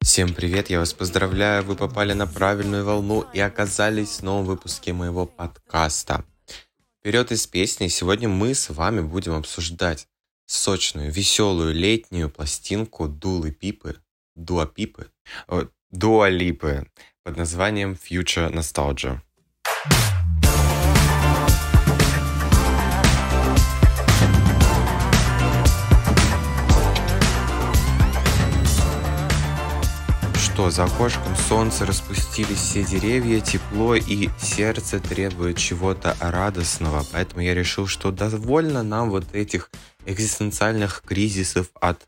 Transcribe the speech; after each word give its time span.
Всем 0.00 0.34
привет, 0.34 0.70
я 0.70 0.80
вас 0.80 0.92
поздравляю, 0.92 1.62
вы 1.62 1.76
попали 1.76 2.12
на 2.12 2.26
правильную 2.26 2.84
волну 2.84 3.24
и 3.32 3.38
оказались 3.38 4.18
в 4.18 4.22
новом 4.22 4.46
выпуске 4.46 4.92
моего 4.92 5.26
подкаста. 5.26 6.24
Вперед 6.98 7.30
из 7.30 7.46
песни, 7.46 7.86
сегодня 7.86 8.28
мы 8.28 8.54
с 8.54 8.70
вами 8.70 9.00
будем 9.00 9.34
обсуждать 9.34 10.08
сочную, 10.46 11.12
веселую 11.12 11.72
летнюю 11.72 12.30
пластинку 12.30 13.06
Дулы 13.06 13.52
Пипы, 13.52 13.96
Дуа 14.34 14.66
Пипы, 14.66 15.06
Дуа 15.90 16.28
Липы 16.28 16.88
под 17.22 17.36
названием 17.36 17.92
Future 17.92 18.52
Nostalgia. 18.52 19.20
Что 30.64 30.70
за 30.70 30.84
окошком 30.84 31.36
солнце 31.36 31.84
распустились 31.84 32.56
все 32.56 32.84
деревья, 32.84 33.38
тепло 33.40 33.96
и 33.96 34.30
сердце 34.40 34.98
требует 34.98 35.58
чего-то 35.58 36.16
радостного. 36.20 37.04
Поэтому 37.12 37.42
я 37.42 37.52
решил, 37.52 37.86
что 37.86 38.10
довольно 38.10 38.82
нам 38.82 39.10
вот 39.10 39.34
этих 39.34 39.70
экзистенциальных 40.06 41.02
кризисов 41.06 41.66
от 41.82 42.06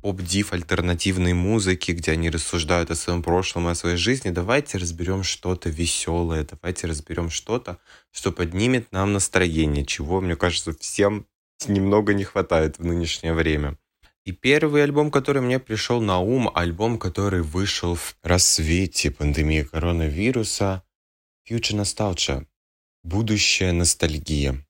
поп-див 0.00 0.52
альтернативной 0.52 1.32
музыки, 1.32 1.90
где 1.90 2.12
они 2.12 2.30
рассуждают 2.30 2.92
о 2.92 2.94
своем 2.94 3.24
прошлом 3.24 3.66
и 3.66 3.72
о 3.72 3.74
своей 3.74 3.96
жизни. 3.96 4.30
Давайте 4.30 4.78
разберем 4.78 5.24
что-то 5.24 5.68
веселое, 5.68 6.46
давайте 6.48 6.86
разберем 6.86 7.30
что-то, 7.30 7.78
что 8.12 8.30
поднимет 8.30 8.92
нам 8.92 9.12
настроение, 9.12 9.84
чего, 9.84 10.20
мне 10.20 10.36
кажется, 10.36 10.72
всем 10.78 11.26
немного 11.66 12.14
не 12.14 12.22
хватает 12.22 12.78
в 12.78 12.84
нынешнее 12.84 13.34
время. 13.34 13.76
И 14.28 14.32
первый 14.32 14.82
альбом, 14.82 15.10
который 15.10 15.40
мне 15.40 15.58
пришел 15.58 16.02
на 16.02 16.18
ум, 16.18 16.50
альбом, 16.54 16.98
который 16.98 17.40
вышел 17.40 17.94
в 17.94 18.14
рассвете 18.22 19.10
пандемии 19.10 19.62
коронавируса, 19.62 20.82
Future 21.48 21.80
Nostalgia. 21.80 22.46
Будущая 23.02 23.72
ностальгия. 23.72 24.66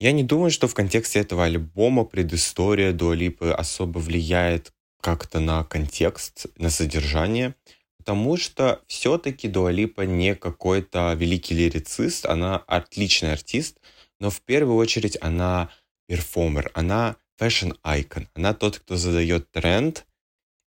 Я 0.00 0.12
не 0.12 0.22
думаю, 0.22 0.50
что 0.50 0.68
в 0.68 0.74
контексте 0.74 1.18
этого 1.18 1.46
альбома 1.46 2.04
предыстория 2.04 2.92
Дуалипы 2.92 3.48
особо 3.48 4.00
влияет 4.00 4.74
как-то 5.00 5.40
на 5.40 5.64
контекст, 5.64 6.48
на 6.58 6.68
содержание, 6.68 7.54
потому 7.96 8.36
что 8.36 8.82
все-таки 8.86 9.48
Дуалипа 9.48 10.02
не 10.02 10.34
какой-то 10.34 11.14
великий 11.14 11.54
лирицист, 11.54 12.26
она 12.26 12.58
отличный 12.66 13.32
артист, 13.32 13.78
но 14.18 14.28
в 14.28 14.42
первую 14.42 14.76
очередь 14.76 15.16
она 15.22 15.70
перформер, 16.06 16.70
она 16.74 17.16
fashion 17.40 17.76
icon. 17.84 18.26
Она 18.34 18.52
тот, 18.54 18.78
кто 18.78 18.96
задает 18.96 19.50
тренд. 19.50 20.06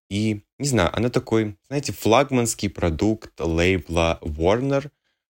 И, 0.08 0.42
не 0.58 0.68
знаю, 0.68 0.90
она 0.94 1.08
такой, 1.08 1.56
знаете, 1.68 1.92
флагманский 1.92 2.68
продукт 2.68 3.32
лейбла 3.40 4.18
Warner, 4.22 4.90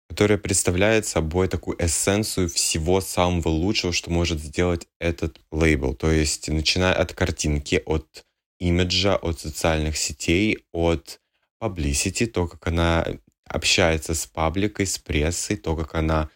который 0.09 0.37
представляет 0.37 1.05
собой 1.05 1.47
такую 1.47 1.83
эссенцию 1.83 2.47
всего 2.49 3.01
самого 3.01 3.49
лучшего, 3.49 3.91
что 3.91 4.11
может 4.11 4.39
сделать 4.39 4.87
этот 4.99 5.39
лейбл. 5.51 5.95
То 5.95 6.11
есть, 6.11 6.47
начиная 6.49 6.93
от 6.93 7.13
картинки, 7.13 7.81
от 7.85 8.25
имиджа, 8.59 9.15
от 9.15 9.39
социальных 9.39 9.97
сетей, 9.97 10.59
от 10.71 11.19
publicity, 11.61 12.27
то, 12.27 12.47
как 12.47 12.67
она 12.67 13.05
общается 13.45 14.13
с 14.13 14.25
пабликой, 14.27 14.85
с 14.85 14.97
прессой, 14.97 15.57
то, 15.57 15.75
как 15.75 15.95
она 15.95 16.29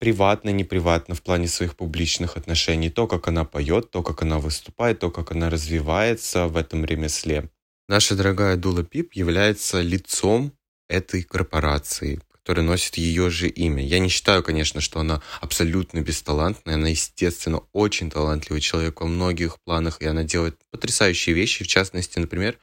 приватно, 0.00 0.50
неприватно 0.50 1.14
в 1.14 1.22
плане 1.22 1.46
своих 1.46 1.76
публичных 1.76 2.36
отношений, 2.36 2.90
то, 2.90 3.06
как 3.06 3.28
она 3.28 3.44
поет, 3.44 3.90
то, 3.90 4.02
как 4.02 4.22
она 4.22 4.38
выступает, 4.38 4.98
то, 4.98 5.10
как 5.10 5.30
она 5.30 5.50
развивается 5.50 6.48
в 6.48 6.56
этом 6.56 6.84
ремесле. 6.84 7.50
Наша 7.86 8.16
дорогая 8.16 8.56
Дула 8.56 8.82
Пип 8.82 9.12
является 9.12 9.82
лицом 9.82 10.52
этой 10.88 11.22
корпорации, 11.22 12.20
который 12.32 12.64
носит 12.64 12.96
ее 12.96 13.28
же 13.28 13.48
имя. 13.48 13.84
Я 13.84 13.98
не 13.98 14.08
считаю, 14.08 14.42
конечно, 14.42 14.80
что 14.80 15.00
она 15.00 15.20
абсолютно 15.40 16.00
бесталантная. 16.00 16.76
Она, 16.76 16.88
естественно, 16.88 17.60
очень 17.72 18.10
талантливый 18.10 18.62
человек 18.62 19.00
во 19.02 19.06
многих 19.06 19.60
планах, 19.64 20.00
и 20.00 20.06
она 20.06 20.24
делает 20.24 20.56
потрясающие 20.70 21.34
вещи. 21.34 21.62
В 21.62 21.68
частности, 21.68 22.18
например, 22.18 22.58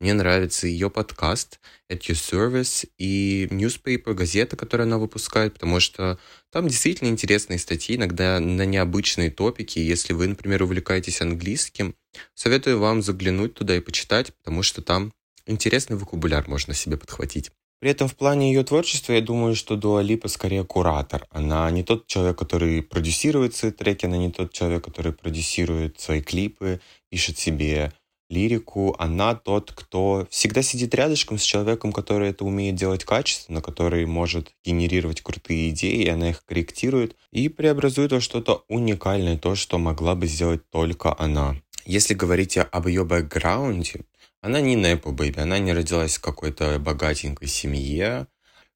мне 0.00 0.14
нравится 0.14 0.66
ее 0.66 0.88
подкаст 0.88 1.60
At 1.90 2.00
Your 2.00 2.14
Service 2.14 2.88
и 2.96 3.46
newspaper, 3.50 4.14
газета, 4.14 4.56
которую 4.56 4.86
она 4.86 4.98
выпускает, 4.98 5.52
потому 5.52 5.78
что 5.78 6.18
там 6.50 6.68
действительно 6.68 7.08
интересные 7.08 7.58
статьи, 7.58 7.96
иногда 7.96 8.40
на 8.40 8.64
необычные 8.64 9.30
топики. 9.30 9.78
Если 9.78 10.14
вы, 10.14 10.26
например, 10.28 10.62
увлекаетесь 10.62 11.20
английским, 11.20 11.94
советую 12.34 12.78
вам 12.78 13.02
заглянуть 13.02 13.54
туда 13.54 13.76
и 13.76 13.80
почитать, 13.80 14.34
потому 14.36 14.62
что 14.62 14.80
там 14.80 15.12
интересный 15.46 15.96
вокабуляр 15.96 16.48
можно 16.48 16.72
себе 16.72 16.96
подхватить. 16.96 17.50
При 17.80 17.90
этом 17.90 18.08
в 18.08 18.14
плане 18.14 18.52
ее 18.52 18.62
творчества 18.62 19.14
я 19.14 19.22
думаю, 19.22 19.54
что 19.54 19.74
Дуа 19.74 20.02
Липа 20.02 20.28
скорее 20.28 20.64
куратор. 20.64 21.26
Она 21.30 21.70
не 21.70 21.82
тот 21.82 22.06
человек, 22.06 22.38
который 22.38 22.82
продюсирует 22.82 23.56
свои 23.56 23.70
треки, 23.70 24.04
она 24.04 24.18
не 24.18 24.30
тот 24.30 24.52
человек, 24.52 24.84
который 24.84 25.12
продюсирует 25.12 25.98
свои 25.98 26.20
клипы, 26.20 26.80
пишет 27.10 27.38
себе 27.38 27.92
лирику. 28.30 28.96
Она 28.98 29.34
тот, 29.34 29.72
кто 29.72 30.26
всегда 30.30 30.62
сидит 30.62 30.94
рядышком 30.94 31.36
с 31.36 31.42
человеком, 31.42 31.92
который 31.92 32.30
это 32.30 32.44
умеет 32.44 32.76
делать 32.76 33.04
качественно, 33.04 33.60
который 33.60 34.06
может 34.06 34.52
генерировать 34.64 35.20
крутые 35.20 35.70
идеи, 35.70 36.04
и 36.04 36.08
она 36.08 36.30
их 36.30 36.44
корректирует 36.44 37.16
и 37.32 37.48
преобразует 37.48 38.12
во 38.12 38.20
что-то 38.20 38.64
уникальное, 38.68 39.36
то, 39.36 39.54
что 39.54 39.78
могла 39.78 40.14
бы 40.14 40.26
сделать 40.26 40.62
только 40.70 41.14
она. 41.18 41.56
Если 41.84 42.14
говорить 42.14 42.56
об 42.56 42.86
ее 42.86 43.04
бэкграунде, 43.04 44.00
она 44.40 44.60
не 44.60 44.76
Nepo 44.76 45.14
Baby, 45.14 45.40
она 45.40 45.58
не 45.58 45.72
родилась 45.72 46.16
в 46.16 46.22
какой-то 46.22 46.78
богатенькой 46.78 47.48
семье. 47.48 48.26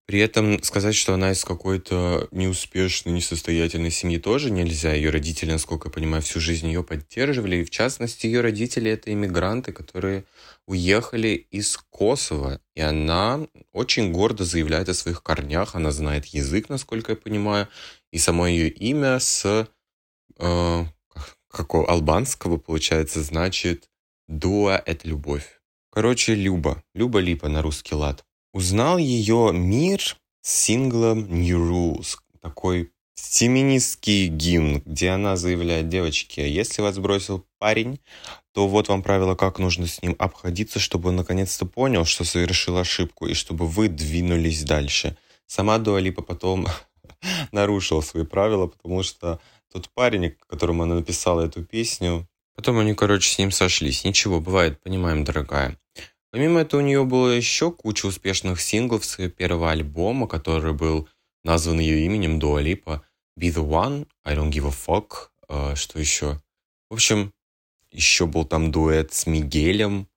При 0.07 0.21
этом 0.21 0.63
сказать, 0.63 0.95
что 0.95 1.15
она 1.15 1.33
из 1.33 1.45
какой-то 1.45 2.29
неуспешной, 2.31 3.15
несостоятельной 3.15 3.91
семьи 3.91 4.19
тоже 4.19 4.51
нельзя. 4.51 4.93
Ее 4.93 5.09
родители, 5.09 5.53
насколько 5.53 5.89
я 5.89 5.93
понимаю, 5.93 6.23
всю 6.23 6.41
жизнь 6.41 6.67
ее 6.67 6.85
поддерживали. 6.85 7.57
И 7.57 7.65
в 7.65 7.71
частности, 7.71 8.27
ее 8.27 8.43
родители 8.43 8.91
это 8.91 9.11
иммигранты, 9.11 9.73
которые 9.73 10.25
уехали 10.67 11.47
из 11.51 11.79
Косово. 11.89 12.61
И 12.75 12.83
она 12.83 13.47
очень 13.73 14.13
гордо 14.13 14.45
заявляет 14.45 14.91
о 14.91 14.95
своих 14.95 15.23
корнях. 15.23 15.75
Она 15.75 15.91
знает 15.91 16.27
язык, 16.27 16.69
насколько 16.69 17.13
я 17.13 17.17
понимаю. 17.17 17.69
И 18.13 18.19
само 18.19 18.47
ее 18.47 18.69
имя 18.69 19.19
с 19.19 19.67
э, 20.39 20.85
какого 21.49 21.91
албанского, 21.91 22.59
получается, 22.59 23.23
значит 23.23 23.89
Дуа— 24.29 24.83
это 24.87 25.09
любовь. 25.09 25.61
Короче, 25.91 26.35
Люба. 26.35 26.83
Люба 26.95 27.21
Липа 27.21 27.49
на 27.49 27.63
русский 27.63 27.95
лад. 27.95 28.25
Узнал 28.55 28.99
ее 28.99 29.51
мир 29.53 30.17
с 30.41 30.49
синглом 30.49 31.27
New 31.29 31.59
Rules. 31.59 32.19
Такой 32.41 32.93
феминистский 33.17 34.29
гимн, 34.29 34.81
где 34.87 35.11
она 35.11 35.35
заявляет, 35.35 35.89
девочки, 35.89 36.39
если 36.39 36.81
вас 36.81 36.97
бросил 36.99 37.45
парень, 37.59 37.99
то 38.53 38.69
вот 38.69 38.89
вам 38.89 39.03
правило, 39.03 39.35
как 39.35 39.59
нужно 39.59 39.89
с 39.89 40.01
ним 40.03 40.15
обходиться, 40.21 40.79
чтобы 40.79 41.09
он 41.09 41.17
наконец-то 41.17 41.67
понял, 41.67 42.05
что 42.05 42.23
совершил 42.23 42.79
ошибку, 42.79 43.27
и 43.27 43.35
чтобы 43.35 43.67
вы 43.67 43.89
двинулись 43.89 44.63
дальше. 44.63 45.17
Сама 45.49 45.79
Дуалипа 45.79 46.23
потом 46.23 46.69
нарушила 47.51 48.03
свои 48.03 48.25
правила, 48.25 48.69
потому 48.69 49.03
что 49.03 49.41
тот 49.73 49.91
парень, 49.91 50.37
которому 50.47 50.85
она 50.85 50.95
написала 50.95 51.41
эту 51.41 51.65
песню, 51.65 52.29
Потом 52.55 52.79
они, 52.79 52.95
короче, 52.95 53.29
с 53.29 53.39
ним 53.39 53.51
сошлись. 53.51 54.05
Ничего, 54.05 54.39
бывает, 54.41 54.81
понимаем, 54.81 55.25
дорогая. 55.25 55.77
Помимо 56.35 56.63
этого, 56.63 56.81
у 56.81 56.85
нее 56.85 57.05
было 57.05 57.29
еще 57.29 57.71
куча 57.71 58.07
успешных 58.07 58.61
синглов 58.61 59.05
с 59.05 59.21
ее 59.21 59.31
первого 59.31 59.71
альбома, 59.71 60.27
который 60.27 60.73
был 60.73 61.09
назван 61.45 61.79
ее 61.79 62.05
именем 62.07 62.41
Дуа 62.41 62.61
Липа. 62.61 63.07
Be 63.39 63.55
the 63.55 63.65
One, 63.65 64.09
I 64.25 64.35
Don't 64.35 64.51
Give 64.51 64.67
a 64.67 64.73
Fuck. 64.73 65.29
Uh, 65.49 65.77
что 65.77 66.01
еще? 66.01 66.43
В 66.91 66.95
общем, 66.95 67.33
еще 67.93 68.27
был 68.27 68.45
там 68.45 68.73
дуэт 68.73 69.13
с 69.13 69.29
Мигелем, 69.29 70.09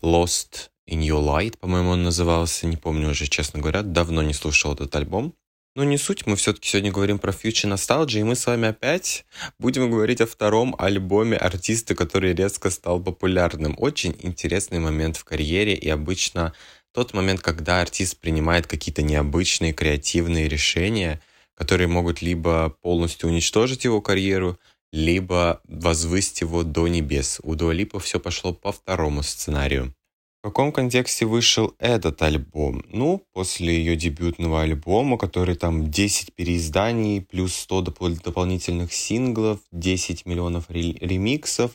Lost 0.00 0.70
in 0.88 1.00
Your 1.00 1.22
Light, 1.22 1.58
по-моему, 1.58 1.90
он 1.90 2.04
назывался. 2.04 2.66
Не 2.66 2.78
помню 2.78 3.10
уже, 3.10 3.26
честно 3.26 3.60
говоря. 3.60 3.82
Давно 3.82 4.22
не 4.22 4.32
слушал 4.32 4.72
этот 4.72 4.96
альбом. 4.96 5.34
Но 5.76 5.84
не 5.84 5.98
суть, 5.98 6.26
мы 6.26 6.36
все-таки 6.36 6.70
сегодня 6.70 6.90
говорим 6.90 7.18
про 7.18 7.32
Future 7.32 7.74
Nostalgia, 7.74 8.20
и 8.20 8.22
мы 8.22 8.34
с 8.34 8.46
вами 8.46 8.68
опять 8.68 9.26
будем 9.58 9.90
говорить 9.90 10.22
о 10.22 10.26
втором 10.26 10.74
альбоме 10.78 11.36
артиста, 11.36 11.94
который 11.94 12.32
резко 12.32 12.70
стал 12.70 12.98
популярным. 12.98 13.74
Очень 13.76 14.16
интересный 14.20 14.78
момент 14.78 15.18
в 15.18 15.24
карьере, 15.24 15.74
и 15.74 15.90
обычно 15.90 16.54
тот 16.94 17.12
момент, 17.12 17.42
когда 17.42 17.82
артист 17.82 18.18
принимает 18.18 18.66
какие-то 18.66 19.02
необычные 19.02 19.74
креативные 19.74 20.48
решения, 20.48 21.20
которые 21.54 21.88
могут 21.88 22.22
либо 22.22 22.74
полностью 22.80 23.28
уничтожить 23.28 23.84
его 23.84 24.00
карьеру, 24.00 24.58
либо 24.92 25.60
возвысить 25.64 26.40
его 26.40 26.62
до 26.62 26.88
небес. 26.88 27.38
У 27.42 27.54
Dua 27.54 27.74
Lipa 27.74 28.00
все 28.00 28.18
пошло 28.18 28.54
по 28.54 28.72
второму 28.72 29.22
сценарию. 29.22 29.94
Каком 30.46 30.72
контексте 30.72 31.26
вышел 31.26 31.74
этот 31.78 32.22
альбом? 32.22 32.84
Ну, 32.92 33.22
после 33.32 33.76
ее 33.76 33.96
дебютного 33.96 34.62
альбома, 34.62 35.18
который 35.18 35.56
там 35.56 35.90
10 35.90 36.34
переизданий, 36.34 37.20
плюс 37.20 37.54
100 37.54 37.82
доп- 37.82 38.22
дополнительных 38.22 38.92
синглов, 38.92 39.58
10 39.72 40.26
миллионов 40.26 40.70
ремиксов, 40.70 41.72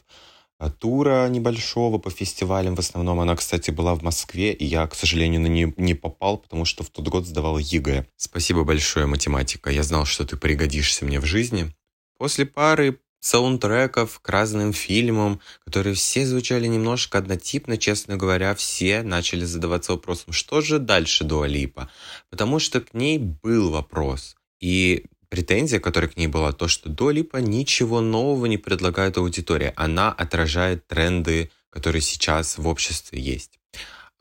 а, 0.58 0.70
тура 0.70 1.28
небольшого 1.28 1.98
по 1.98 2.10
фестивалям. 2.10 2.76
В 2.76 2.80
основном 2.80 3.20
она, 3.20 3.36
кстати, 3.36 3.72
была 3.72 3.96
в 3.96 4.04
Москве, 4.04 4.54
и 4.54 4.64
я, 4.64 4.86
к 4.88 4.96
сожалению, 4.96 5.42
на 5.42 5.48
нее 5.48 5.74
не 5.78 5.96
попал, 5.96 6.38
потому 6.38 6.66
что 6.66 6.84
в 6.84 6.90
тот 6.90 7.08
год 7.08 7.26
сдавал 7.26 7.58
ЕГЭ. 7.58 8.06
Спасибо 8.16 8.64
большое, 8.64 9.06
математика. 9.06 9.72
Я 9.72 9.84
знал, 9.84 10.06
что 10.06 10.24
ты 10.24 10.38
пригодишься 10.38 11.04
мне 11.04 11.20
в 11.20 11.26
жизни. 11.26 11.74
После 12.18 12.46
пары 12.46 13.00
саундтреков 13.22 14.20
к 14.20 14.28
разным 14.28 14.74
фильмам, 14.74 15.40
которые 15.64 15.96
все 15.96 16.26
звучали 16.26 16.68
немножко 16.68 17.20
однотипно, 17.20 17.78
честно 17.78 18.18
говоря, 18.18 18.54
все 18.56 19.04
начали 19.04 19.46
задаваться 19.46 19.94
вопросом, 19.94 20.34
что 20.34 20.60
же 20.60 20.80
дальше 20.80 21.24
Дуалипа? 21.24 21.90
Потому 22.30 22.60
что 22.60 22.82
к 22.82 22.94
ней 22.94 23.18
был 23.20 23.70
вопрос. 23.70 24.36
И 24.60 25.06
претензия, 25.30 25.80
которая 25.80 26.10
к 26.10 26.18
ней 26.18 26.28
была, 26.28 26.52
то, 26.52 26.68
что 26.68 26.90
Дуалипа 26.90 27.38
ничего 27.38 28.02
нового 28.02 28.48
не 28.48 28.58
предлагает 28.58 29.18
аудитории. 29.18 29.72
Она 29.76 30.12
отражает 30.12 30.88
тренды, 30.88 31.52
которые 31.70 32.02
сейчас 32.02 32.58
в 32.58 32.68
обществе 32.68 33.22
есть. 33.22 33.61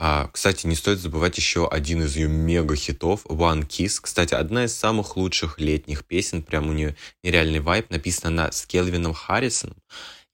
А, 0.03 0.31
кстати, 0.33 0.67
не 0.67 0.77
стоит 0.77 0.99
забывать 0.99 1.37
еще 1.37 1.69
один 1.69 2.03
из 2.03 2.17
ее 2.17 2.27
мега-хитов 2.27 3.27
One 3.27 3.69
Kiss. 3.69 3.99
Кстати, 4.01 4.33
одна 4.33 4.65
из 4.65 4.75
самых 4.75 5.19
лучших 5.19 5.61
летних 5.61 6.07
песен, 6.07 6.43
прям 6.43 6.71
у 6.71 6.73
нее 6.73 6.97
нереальный 7.23 7.61
вайп, 7.61 7.91
написана 7.91 8.45
она 8.45 8.51
с 8.51 8.65
Келвином 8.65 9.13
Харрисоном. 9.13 9.77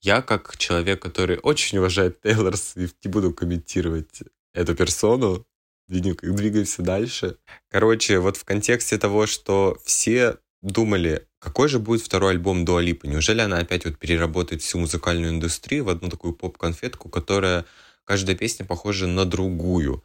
Я, 0.01 0.23
как 0.23 0.57
человек, 0.57 1.03
который 1.03 1.39
очень 1.39 1.79
уважает 1.79 2.21
Тейлор 2.21 2.57
Свифт, 2.57 2.95
не 3.05 3.11
буду 3.11 3.35
комментировать 3.35 4.21
эту 4.55 4.77
персону, 4.77 5.45
двигаемся 5.89 6.83
дальше. 6.83 7.39
Короче, 7.69 8.21
вот 8.21 8.37
в 8.37 8.45
контексте 8.45 8.99
того, 8.99 9.27
что 9.27 9.81
все 9.85 10.37
думали, 10.63 11.27
какой 11.41 11.69
же 11.69 11.81
будет 11.81 12.03
второй 12.03 12.31
альбом 12.31 12.65
Дуалипа? 12.65 13.07
Неужели 13.07 13.41
она 13.41 13.59
опять 13.59 13.85
вот 13.85 13.99
переработает 13.99 14.63
всю 14.63 14.79
музыкальную 14.79 15.33
индустрию 15.33 15.87
в 15.87 15.89
одну 15.89 16.09
такую 16.09 16.35
поп-конфетку, 16.35 17.09
которая 17.09 17.65
каждая 18.07 18.37
песня 18.37 18.65
похожа 18.65 19.07
на 19.07 19.27
другую. 19.27 20.03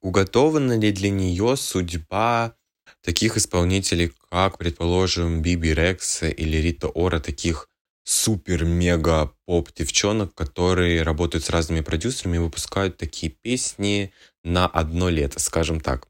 Уготована 0.00 0.78
ли 0.78 0.92
для 0.92 1.10
нее 1.10 1.56
судьба 1.56 2.54
таких 3.02 3.36
исполнителей, 3.36 4.12
как, 4.30 4.58
предположим, 4.58 5.42
Биби 5.42 5.74
Рекс 5.74 6.22
или 6.22 6.56
Рита 6.56 6.88
Ора, 6.88 7.20
таких 7.20 7.68
супер-мега 8.04 9.32
поп-девчонок, 9.46 10.34
которые 10.34 11.02
работают 11.02 11.44
с 11.44 11.50
разными 11.50 11.80
продюсерами 11.80 12.36
и 12.36 12.40
выпускают 12.40 12.96
такие 12.96 13.30
песни 13.30 14.12
на 14.42 14.66
одно 14.66 15.08
лето, 15.10 15.38
скажем 15.38 15.80
так. 15.80 16.08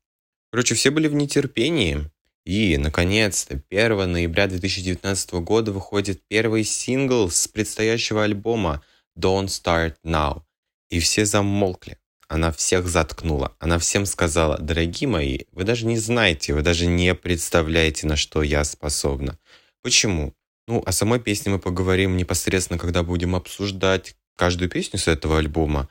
Короче, 0.52 0.74
все 0.74 0.90
были 0.90 1.08
в 1.08 1.14
нетерпении. 1.14 2.10
И, 2.46 2.78
наконец-то, 2.78 3.62
1 3.70 4.10
ноября 4.10 4.46
2019 4.46 5.32
года 5.34 5.72
выходит 5.72 6.22
первый 6.26 6.64
сингл 6.64 7.30
с 7.30 7.46
предстоящего 7.46 8.24
альбома 8.24 8.82
Don't 9.18 9.46
Start 9.46 9.96
Now. 10.04 10.42
И 10.90 10.98
все 10.98 11.24
замолкли. 11.24 11.98
Она 12.28 12.52
всех 12.52 12.86
заткнула. 12.86 13.56
Она 13.58 13.78
всем 13.78 14.06
сказала, 14.06 14.58
дорогие 14.58 15.08
мои, 15.08 15.40
вы 15.52 15.64
даже 15.64 15.86
не 15.86 15.98
знаете, 15.98 16.54
вы 16.54 16.62
даже 16.62 16.86
не 16.86 17.14
представляете, 17.14 18.06
на 18.06 18.16
что 18.16 18.42
я 18.42 18.62
способна. 18.64 19.38
Почему? 19.82 20.34
Ну, 20.68 20.82
о 20.84 20.92
самой 20.92 21.18
песне 21.18 21.52
мы 21.52 21.58
поговорим 21.58 22.16
непосредственно, 22.16 22.78
когда 22.78 23.02
будем 23.02 23.34
обсуждать 23.34 24.14
каждую 24.36 24.70
песню 24.70 24.98
с 24.98 25.08
этого 25.08 25.38
альбома. 25.38 25.88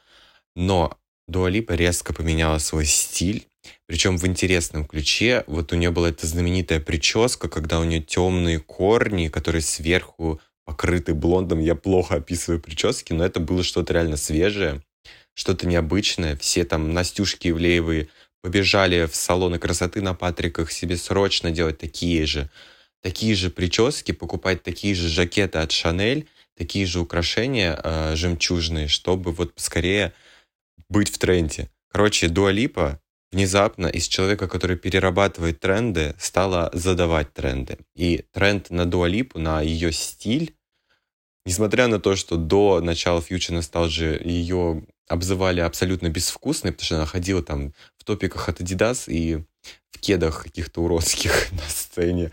Но 0.56 0.98
Дуалипа 1.28 1.74
резко 1.74 2.14
поменяла 2.14 2.60
свой 2.60 2.86
стиль, 2.86 3.48
причем 3.86 4.18
в 4.18 4.26
интересном 4.26 4.86
ключе. 4.86 5.44
Вот 5.48 5.74
у 5.74 5.76
нее 5.76 5.92
была 5.92 6.10
эта 6.10 6.26
знаменитая 6.26 6.80
прическа, 6.80 7.50
когда 7.50 7.80
у 7.80 7.84
нее 7.84 8.02
темные 8.02 8.60
корни, 8.60 9.28
которые 9.28 9.62
сверху 9.62 10.40
покрыты 10.64 11.14
блондом. 11.14 11.60
Я 11.60 11.76
плохо 11.76 12.16
описываю 12.16 12.62
прически, 12.62 13.12
но 13.14 13.26
это 13.26 13.40
было 13.40 13.64
что-то 13.64 13.94
реально 13.94 14.18
свежее 14.18 14.82
что-то 15.40 15.68
необычное. 15.68 16.36
Все 16.36 16.66
там 16.66 16.94
Настюшки 16.94 17.48
Ивлеевы 17.48 18.10
побежали 18.42 19.06
в 19.06 19.16
салоны 19.16 19.58
красоты 19.58 20.02
на 20.02 20.14
Патриках 20.14 20.70
себе 20.70 20.98
срочно 20.98 21.50
делать 21.50 21.78
такие 21.78 22.26
же, 22.26 22.50
такие 23.02 23.36
же 23.36 23.50
прически, 23.50 24.12
покупать 24.12 24.64
такие 24.64 24.94
же 24.96 25.08
жакеты 25.08 25.60
от 25.60 25.72
Шанель, 25.72 26.28
такие 26.58 26.86
же 26.86 27.00
украшения 27.00 27.80
э, 27.82 28.16
жемчужные, 28.18 28.90
чтобы 28.90 29.32
вот 29.32 29.54
скорее 29.56 30.14
быть 30.90 31.10
в 31.10 31.18
тренде. 31.18 31.70
Короче, 31.90 32.28
Дуалипа 32.28 33.00
внезапно 33.32 33.88
из 33.88 34.10
человека, 34.10 34.50
который 34.50 34.76
перерабатывает 34.76 35.62
тренды, 35.62 36.16
стала 36.20 36.70
задавать 36.74 37.32
тренды. 37.32 37.78
И 37.96 38.26
тренд 38.34 38.70
на 38.72 38.86
Дуалипу, 38.86 39.40
на 39.40 39.62
ее 39.62 39.94
стиль, 39.94 40.54
несмотря 41.46 41.88
на 41.88 42.02
то, 42.02 42.18
что 42.18 42.36
до 42.36 42.82
начала 42.82 43.22
Future 43.22 43.58
Nostalgia 43.60 44.22
ее 44.22 44.84
обзывали 45.10 45.60
абсолютно 45.60 46.10
безвкусной, 46.10 46.72
потому 46.72 46.86
что 46.86 46.96
она 46.96 47.06
ходила 47.06 47.44
там 47.44 47.74
в 47.98 48.04
топиках 48.04 48.48
от 48.48 48.62
Adidas 48.62 49.12
и 49.12 49.44
в 49.92 50.00
кедах 50.00 50.44
каких-то 50.44 50.82
уродских 50.82 51.52
на 51.52 51.68
сцене. 51.68 52.32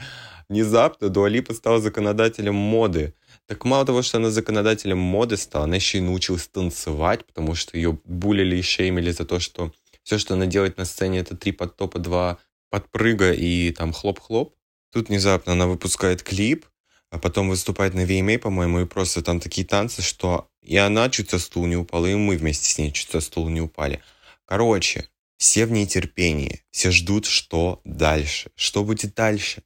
Внезапно 0.49 1.08
Дуалипа 1.08 1.55
стала 1.55 1.81
законодателем 1.81 2.55
моды. 2.55 3.14
Так 3.46 3.64
мало 3.64 3.84
того, 3.84 4.02
что 4.02 4.19
она 4.19 4.31
законодателем 4.31 4.99
моды 4.99 5.37
стала, 5.37 5.64
она 5.64 5.76
еще 5.76 5.99
и 5.99 6.02
научилась 6.02 6.46
танцевать, 6.49 7.25
потому 7.25 7.55
что 7.55 7.76
ее 7.76 7.99
булили 8.05 8.56
и 8.56 8.62
шеймили 8.62 9.11
за 9.11 9.25
то, 9.25 9.40
что 9.40 9.72
все, 10.02 10.19
что 10.19 10.34
она 10.34 10.46
делает 10.46 10.79
на 10.79 10.84
сцене, 10.84 11.20
это 11.20 11.37
три 11.37 11.52
подтопа, 11.52 11.99
два 11.99 12.38
подпрыга 12.70 13.32
и 13.32 13.72
там 13.72 13.93
хлоп-хлоп. 13.93 14.55
Тут 14.93 15.08
внезапно 15.08 15.52
она 15.52 15.67
выпускает 15.67 16.22
клип, 16.22 16.67
а 17.11 17.19
потом 17.19 17.49
выступает 17.49 17.94
на 17.94 18.05
VMA, 18.05 18.38
по-моему, 18.38 18.81
и 18.81 18.87
просто 18.87 19.23
там 19.23 19.41
такие 19.41 19.67
танцы, 19.67 20.03
что 20.03 20.49
и 20.62 20.76
она 20.76 21.08
чуть 21.11 21.31
со 21.31 21.38
стула 21.38 21.67
не 21.67 21.76
упала, 21.76 22.06
и 22.06 22.14
мы 22.14 22.37
вместе 22.37 22.69
с 22.69 22.79
ней 22.79 22.93
чуть 22.93 23.11
со 23.11 23.20
стула 23.20 23.49
не 23.49 23.61
упали. 23.61 24.03
Короче, 24.44 25.08
все 25.38 25.67
в 25.67 25.70
нетерпении, 25.70 26.62
все 26.70 26.91
ждут, 26.91 27.26
что 27.26 27.81
дальше, 27.85 28.50
что 28.56 28.85
будет 28.85 29.14
дальше. 29.14 29.62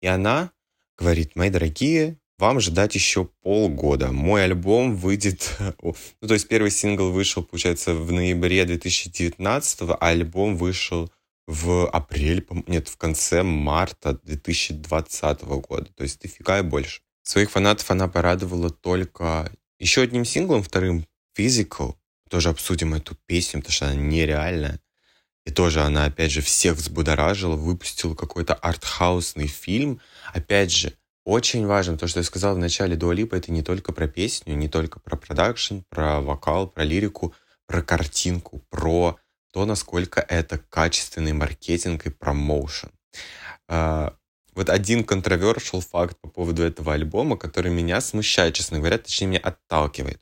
И 0.00 0.06
она 0.06 0.52
говорит, 0.96 1.36
мои 1.36 1.50
дорогие, 1.50 2.18
вам 2.38 2.60
ждать 2.60 2.94
еще 2.94 3.28
полгода. 3.42 4.12
Мой 4.12 4.44
альбом 4.44 4.94
выйдет... 4.96 5.56
Ну, 6.20 6.28
то 6.28 6.34
есть 6.34 6.48
первый 6.48 6.70
сингл 6.70 7.10
вышел, 7.10 7.42
получается, 7.42 7.94
в 7.94 8.12
ноябре 8.12 8.64
2019, 8.64 9.80
а 9.82 9.96
альбом 10.00 10.56
вышел 10.56 11.10
в 11.48 11.88
апреле, 11.88 12.44
нет, 12.66 12.88
в 12.88 12.98
конце 12.98 13.42
марта 13.42 14.12
2020 14.22 15.42
года. 15.44 15.90
То 15.94 16.02
есть 16.02 16.20
дофига 16.20 16.58
и 16.58 16.62
больше. 16.62 17.00
Своих 17.22 17.50
фанатов 17.50 17.90
она 17.90 18.06
порадовала 18.06 18.68
только 18.68 19.50
еще 19.78 20.02
одним 20.02 20.26
синглом, 20.26 20.62
вторым 20.62 21.06
Physical. 21.36 21.94
Тоже 22.28 22.50
обсудим 22.50 22.92
эту 22.92 23.16
песню, 23.24 23.60
потому 23.60 23.72
что 23.72 23.86
она 23.86 23.94
нереальная. 23.94 24.78
И 25.46 25.50
тоже 25.50 25.80
она, 25.80 26.04
опять 26.04 26.32
же, 26.32 26.42
всех 26.42 26.76
взбудоражила, 26.76 27.56
выпустила 27.56 28.14
какой-то 28.14 28.52
артхаусный 28.52 29.46
фильм. 29.46 30.02
Опять 30.34 30.70
же, 30.70 30.92
очень 31.24 31.64
важно, 31.66 31.96
то, 31.96 32.08
что 32.08 32.20
я 32.20 32.24
сказал 32.24 32.56
в 32.56 32.58
начале, 32.58 32.94
Дуалипа 32.94 33.36
это 33.36 33.52
не 33.52 33.62
только 33.62 33.92
про 33.92 34.06
песню, 34.06 34.54
не 34.54 34.68
только 34.68 35.00
про 35.00 35.16
продакшн, 35.16 35.78
про 35.88 36.20
вокал, 36.20 36.68
про 36.68 36.84
лирику, 36.84 37.34
про 37.66 37.80
картинку, 37.80 38.62
про 38.68 39.18
то, 39.58 39.64
насколько 39.64 40.20
это 40.20 40.58
качественный 40.70 41.32
маркетинг 41.32 42.06
и 42.06 42.10
промоушен. 42.10 42.90
А, 43.66 44.14
вот 44.54 44.70
один 44.70 45.00
controversial 45.00 45.80
факт 45.80 46.16
по 46.20 46.28
поводу 46.28 46.62
этого 46.62 46.94
альбома, 46.94 47.36
который 47.36 47.72
меня 47.72 48.00
смущает, 48.00 48.54
честно 48.54 48.78
говоря, 48.78 48.98
точнее 48.98 49.26
меня 49.26 49.40
отталкивает. 49.40 50.20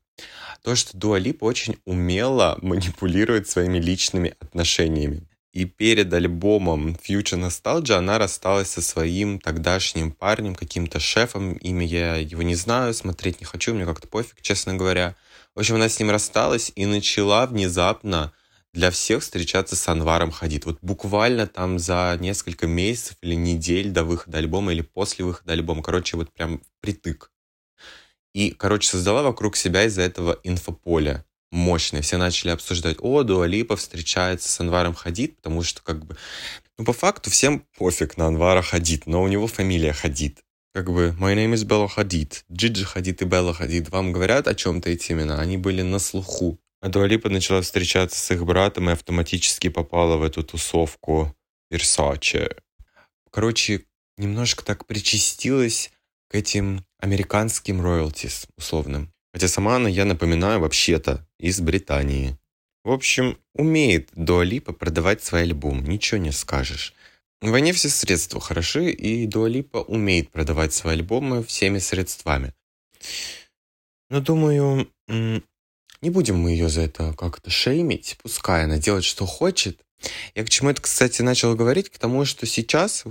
То, 0.62 0.75
что 0.75 0.97
Дуа 0.97 1.19
Лип 1.19 1.43
очень 1.43 1.76
умело 1.85 2.59
манипулирует 2.62 3.47
своими 3.47 3.78
личными 3.78 4.35
отношениями. 4.40 5.28
И 5.52 5.66
перед 5.66 6.11
альбомом 6.14 6.97
Future 7.07 7.38
Nostalgia 7.38 7.97
она 7.97 8.16
рассталась 8.16 8.71
со 8.71 8.81
своим 8.81 9.38
тогдашним 9.38 10.12
парнем, 10.12 10.55
каким-то 10.55 10.99
шефом. 10.99 11.52
Имя 11.52 11.85
я 11.85 12.16
его 12.16 12.40
не 12.40 12.55
знаю, 12.55 12.95
смотреть 12.95 13.40
не 13.40 13.45
хочу, 13.45 13.75
мне 13.75 13.85
как-то 13.85 14.09
пофиг, 14.09 14.40
честно 14.40 14.73
говоря. 14.73 15.14
В 15.55 15.59
общем, 15.59 15.75
она 15.75 15.90
с 15.90 16.00
ним 16.00 16.11
рассталась 16.11 16.73
и 16.75 16.87
начала 16.87 17.47
внезапно 17.47 18.33
для 18.76 18.90
всех 18.90 19.23
встречаться 19.23 19.75
с 19.75 19.88
Анваром 19.88 20.30
Хадид. 20.30 20.66
Вот 20.66 20.78
буквально 20.83 21.47
там 21.47 21.78
за 21.78 22.16
несколько 22.21 22.66
месяцев 22.66 23.16
или 23.23 23.35
недель 23.35 23.90
до 23.90 24.04
выхода 24.04 24.37
альбома 24.37 24.73
или 24.73 24.83
после 24.83 25.25
выхода 25.25 25.54
альбома. 25.54 25.83
Короче, 25.83 26.18
вот 26.18 26.30
прям 26.30 26.61
притык. 26.80 27.33
И, 28.35 28.50
короче, 28.50 28.88
создала 28.88 29.23
вокруг 29.23 29.56
себя 29.56 29.85
из-за 29.85 30.02
этого 30.02 30.38
инфополе 30.45 31.25
мощное. 31.50 32.02
Все 32.02 32.18
начали 32.18 32.50
обсуждать, 32.50 32.99
о, 33.00 33.23
Дуалипа 33.23 33.76
встречается 33.76 34.50
с 34.50 34.61
Анваром 34.61 34.92
Хадид, 34.92 35.37
потому 35.37 35.62
что 35.62 35.83
как 35.83 36.04
бы... 36.04 36.18
Ну, 36.76 36.85
по 36.85 36.92
факту 36.92 37.30
всем 37.30 37.64
пофиг 37.78 38.18
на 38.18 38.26
Анвара 38.26 38.61
Хадид, 38.61 39.06
но 39.06 39.23
у 39.23 39.28
него 39.28 39.47
фамилия 39.47 39.95
Хадид. 39.95 40.40
Как 40.75 40.92
бы, 40.92 41.16
my 41.18 41.35
name 41.35 41.54
is 41.54 41.64
Белла 41.64 41.88
Хадид, 41.88 42.45
Джиджи 42.52 42.85
Хадид 42.85 43.23
и 43.23 43.25
Белла 43.25 43.54
Хадид. 43.54 43.88
Вам 43.88 44.12
говорят 44.12 44.47
о 44.47 44.54
чем-то 44.54 44.90
эти 44.90 45.12
имена? 45.12 45.40
Они 45.40 45.56
были 45.56 45.80
на 45.80 45.99
слуху 45.99 46.61
А 46.87 46.88
Дуалипа 46.88 47.28
начала 47.28 47.62
встречаться 47.62 48.16
с 48.16 48.31
их 48.31 48.45
братом 48.45 48.88
и 48.88 48.93
автоматически 48.93 49.69
попала 49.69 50.19
в 50.19 50.23
эту 50.23 50.45
тусовку 50.45 51.35
Versace. 51.69 52.59
Короче, 53.33 53.83
немножко 54.16 54.64
так 54.64 54.87
причастилась 54.87 55.90
к 56.28 56.37
этим 56.37 56.87
американским 57.00 57.81
роялтис 57.81 58.47
условным. 58.57 59.12
Хотя 59.35 59.49
сама 59.49 59.75
она, 59.75 59.88
я 59.88 60.05
напоминаю, 60.05 60.61
вообще-то 60.61 61.26
из 61.40 61.61
Британии. 61.61 62.38
В 62.85 62.93
общем, 62.93 63.37
умеет 63.52 64.11
Дуалипа 64.14 64.73
продавать 64.73 65.25
свой 65.25 65.43
альбом, 65.43 65.83
ничего 65.83 66.19
не 66.19 66.31
скажешь. 66.31 66.95
В 67.40 67.50
войне 67.50 67.73
все 67.73 67.88
средства 67.88 68.40
хороши, 68.40 68.93
и 68.93 69.26
Дуалипа 69.26 69.78
умеет 69.78 70.31
продавать 70.31 70.73
свои 70.73 70.95
альбомы 70.95 71.43
всеми 71.43 71.81
средствами. 71.81 72.55
Но 74.09 74.21
думаю, 74.21 74.88
не 76.02 76.10
будем 76.10 76.36
мы 76.36 76.50
ее 76.50 76.68
за 76.68 76.82
это 76.82 77.12
как-то 77.14 77.50
шеймить, 77.50 78.18
пускай 78.22 78.64
она 78.64 78.78
делает, 78.78 79.04
что 79.04 79.26
хочет. 79.26 79.80
Я 80.34 80.44
к 80.44 80.50
чему 80.50 80.70
это, 80.70 80.82
кстати, 80.82 81.22
начал 81.22 81.54
говорить? 81.54 81.90
К 81.90 81.98
тому, 81.98 82.24
что 82.24 82.46
сейчас 82.46 83.04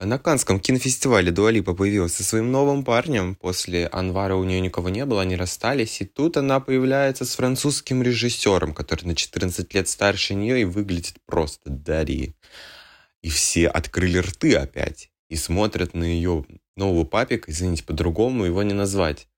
на 0.00 0.18
Канском 0.18 0.60
кинофестивале 0.60 1.30
Дуалипа 1.30 1.74
появилась 1.74 2.14
со 2.14 2.24
своим 2.24 2.50
новым 2.50 2.84
парнем. 2.84 3.34
После 3.34 3.86
Анвара 3.86 4.34
у 4.34 4.44
нее 4.44 4.60
никого 4.60 4.88
не 4.88 5.04
было, 5.04 5.20
они 5.20 5.36
расстались. 5.36 6.00
И 6.00 6.06
тут 6.06 6.38
она 6.38 6.58
появляется 6.58 7.26
с 7.26 7.34
французским 7.34 8.02
режиссером, 8.02 8.72
который 8.72 9.04
на 9.04 9.14
14 9.14 9.74
лет 9.74 9.88
старше 9.88 10.34
нее 10.34 10.62
и 10.62 10.64
выглядит 10.64 11.16
просто 11.26 11.68
Дари. 11.68 12.34
И 13.22 13.28
все 13.28 13.68
открыли 13.68 14.18
рты 14.18 14.54
опять 14.54 15.10
и 15.28 15.36
смотрят 15.36 15.92
на 15.92 16.04
ее 16.04 16.46
нового 16.76 17.04
папика, 17.04 17.50
извините, 17.50 17.84
по-другому 17.84 18.46
его 18.46 18.62
не 18.62 18.72
назвать. 18.72 19.28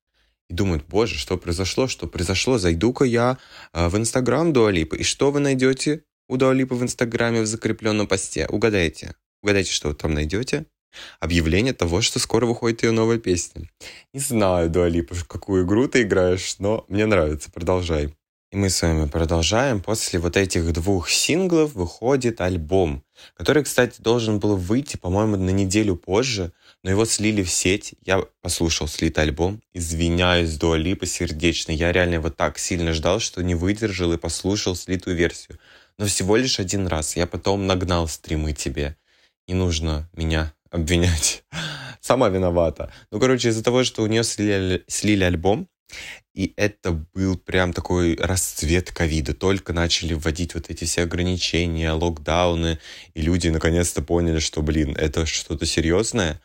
И 0.52 0.54
думают, 0.54 0.84
боже, 0.86 1.16
что 1.16 1.38
произошло, 1.38 1.88
что 1.88 2.06
произошло, 2.06 2.58
зайду-ка 2.58 3.06
я 3.06 3.38
э, 3.72 3.88
в 3.88 3.96
инстаграм 3.96 4.52
Дуалипы. 4.52 4.98
И 4.98 5.02
что 5.02 5.30
вы 5.30 5.40
найдете 5.40 6.02
у 6.28 6.36
Дуалипы 6.36 6.74
в 6.74 6.82
инстаграме 6.82 7.40
в 7.40 7.46
закрепленном 7.46 8.06
посте? 8.06 8.46
Угадайте. 8.50 9.14
Угадайте, 9.42 9.72
что 9.72 9.88
вы 9.88 9.94
там 9.94 10.12
найдете? 10.12 10.66
Объявление 11.20 11.72
того, 11.72 12.02
что 12.02 12.18
скоро 12.18 12.44
выходит 12.44 12.82
ее 12.82 12.90
новая 12.90 13.16
песня. 13.16 13.66
Не 14.12 14.20
знаю, 14.20 14.68
Дуалипа, 14.68 15.16
какую 15.26 15.64
игру 15.64 15.88
ты 15.88 16.02
играешь, 16.02 16.56
но 16.58 16.84
мне 16.88 17.06
нравится, 17.06 17.50
продолжай. 17.50 18.14
И 18.50 18.56
мы 18.56 18.68
с 18.68 18.82
вами 18.82 19.08
продолжаем. 19.08 19.80
После 19.80 20.18
вот 20.18 20.36
этих 20.36 20.70
двух 20.74 21.08
синглов 21.08 21.72
выходит 21.72 22.42
альбом, 22.42 23.02
который, 23.34 23.64
кстати, 23.64 24.02
должен 24.02 24.38
был 24.38 24.58
выйти, 24.58 24.98
по-моему, 24.98 25.38
на 25.38 25.48
неделю 25.48 25.96
позже, 25.96 26.52
но 26.82 26.90
его 26.90 27.04
слили 27.04 27.42
в 27.42 27.50
сеть. 27.50 27.94
Я 28.04 28.24
послушал 28.40 28.88
слитый 28.88 29.24
альбом. 29.24 29.62
Извиняюсь, 29.72 30.56
Дуалипа, 30.56 31.06
сердечно. 31.06 31.70
Я 31.70 31.92
реально 31.92 32.14
его 32.14 32.30
так 32.30 32.58
сильно 32.58 32.92
ждал, 32.92 33.20
что 33.20 33.42
не 33.42 33.54
выдержал 33.54 34.12
и 34.12 34.18
послушал 34.18 34.74
слитую 34.74 35.16
версию. 35.16 35.58
Но 35.98 36.06
всего 36.06 36.36
лишь 36.36 36.58
один 36.58 36.86
раз. 36.88 37.16
Я 37.16 37.26
потом 37.26 37.66
нагнал 37.66 38.08
стримы 38.08 38.52
тебе. 38.52 38.96
Не 39.46 39.54
нужно 39.54 40.10
меня 40.12 40.54
обвинять. 40.70 41.44
Сама 42.00 42.28
виновата. 42.28 42.92
Ну, 43.12 43.20
короче, 43.20 43.50
из-за 43.50 43.62
того, 43.62 43.84
что 43.84 44.02
у 44.02 44.06
нее 44.06 44.24
слили, 44.24 44.84
слили 44.88 45.22
альбом, 45.22 45.68
и 46.34 46.54
это 46.56 46.92
был 47.14 47.36
прям 47.36 47.72
такой 47.72 48.16
расцвет 48.16 48.90
ковида. 48.90 49.34
Только 49.34 49.72
начали 49.72 50.14
вводить 50.14 50.54
вот 50.54 50.70
эти 50.70 50.84
все 50.84 51.02
ограничения, 51.02 51.92
локдауны, 51.92 52.78
и 53.14 53.20
люди 53.20 53.48
наконец-то 53.48 54.02
поняли, 54.02 54.38
что, 54.38 54.62
блин, 54.62 54.96
это 54.96 55.26
что-то 55.26 55.66
серьезное. 55.66 56.40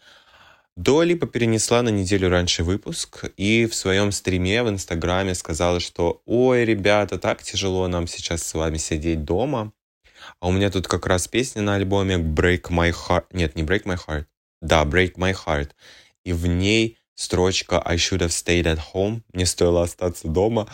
Долипа 0.78 1.26
перенесла 1.26 1.82
на 1.82 1.90
неделю 1.90 2.30
раньше 2.30 2.64
выпуск 2.64 3.26
и 3.36 3.66
в 3.66 3.74
своем 3.74 4.12
стриме 4.12 4.62
в 4.62 4.70
Инстаграме 4.70 5.34
сказала, 5.34 5.80
что 5.80 6.22
«Ой, 6.28 6.66
ребята, 6.66 7.18
так 7.18 7.42
тяжело 7.42 7.88
нам 7.88 8.06
сейчас 8.06 8.44
с 8.44 8.54
вами 8.54 8.78
сидеть 8.78 9.26
дома». 9.26 9.74
А 10.40 10.48
у 10.48 10.52
меня 10.52 10.70
тут 10.70 10.88
как 10.88 11.08
раз 11.08 11.28
песня 11.28 11.64
на 11.64 11.74
альбоме 11.74 12.18
«Break 12.18 12.70
My 12.70 12.94
Heart». 12.94 13.26
Нет, 13.32 13.56
не 13.56 13.64
«Break 13.64 13.86
My 13.86 13.98
Heart». 14.08 14.26
Да, 14.62 14.84
«Break 14.84 15.16
My 15.16 15.36
Heart». 15.36 15.72
И 16.24 16.32
в 16.32 16.46
ней 16.46 17.00
строчка 17.16 17.82
«I 17.84 17.96
should 17.96 18.20
have 18.20 18.30
stayed 18.30 18.66
at 18.66 18.80
home», 18.94 19.24
«Мне 19.34 19.48
стоило 19.48 19.82
остаться 19.82 20.28
дома». 20.28 20.70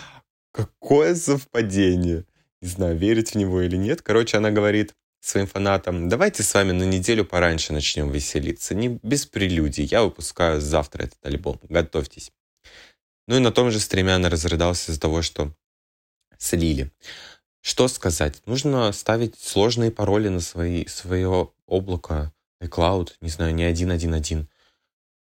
Какое 0.52 1.16
совпадение! 1.16 2.26
Не 2.62 2.68
знаю, 2.68 2.98
верить 2.98 3.32
в 3.32 3.36
него 3.36 3.62
или 3.62 3.78
нет. 3.78 4.02
Короче, 4.02 4.36
она 4.36 4.52
говорит 4.52 4.96
своим 5.26 5.48
фанатам, 5.48 6.10
давайте 6.10 6.44
с 6.44 6.54
вами 6.54 6.72
на 6.72 6.84
неделю 6.84 7.26
пораньше 7.26 7.74
начнем 7.74 8.12
веселиться. 8.12 8.76
Не 8.76 9.00
без 9.02 9.26
прелюдий. 9.26 9.86
Я 9.86 10.04
выпускаю 10.04 10.60
завтра 10.60 11.04
этот 11.04 11.26
альбом. 11.26 11.60
Готовьтесь. 11.64 12.32
Ну 13.28 13.38
и 13.38 13.40
на 13.40 13.52
том 13.52 13.72
же 13.72 13.80
стриме 13.80 14.14
она 14.14 14.30
разрыдался 14.30 14.92
из-за 14.92 15.00
того, 15.00 15.22
что 15.22 15.56
слили. 16.38 16.92
Что 17.62 17.88
сказать? 17.88 18.42
Нужно 18.46 18.92
ставить 18.92 19.40
сложные 19.40 19.92
пароли 19.92 20.28
на 20.28 20.42
свои, 20.42 20.86
свое 20.88 21.52
облако, 21.66 22.34
iCloud, 22.62 23.14
не 23.22 23.30
знаю, 23.30 23.56
не 23.56 23.64
один, 23.64 23.92
один, 23.92 24.14
один. 24.14 24.50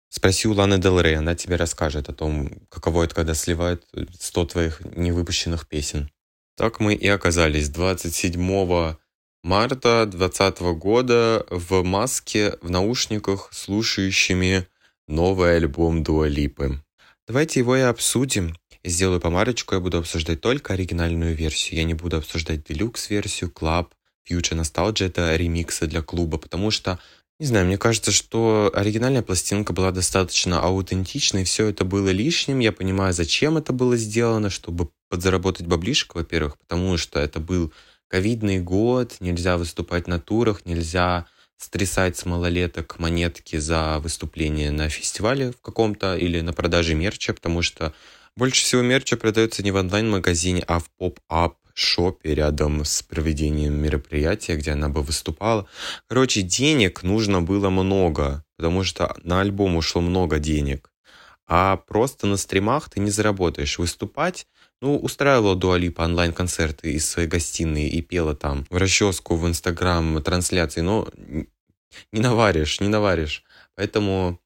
Спроси 0.08 0.48
у 0.48 0.54
Ланы 0.54 0.78
Дел 0.78 0.98
Рей, 1.00 1.16
она 1.16 1.34
тебе 1.34 1.56
расскажет 1.56 2.08
о 2.08 2.14
том, 2.14 2.50
каково 2.70 3.04
это, 3.04 3.14
когда 3.14 3.34
сливают 3.34 3.86
100 4.18 4.46
твоих 4.46 4.80
невыпущенных 4.80 5.68
песен. 5.68 6.10
Так 6.56 6.80
мы 6.80 6.94
и 6.94 7.08
оказались 7.08 7.68
27 7.68 8.96
марта 9.42 10.06
2020 10.06 10.60
года 10.78 11.46
в 11.50 11.82
маске, 11.82 12.56
в 12.62 12.70
наушниках, 12.70 13.48
слушающими 13.52 14.66
новый 15.08 15.56
альбом 15.56 16.02
Дуалипы. 16.02 16.80
Давайте 17.26 17.60
его 17.60 17.76
и 17.76 17.80
обсудим. 17.80 18.56
Я 18.82 18.90
сделаю 18.90 19.20
помарочку, 19.20 19.74
я 19.74 19.80
буду 19.80 19.98
обсуждать 19.98 20.40
только 20.40 20.74
оригинальную 20.74 21.34
версию. 21.34 21.80
Я 21.80 21.84
не 21.84 21.94
буду 21.94 22.16
обсуждать 22.16 22.64
делюкс-версию, 22.64 23.50
клаб, 23.50 23.94
Future 24.28 24.60
Nostalgia— 24.60 25.06
это 25.06 25.34
ремиксы 25.36 25.86
для 25.86 26.02
клуба, 26.02 26.38
потому 26.38 26.70
что 26.70 26.98
не 27.40 27.46
знаю, 27.46 27.66
мне 27.66 27.76
кажется, 27.76 28.12
что 28.12 28.70
оригинальная 28.72 29.22
пластинка 29.22 29.72
была 29.72 29.90
достаточно 29.90 30.60
аутентичной, 30.60 31.42
все 31.42 31.66
это 31.66 31.84
было 31.84 32.10
лишним. 32.10 32.60
Я 32.60 32.70
понимаю, 32.70 33.12
зачем 33.12 33.56
это 33.56 33.72
было 33.72 33.96
сделано, 33.96 34.48
чтобы 34.48 34.90
подзаработать 35.08 35.66
баблишек, 35.66 36.14
во-первых, 36.14 36.56
потому 36.58 36.96
что 36.98 37.18
это 37.18 37.40
был 37.40 37.72
ковидный 38.12 38.60
год, 38.60 39.16
нельзя 39.20 39.56
выступать 39.56 40.06
на 40.06 40.20
турах, 40.20 40.66
нельзя 40.66 41.24
стрясать 41.56 42.14
с 42.18 42.26
малолеток 42.26 42.98
монетки 42.98 43.56
за 43.56 44.00
выступление 44.00 44.70
на 44.70 44.90
фестивале 44.90 45.52
в 45.52 45.62
каком-то 45.62 46.14
или 46.18 46.42
на 46.42 46.52
продаже 46.52 46.94
мерча, 46.94 47.32
потому 47.32 47.62
что 47.62 47.94
больше 48.36 48.64
всего 48.64 48.82
мерча 48.82 49.16
продается 49.16 49.62
не 49.62 49.70
в 49.70 49.76
онлайн-магазине, 49.76 50.62
а 50.68 50.78
в 50.78 50.90
поп-ап 50.98 51.56
шопе 51.72 52.34
рядом 52.34 52.84
с 52.84 53.02
проведением 53.02 53.76
мероприятия, 53.76 54.56
где 54.56 54.72
она 54.72 54.90
бы 54.90 55.00
выступала. 55.00 55.66
Короче, 56.06 56.42
денег 56.42 57.02
нужно 57.02 57.40
было 57.40 57.70
много, 57.70 58.44
потому 58.58 58.84
что 58.84 59.16
на 59.22 59.40
альбом 59.40 59.76
ушло 59.76 60.02
много 60.02 60.38
денег. 60.38 60.92
А 61.46 61.78
просто 61.78 62.26
на 62.26 62.36
стримах 62.36 62.90
ты 62.90 63.00
не 63.00 63.10
заработаешь. 63.10 63.78
Выступать, 63.78 64.46
ну, 64.82 64.98
устраивала 64.98 65.54
Дуалипа 65.54 66.02
онлайн-концерты 66.02 66.92
из 66.92 67.08
своей 67.08 67.28
гостиной 67.28 67.86
и 67.86 68.02
пела 68.02 68.34
там 68.34 68.66
в 68.68 68.76
расческу 68.76 69.36
в 69.36 69.46
Инстаграм 69.46 70.20
трансляции, 70.20 70.80
но 70.80 71.08
не 72.10 72.20
наваришь, 72.20 72.80
не 72.80 72.88
наваришь. 72.88 73.44
Поэтому 73.76 74.40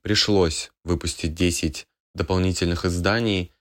пришлось 0.00 0.72
выпустить 0.82 1.34
10 1.34 1.86
дополнительных 2.14 2.86
изданий. 2.86 3.52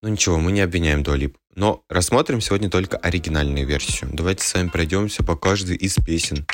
Ну 0.00 0.08
ничего, 0.08 0.38
мы 0.38 0.52
не 0.52 0.62
обвиняем 0.62 1.02
Дуалип. 1.02 1.36
Но 1.54 1.84
рассмотрим 1.90 2.40
сегодня 2.40 2.70
только 2.70 2.96
оригинальную 2.96 3.66
версию. 3.66 4.08
Давайте 4.14 4.44
с 4.44 4.54
вами 4.54 4.68
пройдемся 4.68 5.22
по 5.22 5.36
каждой 5.36 5.76
из 5.76 5.96
песен. 5.96 6.46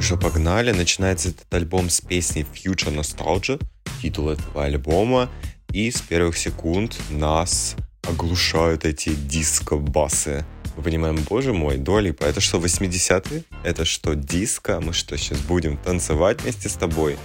Что, 0.00 0.16
погнали. 0.16 0.72
Начинается 0.72 1.28
этот 1.28 1.52
альбом 1.52 1.90
с 1.90 2.00
песни 2.00 2.46
Future 2.54 2.92
Nostalgia, 2.92 3.62
титул 4.00 4.30
этого 4.30 4.64
альбома. 4.64 5.30
И 5.72 5.90
с 5.90 6.00
первых 6.00 6.36
секунд 6.38 6.98
нас 7.10 7.76
оглушают 8.02 8.86
эти 8.86 9.10
диско-басы. 9.10 10.44
Мы 10.76 10.82
понимаем, 10.82 11.16
боже 11.28 11.52
мой, 11.52 11.76
Долипа, 11.76 12.24
это 12.24 12.40
что, 12.40 12.58
80-е? 12.58 13.44
Это 13.62 13.84
что, 13.84 14.14
диско? 14.14 14.80
Мы 14.80 14.94
что, 14.94 15.16
сейчас 15.18 15.38
будем 15.40 15.76
танцевать 15.76 16.42
вместе 16.42 16.68
с 16.68 16.74
тобой? 16.74 17.18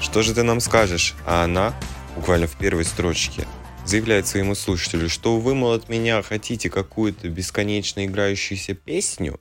Что 0.00 0.22
же 0.22 0.32
ты 0.32 0.44
нам 0.44 0.60
скажешь? 0.60 1.14
А 1.26 1.44
она, 1.44 1.74
буквально 2.14 2.46
в 2.46 2.56
первой 2.56 2.84
строчке, 2.84 3.44
заявляет 3.84 4.28
своему 4.28 4.54
слушателю, 4.54 5.08
что 5.08 5.38
вы, 5.38 5.54
мол, 5.54 5.72
от 5.72 5.88
меня 5.88 6.22
хотите 6.22 6.70
какую-то 6.70 7.28
бесконечно 7.28 8.06
играющуюся 8.06 8.74
песню, 8.74 9.40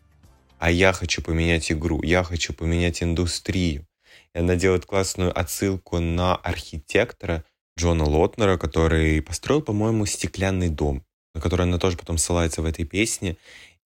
а 0.60 0.70
я 0.70 0.94
хочу 0.94 1.22
поменять 1.22 1.72
игру, 1.72 2.01
я 2.04 2.24
хочу 2.24 2.54
поменять 2.54 3.01
индустрию. 3.01 3.88
И 4.36 4.39
она 4.39 4.56
делает 4.56 4.86
классную 4.86 5.38
отсылку 5.38 6.00
на 6.00 6.36
архитектора 6.36 7.44
Джона 7.78 8.04
Лотнера, 8.04 8.58
который 8.58 9.22
построил, 9.22 9.62
по-моему, 9.62 10.06
стеклянный 10.06 10.70
дом, 10.70 11.04
на 11.34 11.42
который 11.42 11.63
она 11.63 11.80
тоже 11.80 11.98
потом 11.98 12.18
ссылается 12.18 12.62
в 12.62 12.66
этой 12.66 12.84
песне. 12.86 13.38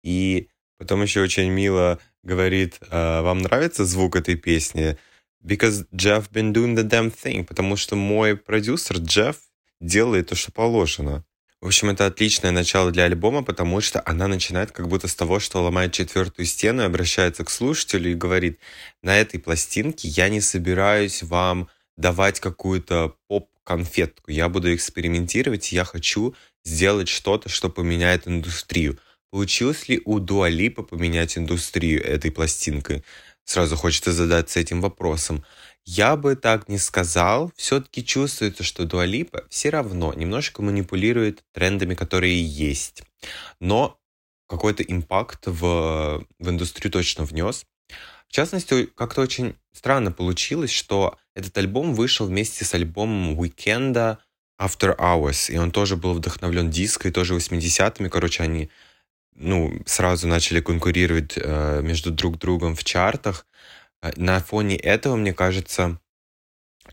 И 0.02 0.48
потом 0.78 1.02
еще 1.02 1.20
очень 1.20 1.50
мило 1.50 1.98
говорит, 2.22 2.78
«А, 2.88 3.20
вам 3.22 3.38
нравится 3.38 3.84
звук 3.84 4.16
этой 4.16 4.36
песни? 4.36 4.96
Because 5.44 5.86
Jeff 5.92 6.30
been 6.30 6.52
doing 6.52 6.74
the 6.74 6.88
damn 6.88 7.12
thing. 7.14 7.44
Потому 7.44 7.76
что 7.76 7.96
мой 7.96 8.36
продюсер 8.36 8.96
Джефф 8.96 9.36
делает 9.80 10.28
то, 10.28 10.36
что 10.36 10.52
положено. 10.52 11.24
В 11.62 11.66
общем, 11.66 11.90
это 11.90 12.06
отличное 12.06 12.50
начало 12.50 12.90
для 12.90 13.04
альбома, 13.04 13.44
потому 13.44 13.80
что 13.80 14.02
она 14.04 14.26
начинает 14.26 14.72
как 14.72 14.88
будто 14.88 15.06
с 15.06 15.14
того, 15.14 15.38
что 15.38 15.62
ломает 15.62 15.92
четвертую 15.92 16.44
стену 16.44 16.82
и 16.82 16.86
обращается 16.86 17.44
к 17.44 17.50
слушателю 17.50 18.10
и 18.10 18.16
говорит, 18.16 18.58
на 19.00 19.16
этой 19.16 19.38
пластинке 19.38 20.08
я 20.08 20.28
не 20.28 20.40
собираюсь 20.40 21.22
вам 21.22 21.68
давать 21.96 22.40
какую-то 22.40 23.14
поп-конфетку. 23.28 24.32
Я 24.32 24.48
буду 24.48 24.74
экспериментировать, 24.74 25.70
я 25.70 25.84
хочу 25.84 26.34
сделать 26.64 27.08
что-то, 27.08 27.48
что 27.48 27.68
поменяет 27.68 28.26
индустрию. 28.26 28.98
Получилось 29.30 29.88
ли 29.88 30.02
у 30.04 30.18
Дуалипа 30.18 30.82
поменять 30.82 31.38
индустрию 31.38 32.04
этой 32.04 32.32
пластинкой? 32.32 33.04
Сразу 33.44 33.76
хочется 33.76 34.12
задаться 34.12 34.58
этим 34.58 34.80
вопросом. 34.80 35.44
Я 35.84 36.16
бы 36.16 36.36
так 36.36 36.68
не 36.68 36.78
сказал. 36.78 37.52
Все-таки 37.56 38.04
чувствуется, 38.04 38.62
что 38.62 38.84
Дуалипа 38.84 39.44
все 39.48 39.70
равно 39.70 40.12
немножко 40.14 40.62
манипулирует 40.62 41.42
трендами, 41.52 41.94
которые 41.94 42.42
есть. 42.42 43.02
Но 43.60 43.98
какой-то 44.48 44.82
импакт 44.82 45.46
в, 45.46 46.24
в 46.38 46.48
индустрию 46.48 46.92
точно 46.92 47.24
внес. 47.24 47.64
В 48.28 48.32
частности, 48.32 48.86
как-то 48.86 49.20
очень 49.20 49.56
странно 49.72 50.12
получилось, 50.12 50.70
что 50.70 51.18
этот 51.34 51.56
альбом 51.58 51.94
вышел 51.94 52.26
вместе 52.26 52.64
с 52.64 52.74
альбомом 52.74 53.38
Уикенда 53.38 54.18
After 54.60 54.96
Hours, 54.96 55.52
и 55.52 55.58
он 55.58 55.70
тоже 55.70 55.96
был 55.96 56.14
вдохновлен 56.14 56.70
диско, 56.70 57.08
и 57.08 57.10
тоже 57.10 57.34
80-ми, 57.34 58.08
короче, 58.08 58.42
они 58.42 58.70
ну, 59.34 59.80
сразу 59.86 60.28
начали 60.28 60.60
конкурировать 60.60 61.34
э, 61.36 61.80
между 61.82 62.10
друг 62.10 62.38
другом 62.38 62.74
в 62.76 62.84
чартах. 62.84 63.46
Э, 64.02 64.10
на 64.16 64.40
фоне 64.40 64.76
этого, 64.76 65.16
мне 65.16 65.32
кажется, 65.32 65.98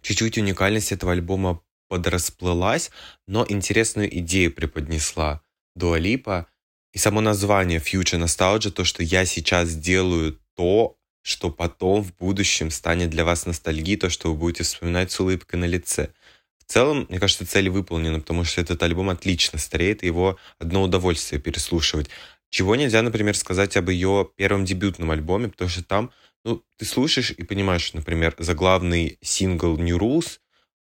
чуть-чуть 0.02 0.38
уникальность 0.38 0.92
этого 0.92 1.12
альбома 1.12 1.62
подрасплылась, 1.90 2.92
но 3.28 3.46
интересную 3.50 4.16
идею 4.20 4.54
преподнесла 4.54 5.42
Дуалипа. 5.76 6.48
И 6.94 6.98
само 6.98 7.22
название 7.22 7.80
Future 7.80 8.24
Nostalgia, 8.24 8.72
то, 8.72 8.84
что 8.84 9.04
я 9.04 9.26
сейчас 9.26 9.76
делаю 9.76 10.40
то, 10.56 10.98
что 11.22 11.52
потом 11.52 12.04
в 12.04 12.16
будущем 12.16 12.72
станет 12.72 13.10
для 13.10 13.26
вас 13.26 13.46
ностальгией, 13.46 13.98
то, 13.98 14.10
что 14.10 14.30
вы 14.30 14.36
будете 14.36 14.64
вспоминать 14.64 15.12
с 15.12 15.20
улыбкой 15.20 15.58
на 15.58 15.66
лице. 15.66 16.14
В 16.58 16.72
целом, 16.72 17.06
мне 17.10 17.20
кажется, 17.20 17.46
цель 17.46 17.70
выполнена, 17.70 18.20
потому 18.20 18.44
что 18.44 18.62
этот 18.62 18.82
альбом 18.84 19.10
отлично 19.10 19.60
стареет, 19.60 20.04
и 20.04 20.08
его 20.08 20.38
одно 20.60 20.84
удовольствие 20.84 21.42
переслушивать. 21.42 22.10
Чего 22.50 22.76
нельзя, 22.76 23.02
например, 23.02 23.36
сказать 23.36 23.78
об 23.78 23.90
ее 23.90 24.30
первом 24.36 24.66
дебютном 24.66 25.12
альбоме, 25.12 25.50
потому 25.50 25.70
что 25.70 25.84
там 25.84 26.12
ну, 26.46 26.64
ты 26.78 26.86
слушаешь 26.86 27.32
и 27.32 27.44
понимаешь, 27.44 27.94
например, 27.94 28.36
заглавный 28.38 29.18
сингл 29.22 29.78
New 29.78 29.98
Rules 29.98 30.40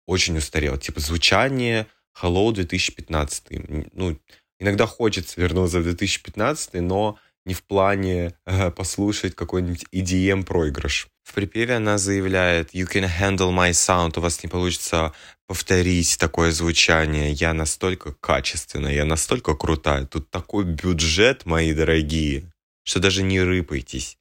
очень 0.07 0.37
устарел. 0.37 0.77
Типа 0.77 1.01
звучание 1.01 1.87
Hello 2.21 2.53
2015. 2.53 3.93
Ну, 3.93 4.19
иногда 4.59 4.87
хочется 4.87 5.41
вернуться 5.41 5.81
в 5.81 5.85
2015, 5.85 6.75
но 6.75 7.19
не 7.45 7.55
в 7.55 7.63
плане 7.63 8.35
э, 8.45 8.71
послушать 8.71 9.35
какой-нибудь 9.35 9.87
EDM 9.93 10.45
проигрыш. 10.45 11.09
В 11.23 11.33
припеве 11.33 11.77
она 11.77 11.97
заявляет 11.97 12.75
«You 12.75 12.91
can 12.91 13.09
handle 13.09 13.55
my 13.55 13.71
sound», 13.71 14.19
у 14.19 14.21
вас 14.21 14.43
не 14.43 14.49
получится 14.49 15.13
повторить 15.47 16.19
такое 16.19 16.51
звучание. 16.51 17.33
Я 17.33 17.55
настолько 17.55 18.13
качественная, 18.15 18.95
я 18.95 19.05
настолько 19.05 19.55
крутая. 19.55 20.07
Тут 20.07 20.31
такой 20.31 20.65
бюджет, 20.65 21.47
мои 21.47 21.73
дорогие, 21.73 22.53
что 22.85 22.99
даже 22.99 23.23
не 23.23 23.41
рыпайтесь 23.41 24.19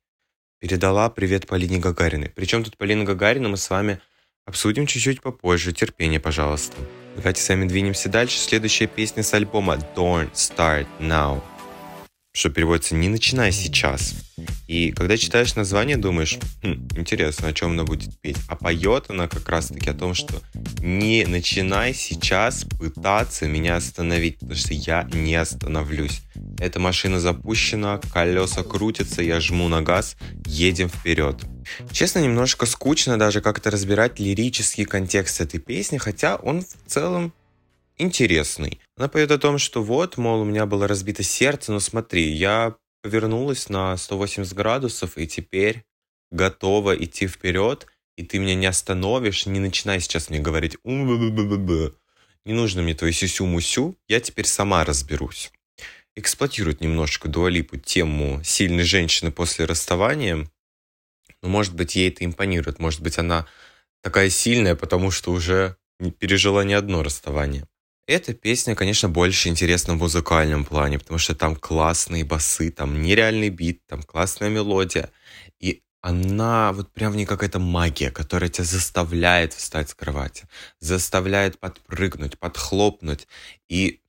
передала 0.67 1.11
привет 1.11 1.45
Полине 1.45 1.77
Гагариной. 1.77 2.31
Причем 2.33 2.63
тут 2.63 2.75
Полина 2.75 3.03
Гагарина 3.03 3.49
мы 3.49 3.55
с 3.55 3.69
вами 3.69 3.99
обсудим 4.47 4.87
чуть-чуть 4.87 5.21
попозже. 5.21 5.73
Терпение, 5.73 6.19
пожалуйста. 6.19 6.75
Давайте 7.15 7.39
с 7.43 7.49
вами 7.49 7.67
двинемся 7.67 8.09
дальше. 8.09 8.39
Следующая 8.39 8.87
песня 8.87 9.21
с 9.21 9.31
альбома 9.35 9.77
Don't 9.95 10.31
Start 10.33 10.87
Now 10.99 11.43
что 12.35 12.49
переводится 12.49 12.95
«не 12.95 13.07
начинай 13.07 13.51
сейчас». 13.53 14.13
И 14.67 14.91
когда 14.91 15.15
читаешь 15.15 15.55
название, 15.55 15.95
думаешь, 15.95 16.37
хм, 16.61 16.87
интересно, 16.97 17.47
о 17.47 17.53
чем 17.53 17.71
она 17.71 17.85
будет 17.85 18.19
петь. 18.19 18.37
А 18.49 18.55
поет 18.55 19.05
она 19.07 19.27
как 19.27 19.47
раз-таки 19.47 19.89
о 19.89 19.93
том, 19.93 20.13
что 20.13 20.41
не 20.79 21.25
начинай 21.25 21.93
сейчас 21.93 22.65
пытаться 22.77 23.47
меня 23.47 23.77
остановить, 23.77 24.39
потому 24.39 24.55
что 24.55 24.73
я 24.73 25.07
не 25.13 25.35
остановлюсь. 25.35 26.21
Эта 26.59 26.79
машина 26.79 27.21
запущена, 27.21 28.01
колеса 28.11 28.63
крутятся, 28.63 29.21
я 29.21 29.39
жму 29.39 29.69
на 29.69 29.81
газ, 29.81 30.17
едем 30.45 30.89
вперед. 30.89 31.41
Честно, 31.91 32.19
немножко 32.19 32.65
скучно 32.65 33.17
даже 33.17 33.39
как-то 33.39 33.71
разбирать 33.71 34.19
лирический 34.19 34.83
контекст 34.83 35.39
этой 35.39 35.59
песни, 35.61 35.97
хотя 35.97 36.35
он 36.35 36.61
в 36.63 36.91
целом 36.91 37.33
интересный. 37.97 38.79
Она 38.97 39.09
поет 39.09 39.31
о 39.31 39.37
том, 39.37 39.57
что 39.57 39.83
вот, 39.83 40.17
мол, 40.17 40.41
у 40.41 40.45
меня 40.45 40.65
было 40.65 40.87
разбито 40.87 41.21
сердце, 41.21 41.73
но 41.73 41.79
смотри, 41.79 42.31
я 42.31 42.75
повернулась 43.01 43.67
на 43.67 43.97
180 43.97 44.53
градусов 44.53 45.17
и 45.17 45.27
теперь 45.27 45.83
готова 46.31 46.95
идти 46.95 47.27
вперед, 47.27 47.87
и 48.15 48.23
ты 48.23 48.39
меня 48.39 48.55
не 48.55 48.65
остановишь, 48.65 49.45
не 49.45 49.59
начинай 49.59 49.99
сейчас 49.99 50.29
мне 50.29 50.39
говорить 50.39 50.77
не 52.45 52.53
нужно 52.53 52.81
мне 52.81 52.93
твою 52.93 53.11
сюсю-мусю, 53.11 53.97
я 54.07 54.19
теперь 54.21 54.45
сама 54.45 54.85
разберусь. 54.85 55.51
Эксплуатирует 56.15 56.79
немножко 56.79 57.27
Дуалипу 57.27 57.77
тему 57.77 58.41
сильной 58.43 58.83
женщины 58.83 59.31
после 59.31 59.65
расставания, 59.65 60.47
но, 61.41 61.49
может 61.49 61.75
быть, 61.75 61.95
ей 61.97 62.09
это 62.09 62.23
импонирует, 62.23 62.79
может 62.79 63.01
быть, 63.01 63.17
она 63.17 63.45
такая 64.01 64.29
сильная, 64.29 64.75
потому 64.75 65.11
что 65.11 65.31
уже 65.31 65.75
пережила 66.19 66.63
не 66.63 66.73
одно 66.73 67.03
расставание. 67.03 67.67
Эта 68.07 68.35
песня, 68.35 68.75
конечно, 68.75 69.09
больше 69.09 69.49
интересна 69.49 69.95
в 69.95 69.97
музыкальном 69.97 70.63
плане, 70.63 70.99
потому 70.99 71.17
что 71.17 71.33
там 71.33 71.55
классные 71.55 72.23
басы, 72.23 72.69
там 72.69 73.01
нереальный 73.01 73.49
бит, 73.49 73.83
там 73.87 74.03
классная 74.03 74.49
мелодия. 74.49 75.09
И 75.59 75.81
она, 76.01 76.71
вот 76.71 76.93
прям 76.93 77.13
в 77.13 77.15
ней 77.15 77.25
какая-то 77.25 77.57
магия, 77.57 78.11
которая 78.11 78.49
тебя 78.51 78.63
заставляет 78.63 79.53
встать 79.53 79.89
с 79.89 79.95
кровати, 79.95 80.47
заставляет 80.79 81.59
подпрыгнуть, 81.59 82.37
подхлопнуть. 82.37 83.27
И 83.69 84.01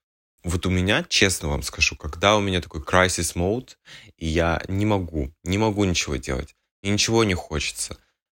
вот 0.45 0.67
у 0.67 0.71
меня, 0.71 1.03
честно 1.09 1.49
вам 1.49 1.63
скажу, 1.63 1.97
когда 1.97 2.37
у 2.37 2.41
меня 2.43 2.61
такой 2.61 2.83
crisis 2.83 3.35
mode, 3.35 3.77
и 4.19 4.27
я 4.27 4.63
не 4.69 4.85
могу, 4.85 5.33
не 5.43 5.57
могу 5.57 5.85
ничего 5.85 6.17
делать, 6.17 6.55
мне 6.83 6.93
ничего 6.93 7.25
не 7.25 7.33
хочется, 7.35 7.97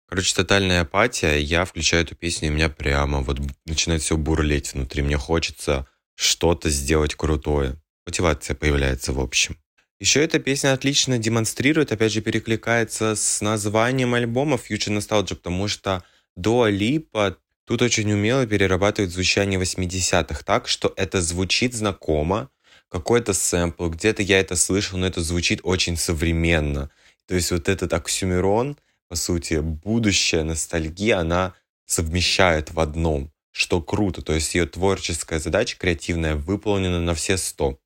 Короче, 0.10 0.34
тотальная 0.34 0.82
апатия. 0.82 1.38
Я 1.38 1.66
включаю 1.66 2.04
эту 2.04 2.16
песню, 2.16 2.48
и 2.48 2.52
у 2.52 2.56
меня 2.56 2.68
прямо 2.68 3.22
вот 3.22 3.40
начинает 3.66 4.02
все 4.02 4.18
бурлеть 4.18 4.74
внутри. 4.74 5.04
Мне 5.04 5.18
хочется 5.18 5.88
что-то 6.16 6.72
сделать 6.72 7.14
крутое. 7.14 7.80
Мотивация 8.08 8.56
появляется 8.56 9.14
в 9.14 9.20
общем. 9.20 9.56
Еще 10.00 10.24
эта 10.24 10.40
песня 10.40 10.74
отлично 10.74 11.20
демонстрирует, 11.20 11.92
опять 11.92 12.12
же, 12.12 12.22
перекликается 12.22 13.16
с 13.16 13.40
названием 13.42 14.16
альбома 14.16 14.56
Future 14.56 14.98
Nostalgia, 14.98 15.36
потому 15.36 15.68
что 15.68 16.04
Dua 16.36 16.72
Lipa 16.76 17.36
тут 17.66 17.84
очень 17.84 18.12
умело 18.12 18.48
перерабатывает 18.48 19.12
звучание 19.12 19.60
80-х 19.60 20.44
так, 20.44 20.68
что 20.68 20.92
это 20.98 21.22
звучит 21.22 21.76
знакомо, 21.76 22.50
какой-то 22.88 23.34
сэмпл, 23.34 23.90
где-то 23.90 24.24
я 24.24 24.40
это 24.40 24.56
слышал, 24.56 24.98
но 24.98 25.06
это 25.06 25.22
звучит 25.22 25.60
очень 25.62 25.98
современно. 25.98 26.90
То 27.28 27.36
есть 27.36 27.52
вот 27.52 27.70
этот 27.70 27.94
оксюмерон— 27.94 28.76
по 29.10 29.16
сути, 29.16 29.60
будущая 29.60 30.44
ностальгия, 30.44 31.20
она 31.20 31.54
совмещает 31.86 32.72
в 32.72 32.80
одном, 32.80 33.32
что 33.52 33.82
круто. 33.82 34.22
То 34.22 34.34
есть 34.34 34.56
ее 34.56 34.66
творческая 34.68 35.40
задача, 35.40 35.78
креативная, 35.78 36.36
выполнена 36.36 37.02
на 37.02 37.16
все 37.16 37.38
сто. 37.38 37.80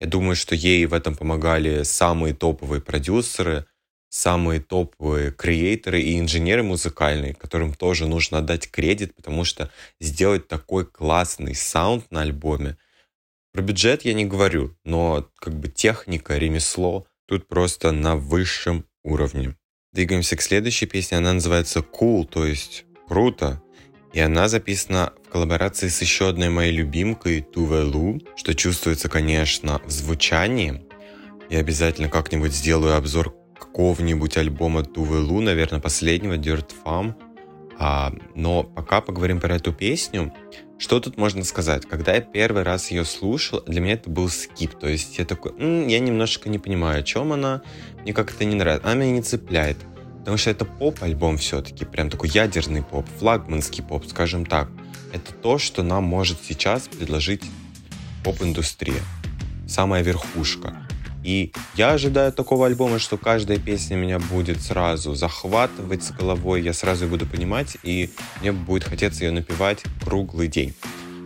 Я 0.00 0.08
думаю, 0.08 0.36
что 0.36 0.54
ей 0.54 0.84
в 0.86 0.92
этом 0.92 1.16
помогали 1.16 1.84
самые 1.84 2.34
топовые 2.34 2.82
продюсеры, 2.82 3.66
самые 4.10 4.60
топовые 4.60 5.32
креаторы 5.32 6.02
и 6.02 6.18
инженеры 6.18 6.62
музыкальные, 6.62 7.34
которым 7.34 7.72
тоже 7.72 8.06
нужно 8.06 8.38
отдать 8.38 8.70
кредит, 8.70 9.14
потому 9.14 9.44
что 9.44 9.70
сделать 10.00 10.48
такой 10.48 10.84
классный 10.84 11.54
саунд 11.54 12.10
на 12.10 12.22
альбоме, 12.22 12.76
про 13.52 13.62
бюджет 13.62 14.04
я 14.04 14.14
не 14.14 14.24
говорю, 14.24 14.76
но 14.84 15.30
как 15.36 15.54
бы 15.54 15.68
техника, 15.68 16.36
ремесло 16.36 17.06
тут 17.26 17.46
просто 17.46 17.92
на 17.92 18.16
высшем 18.16 18.84
уровне. 19.04 19.56
Двигаемся 19.94 20.36
к 20.36 20.42
следующей 20.42 20.86
песне. 20.86 21.18
Она 21.18 21.32
называется 21.32 21.78
Cool, 21.78 22.26
то 22.26 22.44
есть 22.44 22.84
круто. 23.06 23.62
И 24.12 24.18
она 24.18 24.48
записана 24.48 25.12
в 25.24 25.30
коллаборации 25.30 25.86
с 25.86 26.00
еще 26.00 26.28
одной 26.28 26.48
моей 26.48 26.72
любимкой 26.72 27.42
Тувелу, 27.42 28.20
что 28.34 28.54
чувствуется, 28.54 29.08
конечно, 29.08 29.80
в 29.84 29.90
звучании. 29.90 30.82
Я 31.48 31.60
обязательно 31.60 32.08
как-нибудь 32.08 32.52
сделаю 32.52 32.96
обзор 32.96 33.36
какого-нибудь 33.56 34.36
альбома 34.36 34.82
Тувелу, 34.82 35.40
наверное, 35.40 35.80
последнего 35.80 36.34
Dirt 36.34 36.72
Farm. 36.84 37.14
А, 37.78 38.12
но 38.34 38.64
пока 38.64 39.00
поговорим 39.00 39.40
про 39.40 39.54
эту 39.54 39.72
песню. 39.72 40.32
Что 40.78 41.00
тут 41.00 41.16
можно 41.16 41.44
сказать? 41.44 41.86
Когда 41.86 42.14
я 42.14 42.20
первый 42.20 42.62
раз 42.62 42.90
ее 42.90 43.04
слушал, 43.04 43.62
для 43.66 43.80
меня 43.80 43.94
это 43.94 44.10
был 44.10 44.28
скип. 44.28 44.74
То 44.78 44.88
есть 44.88 45.18
я 45.18 45.24
такой, 45.24 45.52
М, 45.58 45.86
я 45.86 46.00
немножко 46.00 46.48
не 46.48 46.58
понимаю, 46.58 47.00
о 47.00 47.02
чем 47.02 47.32
она, 47.32 47.62
мне 48.02 48.12
как-то 48.12 48.44
не 48.44 48.54
нравится, 48.56 48.86
она 48.86 49.02
меня 49.02 49.12
не 49.12 49.22
цепляет. 49.22 49.78
Потому 50.18 50.36
что 50.36 50.50
это 50.50 50.64
поп-альбом 50.64 51.36
все-таки, 51.38 51.84
прям 51.84 52.10
такой 52.10 52.28
ядерный 52.30 52.82
поп, 52.82 53.06
флагманский 53.18 53.84
поп, 53.84 54.06
скажем 54.06 54.46
так. 54.46 54.68
Это 55.12 55.32
то, 55.32 55.58
что 55.58 55.82
нам 55.82 56.04
может 56.04 56.38
сейчас 56.42 56.88
предложить 56.88 57.42
поп-индустрия. 58.24 59.02
Самая 59.68 60.02
верхушка. 60.02 60.83
И 61.24 61.52
я 61.74 61.92
ожидаю 61.92 62.32
такого 62.32 62.66
альбома, 62.66 62.98
что 62.98 63.16
каждая 63.16 63.58
песня 63.58 63.96
меня 63.96 64.18
будет 64.18 64.60
сразу 64.60 65.14
захватывать 65.14 66.04
с 66.04 66.10
головой, 66.10 66.62
я 66.62 66.74
сразу 66.74 67.06
буду 67.06 67.24
понимать, 67.24 67.78
и 67.82 68.10
мне 68.42 68.52
будет 68.52 68.84
хотеться 68.84 69.24
ее 69.24 69.30
напевать 69.30 69.82
круглый 70.04 70.48
день. 70.48 70.74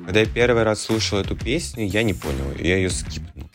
Когда 0.05 0.21
я 0.21 0.27
первый 0.27 0.63
раз 0.63 0.83
слушал 0.83 1.19
эту 1.19 1.37
песню, 1.37 1.85
я 1.85 2.05
не 2.05 2.15
понял, 2.15 2.55
я 2.61 2.77
ее 2.77 2.91
скипнул. 2.91 3.51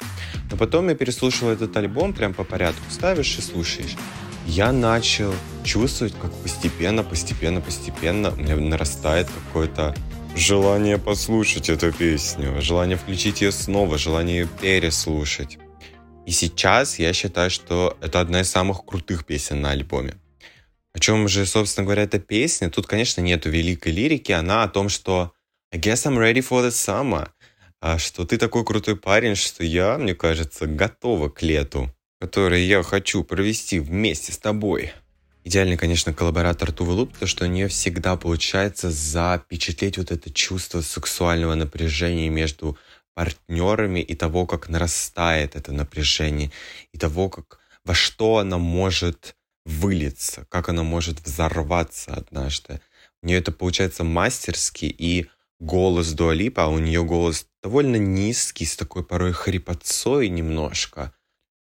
Но 0.51 0.57
потом 0.57 0.89
я 0.89 0.95
переслушал 0.95 1.47
этот 1.47 1.75
альбом 1.77 2.13
прям 2.13 2.33
по 2.33 2.43
порядку, 2.43 2.83
ставишь 2.89 3.37
и 3.37 3.41
слушаешь. 3.41 3.95
Я 4.45 4.73
начал 4.73 5.33
чувствовать, 5.63 6.13
как 6.21 6.33
постепенно, 6.33 7.03
постепенно, 7.03 7.61
постепенно 7.61 8.31
у 8.31 8.35
меня 8.35 8.57
нарастает 8.57 9.29
какое-то 9.29 9.95
желание 10.35 10.97
послушать 10.97 11.69
эту 11.69 11.93
песню, 11.93 12.61
желание 12.61 12.97
включить 12.97 13.41
ее 13.41 13.53
снова, 13.53 13.97
желание 13.97 14.45
переслушать. 14.61 15.57
И 16.25 16.31
сейчас 16.31 16.99
я 16.99 17.11
считаю, 17.13 17.49
что 17.49 17.97
это 18.01 18.19
одна 18.19 18.41
из 18.41 18.49
самых 18.49 18.85
крутых 18.85 19.25
песен 19.25 19.61
на 19.61 19.71
альбоме. 19.71 20.15
О 20.93 20.99
чем 20.99 21.27
же, 21.27 21.45
собственно 21.45 21.85
говоря, 21.85 22.03
эта 22.03 22.19
песня? 22.19 22.69
Тут, 22.69 22.87
конечно, 22.87 23.21
нету 23.21 23.49
великой 23.49 23.91
лирики. 23.91 24.31
Она 24.31 24.63
о 24.63 24.69
том, 24.69 24.89
что 24.89 25.33
I 25.73 25.79
guess 25.79 26.05
I'm 26.05 26.17
ready 26.17 26.47
for 26.47 26.65
the 26.65 26.69
summer. 26.69 27.29
А 27.81 27.97
что 27.97 28.25
ты 28.25 28.37
такой 28.37 28.63
крутой 28.63 28.95
парень, 28.95 29.35
что 29.35 29.63
я, 29.63 29.97
мне 29.97 30.15
кажется, 30.15 30.67
готова 30.67 31.29
к 31.29 31.41
лету, 31.41 31.93
которое 32.21 32.61
я 32.61 32.81
хочу 32.83 33.23
провести 33.23 33.79
вместе 33.79 34.31
с 34.31 34.37
тобой. 34.37 34.93
Идеальный, 35.43 35.75
конечно, 35.75 36.13
коллаборатор 36.13 36.71
Тувы 36.71 36.93
Луп, 36.93 37.17
то, 37.17 37.27
что 37.27 37.43
у 37.43 37.47
нее 37.47 37.67
всегда 37.67 38.15
получается 38.15 38.89
запечатлеть 38.89 39.97
вот 39.97 40.11
это 40.11 40.31
чувство 40.31 40.79
сексуального 40.79 41.55
напряжения 41.55 42.29
между 42.29 42.77
партнерами 43.13 43.99
и 43.99 44.15
того, 44.15 44.45
как 44.45 44.69
нарастает 44.69 45.55
это 45.55 45.71
напряжение, 45.71 46.51
и 46.91 46.97
того, 46.97 47.29
как, 47.29 47.59
во 47.83 47.93
что 47.93 48.37
она 48.37 48.57
может 48.57 49.35
вылиться, 49.65 50.45
как 50.49 50.69
она 50.69 50.83
может 50.83 51.21
взорваться 51.21 52.13
однажды. 52.13 52.81
У 53.21 53.27
нее 53.27 53.39
это 53.39 53.51
получается 53.51 54.03
мастерски, 54.03 54.85
и 54.85 55.29
голос 55.59 56.11
Дуалипа, 56.11 56.65
а 56.65 56.67
у 56.67 56.79
нее 56.79 57.03
голос 57.03 57.47
довольно 57.61 57.95
низкий, 57.95 58.65
с 58.65 58.75
такой 58.75 59.03
порой 59.03 59.31
хрипотцой 59.31 60.27
немножко. 60.27 61.13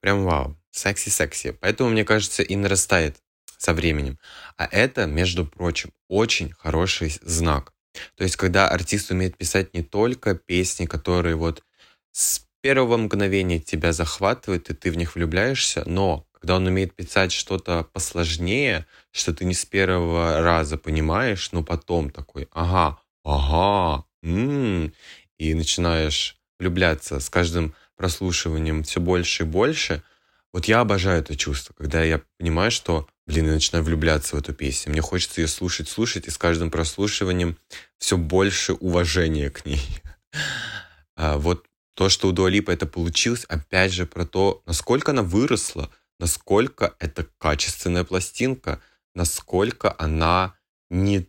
Прям 0.01 0.23
вау, 0.23 0.57
секси-секси. 0.71 1.51
Поэтому, 1.51 1.91
мне 1.91 2.03
кажется, 2.03 2.41
и 2.41 2.55
нарастает 2.55 3.17
со 3.57 3.73
временем. 3.73 4.17
А 4.57 4.65
это, 4.65 5.05
между 5.05 5.45
прочим, 5.45 5.91
очень 6.07 6.51
хороший 6.53 7.15
знак. 7.21 7.73
То 8.15 8.23
есть, 8.23 8.35
когда 8.35 8.67
артист 8.67 9.11
умеет 9.11 9.37
писать 9.37 9.73
не 9.73 9.81
только 9.83 10.35
песни, 10.35 10.85
которые 10.85 11.35
вот 11.35 11.63
с 12.11 12.45
первого 12.61 12.97
мгновения 12.97 13.59
тебя 13.59 13.93
захватывают, 13.93 14.69
и 14.69 14.73
ты 14.73 14.91
в 14.91 14.97
них 14.97 15.15
влюбляешься, 15.15 15.83
но 15.85 16.25
когда 16.33 16.55
он 16.55 16.67
умеет 16.67 16.95
писать 16.95 17.31
что-то 17.31 17.83
посложнее, 17.93 18.85
что 19.11 19.33
ты 19.33 19.45
не 19.45 19.53
с 19.53 19.65
первого 19.65 20.41
раза 20.41 20.77
понимаешь, 20.77 21.51
но 21.51 21.63
потом 21.63 22.09
такой, 22.09 22.47
ага, 22.51 22.99
ага, 23.23 24.05
м-м", 24.23 24.93
и 25.37 25.53
начинаешь 25.53 26.37
влюбляться 26.59 27.19
с 27.19 27.29
каждым 27.29 27.73
прослушиванием 27.97 28.83
все 28.83 28.99
больше 28.99 29.43
и 29.43 29.45
больше. 29.45 30.03
Вот 30.53 30.65
я 30.65 30.81
обожаю 30.81 31.19
это 31.21 31.35
чувство, 31.35 31.73
когда 31.73 32.03
я 32.03 32.21
понимаю, 32.37 32.71
что 32.71 33.07
блин, 33.31 33.45
я 33.45 33.53
начинаю 33.53 33.85
влюбляться 33.85 34.35
в 34.35 34.39
эту 34.39 34.53
песню. 34.53 34.91
Мне 34.91 35.01
хочется 35.01 35.39
ее 35.39 35.47
слушать, 35.47 35.87
слушать, 35.87 36.27
и 36.27 36.29
с 36.29 36.37
каждым 36.37 36.69
прослушиванием 36.69 37.57
все 37.97 38.17
больше 38.17 38.73
уважения 38.73 39.49
к 39.49 39.65
ней. 39.65 39.81
А 41.17 41.37
вот 41.37 41.67
то, 41.93 42.09
что 42.09 42.29
у 42.29 42.31
Дуалипа 42.31 42.71
это 42.71 42.87
получилось, 42.87 43.43
опять 43.43 43.91
же, 43.91 44.07
про 44.07 44.25
то, 44.25 44.63
насколько 44.65 45.11
она 45.11 45.21
выросла, 45.21 45.91
насколько 46.19 46.95
это 46.99 47.27
качественная 47.37 48.05
пластинка, 48.05 48.81
насколько 49.13 49.93
она 49.99 50.55
не 50.89 51.27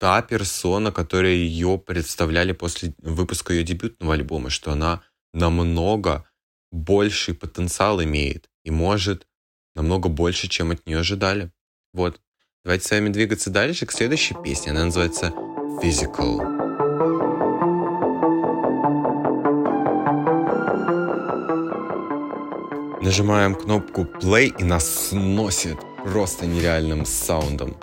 та 0.00 0.22
персона, 0.22 0.90
которая 0.90 1.34
ее 1.34 1.78
представляли 1.78 2.52
после 2.52 2.94
выпуска 2.98 3.52
ее 3.52 3.62
дебютного 3.62 4.14
альбома, 4.14 4.50
что 4.50 4.72
она 4.72 5.02
намного 5.32 6.24
больший 6.72 7.34
потенциал 7.34 8.02
имеет 8.02 8.50
и 8.64 8.70
может 8.70 9.28
намного 9.78 10.08
больше, 10.08 10.48
чем 10.48 10.72
от 10.72 10.84
нее 10.86 10.98
ожидали. 10.98 11.50
Вот. 11.92 12.20
Давайте 12.64 12.86
с 12.86 12.90
вами 12.90 13.08
двигаться 13.08 13.48
дальше 13.50 13.86
к 13.86 13.92
следующей 13.92 14.34
песне. 14.34 14.72
Она 14.72 14.84
называется 14.84 15.32
Physical. 15.80 16.56
Нажимаем 23.00 23.54
кнопку 23.54 24.02
play 24.02 24.52
и 24.58 24.64
нас 24.64 25.08
сносит 25.08 25.78
просто 26.04 26.46
нереальным 26.46 27.06
саундом. 27.06 27.76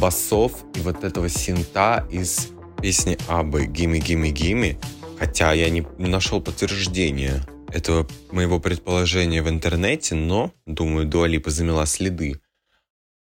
Басов 0.00 0.52
и 0.74 0.80
вот 0.80 1.02
этого 1.02 1.28
синта 1.28 2.06
из 2.10 2.50
песни 2.80 3.18
Абы 3.26 3.66
«Gimme, 3.66 3.98
gimme, 3.98 4.30
gimme», 4.30 4.78
хотя 5.18 5.52
я 5.52 5.70
не 5.70 5.80
нашел 5.98 6.40
подтверждения 6.40 7.42
этого 7.72 8.08
моего 8.30 8.60
предположения 8.60 9.42
в 9.42 9.48
интернете, 9.48 10.14
но, 10.14 10.54
думаю, 10.66 11.06
Дуалипа 11.06 11.50
замела 11.50 11.86
следы. 11.86 12.40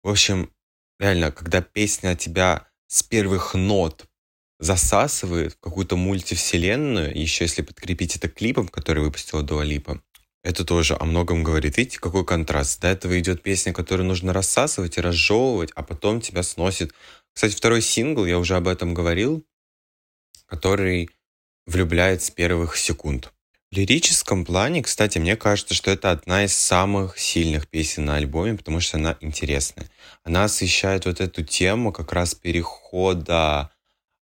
В 0.04 0.10
общем, 0.10 0.52
реально, 1.00 1.32
когда 1.32 1.62
песня 1.62 2.16
тебя 2.16 2.68
с 2.88 3.04
первых 3.04 3.54
нот 3.54 4.06
засасывает 4.60 5.54
в 5.54 5.60
какую-то 5.60 5.96
мультивселенную, 5.96 7.18
еще 7.18 7.46
если 7.46 7.62
подкрепить 7.62 8.16
это 8.16 8.30
клипом, 8.30 8.68
который 8.68 9.04
выпустила 9.04 9.44
Дуалипа, 9.44 10.02
это 10.44 10.64
тоже 10.64 10.96
о 11.00 11.06
многом 11.06 11.44
говорит. 11.44 11.76
Видите, 11.76 12.00
какой 12.00 12.24
контраст. 12.24 12.80
До 12.80 12.88
этого 12.88 13.20
идет 13.20 13.42
песня, 13.42 13.74
которую 13.74 14.08
нужно 14.08 14.32
рассасывать 14.32 14.98
и 14.98 15.02
разжевывать, 15.02 15.72
а 15.76 15.82
потом 15.82 16.22
тебя 16.22 16.44
сносит. 16.44 16.94
Кстати, 17.34 17.56
второй 17.56 17.82
сингл, 17.82 18.26
я 18.26 18.38
уже 18.38 18.56
об 18.56 18.68
этом 18.68 18.94
говорил, 18.94 19.44
который 20.46 21.10
влюбляет 21.66 22.22
с 22.22 22.30
первых 22.30 22.78
секунд. 22.78 23.34
Лирическом 23.76 24.46
плане, 24.46 24.82
кстати, 24.82 25.18
мне 25.18 25.36
кажется, 25.36 25.74
что 25.74 25.92
это 25.92 26.12
одна 26.12 26.46
из 26.46 26.56
самых 26.56 27.20
сильных 27.20 27.68
песен 27.68 28.06
на 28.06 28.16
альбоме, 28.16 28.56
потому 28.56 28.80
что 28.80 28.96
она 28.96 29.18
интересная. 29.20 29.90
Она 30.24 30.46
освещает 30.46 31.06
вот 31.06 31.20
эту 31.20 31.44
тему 31.44 31.92
как 31.92 32.14
раз 32.14 32.36
перехода 32.36 33.70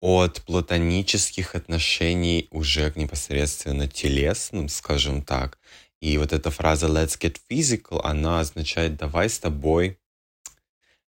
от 0.00 0.40
платонических 0.46 1.54
отношений 1.54 2.48
уже 2.50 2.90
к 2.90 2.96
непосредственно 2.96 3.86
телесным, 3.86 4.70
скажем 4.70 5.20
так. 5.20 5.58
И 6.00 6.16
вот 6.16 6.32
эта 6.32 6.50
фраза 6.50 6.86
«let's 6.86 7.20
get 7.20 7.36
physical», 7.50 8.00
она 8.02 8.40
означает 8.40 8.96
«давай 8.96 9.28
с 9.28 9.38
тобой 9.38 9.98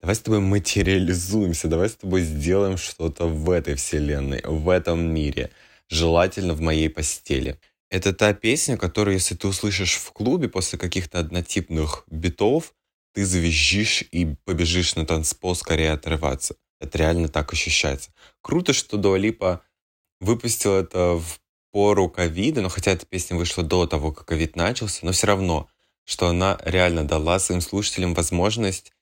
Давай 0.02 0.14
с 0.14 0.20
тобой 0.20 0.40
материализуемся, 0.40 1.68
давай 1.68 1.88
с 1.88 1.94
тобой 1.94 2.22
сделаем 2.22 2.78
что-то 2.78 3.26
в 3.26 3.50
этой 3.50 3.74
вселенной, 3.74 4.42
в 4.44 4.68
этом 4.70 5.00
мире, 5.00 5.50
желательно 5.88 6.54
в 6.54 6.62
моей 6.62 6.88
постели. 6.88 7.58
Это 7.90 8.12
та 8.12 8.32
песня, 8.32 8.76
которую, 8.76 9.14
если 9.14 9.34
ты 9.34 9.48
услышишь 9.48 9.96
в 9.96 10.12
клубе 10.12 10.48
после 10.48 10.78
каких-то 10.78 11.18
однотипных 11.18 12.04
битов, 12.08 12.72
ты 13.12 13.26
завизжишь 13.26 14.04
и 14.12 14.36
побежишь 14.44 14.94
на 14.94 15.04
танцпол 15.04 15.56
скорее 15.56 15.92
отрываться. 15.92 16.54
Это 16.80 16.98
реально 16.98 17.28
так 17.28 17.52
ощущается. 17.52 18.12
Круто, 18.40 18.72
что 18.72 18.96
Дуалипа 18.96 19.62
выпустил 20.20 20.74
это 20.74 21.14
в 21.14 21.40
пору 21.72 22.08
ковида, 22.08 22.62
но 22.62 22.68
хотя 22.68 22.92
эта 22.92 23.06
песня 23.06 23.36
вышла 23.36 23.64
до 23.64 23.86
того, 23.86 24.12
как 24.12 24.26
ковид 24.26 24.54
начался, 24.54 25.04
но 25.04 25.12
все 25.12 25.26
равно, 25.26 25.68
что 26.04 26.28
она 26.28 26.60
реально 26.64 27.04
дала 27.04 27.40
своим 27.40 27.60
слушателям 27.60 28.14
возможность 28.14 28.92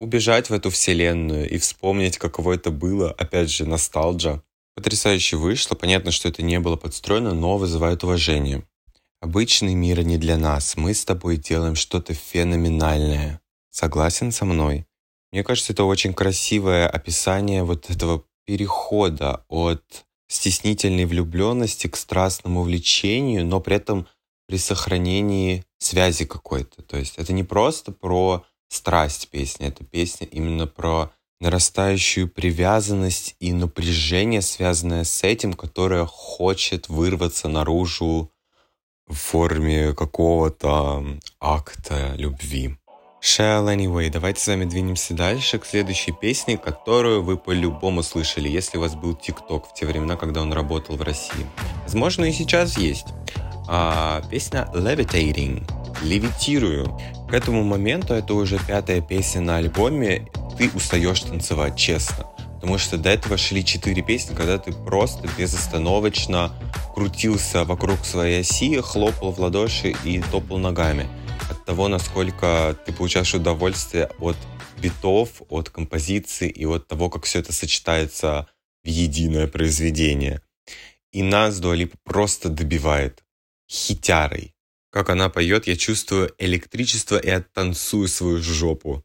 убежать 0.00 0.50
в 0.50 0.52
эту 0.52 0.70
вселенную 0.70 1.48
и 1.48 1.58
вспомнить, 1.58 2.18
каково 2.18 2.54
это 2.54 2.70
было, 2.70 3.10
опять 3.10 3.50
же, 3.50 3.64
ностальджа, 3.64 4.42
Потрясающе 4.74 5.36
вышло. 5.36 5.74
Понятно, 5.74 6.10
что 6.10 6.28
это 6.28 6.42
не 6.42 6.58
было 6.58 6.76
подстроено, 6.76 7.34
но 7.34 7.56
вызывает 7.56 8.04
уважение. 8.04 8.66
Обычный 9.20 9.74
мир 9.74 10.02
не 10.02 10.18
для 10.18 10.36
нас. 10.36 10.76
Мы 10.76 10.94
с 10.94 11.04
тобой 11.04 11.36
делаем 11.36 11.76
что-то 11.76 12.12
феноменальное. 12.12 13.40
Согласен 13.70 14.32
со 14.32 14.44
мной? 14.44 14.86
Мне 15.32 15.42
кажется, 15.42 15.72
это 15.72 15.84
очень 15.84 16.12
красивое 16.12 16.88
описание 16.88 17.64
вот 17.64 17.90
этого 17.90 18.24
перехода 18.44 19.44
от 19.48 20.04
стеснительной 20.28 21.06
влюбленности 21.06 21.86
к 21.86 21.96
страстному 21.96 22.62
влечению, 22.62 23.46
но 23.46 23.60
при 23.60 23.76
этом 23.76 24.06
при 24.46 24.58
сохранении 24.58 25.64
связи 25.78 26.24
какой-то. 26.24 26.82
То 26.82 26.96
есть 26.96 27.16
это 27.16 27.32
не 27.32 27.44
просто 27.44 27.92
про 27.92 28.44
страсть 28.68 29.28
песни, 29.30 29.66
это 29.66 29.84
песня 29.84 30.26
именно 30.26 30.66
про 30.66 31.12
нарастающую 31.40 32.28
привязанность 32.28 33.36
и 33.40 33.52
напряжение, 33.52 34.42
связанное 34.42 35.04
с 35.04 35.22
этим, 35.22 35.52
которое 35.54 36.06
хочет 36.06 36.88
вырваться 36.88 37.48
наружу 37.48 38.30
в 39.06 39.14
форме 39.14 39.92
какого-то 39.94 41.04
акта 41.40 42.14
любви. 42.16 42.76
Shell 43.24 43.74
Anyway. 43.74 44.10
Давайте 44.10 44.40
с 44.42 44.46
вами 44.46 44.66
двинемся 44.66 45.14
дальше 45.14 45.58
к 45.58 45.64
следующей 45.64 46.12
песне, 46.12 46.58
которую 46.58 47.22
вы 47.22 47.38
по-любому 47.38 48.02
слышали, 48.02 48.50
если 48.50 48.76
у 48.76 48.82
вас 48.82 48.94
был 48.94 49.14
ТикТок 49.14 49.66
в 49.68 49.72
те 49.72 49.86
времена, 49.86 50.16
когда 50.16 50.42
он 50.42 50.52
работал 50.52 50.96
в 50.96 51.02
России. 51.02 51.46
Возможно, 51.84 52.26
и 52.26 52.32
сейчас 52.32 52.76
есть. 52.76 53.06
А, 53.66 54.22
песня 54.30 54.68
Levitating. 54.74 55.83
Левитирую. 56.04 56.98
К 57.28 57.34
этому 57.34 57.64
моменту 57.64 58.14
это 58.14 58.34
уже 58.34 58.58
пятая 58.58 59.00
песня 59.00 59.40
на 59.40 59.56
альбоме. 59.56 60.28
Ты 60.58 60.70
устаешь 60.74 61.20
танцевать, 61.20 61.76
честно. 61.76 62.26
Потому 62.54 62.78
что 62.78 62.98
до 62.98 63.10
этого 63.10 63.36
шли 63.36 63.64
четыре 63.64 64.02
песни, 64.02 64.34
когда 64.34 64.58
ты 64.58 64.72
просто 64.72 65.28
безостановочно 65.36 66.52
крутился 66.94 67.64
вокруг 67.64 68.04
своей 68.04 68.40
оси, 68.40 68.80
хлопал 68.80 69.32
в 69.32 69.40
ладоши 69.40 69.94
и 70.04 70.20
топал 70.20 70.58
ногами 70.58 71.08
от 71.50 71.64
того, 71.64 71.88
насколько 71.88 72.76
ты 72.86 72.92
получаешь 72.92 73.34
удовольствие 73.34 74.10
от 74.18 74.36
битов, 74.80 75.42
от 75.48 75.70
композиции 75.70 76.48
и 76.48 76.66
от 76.66 76.86
того, 76.86 77.10
как 77.10 77.24
все 77.24 77.40
это 77.40 77.52
сочетается 77.52 78.46
в 78.82 78.88
единое 78.88 79.46
произведение. 79.46 80.42
И 81.12 81.22
нас 81.22 81.58
Дуалипа 81.60 81.96
просто 82.04 82.48
добивает 82.48 83.24
хитярой. 83.70 84.53
Как 84.94 85.10
она 85.10 85.28
поет, 85.28 85.66
я 85.66 85.76
чувствую 85.76 86.32
электричество 86.38 87.18
и 87.18 87.28
оттанцую 87.28 88.06
свою 88.06 88.40
жопу. 88.40 89.04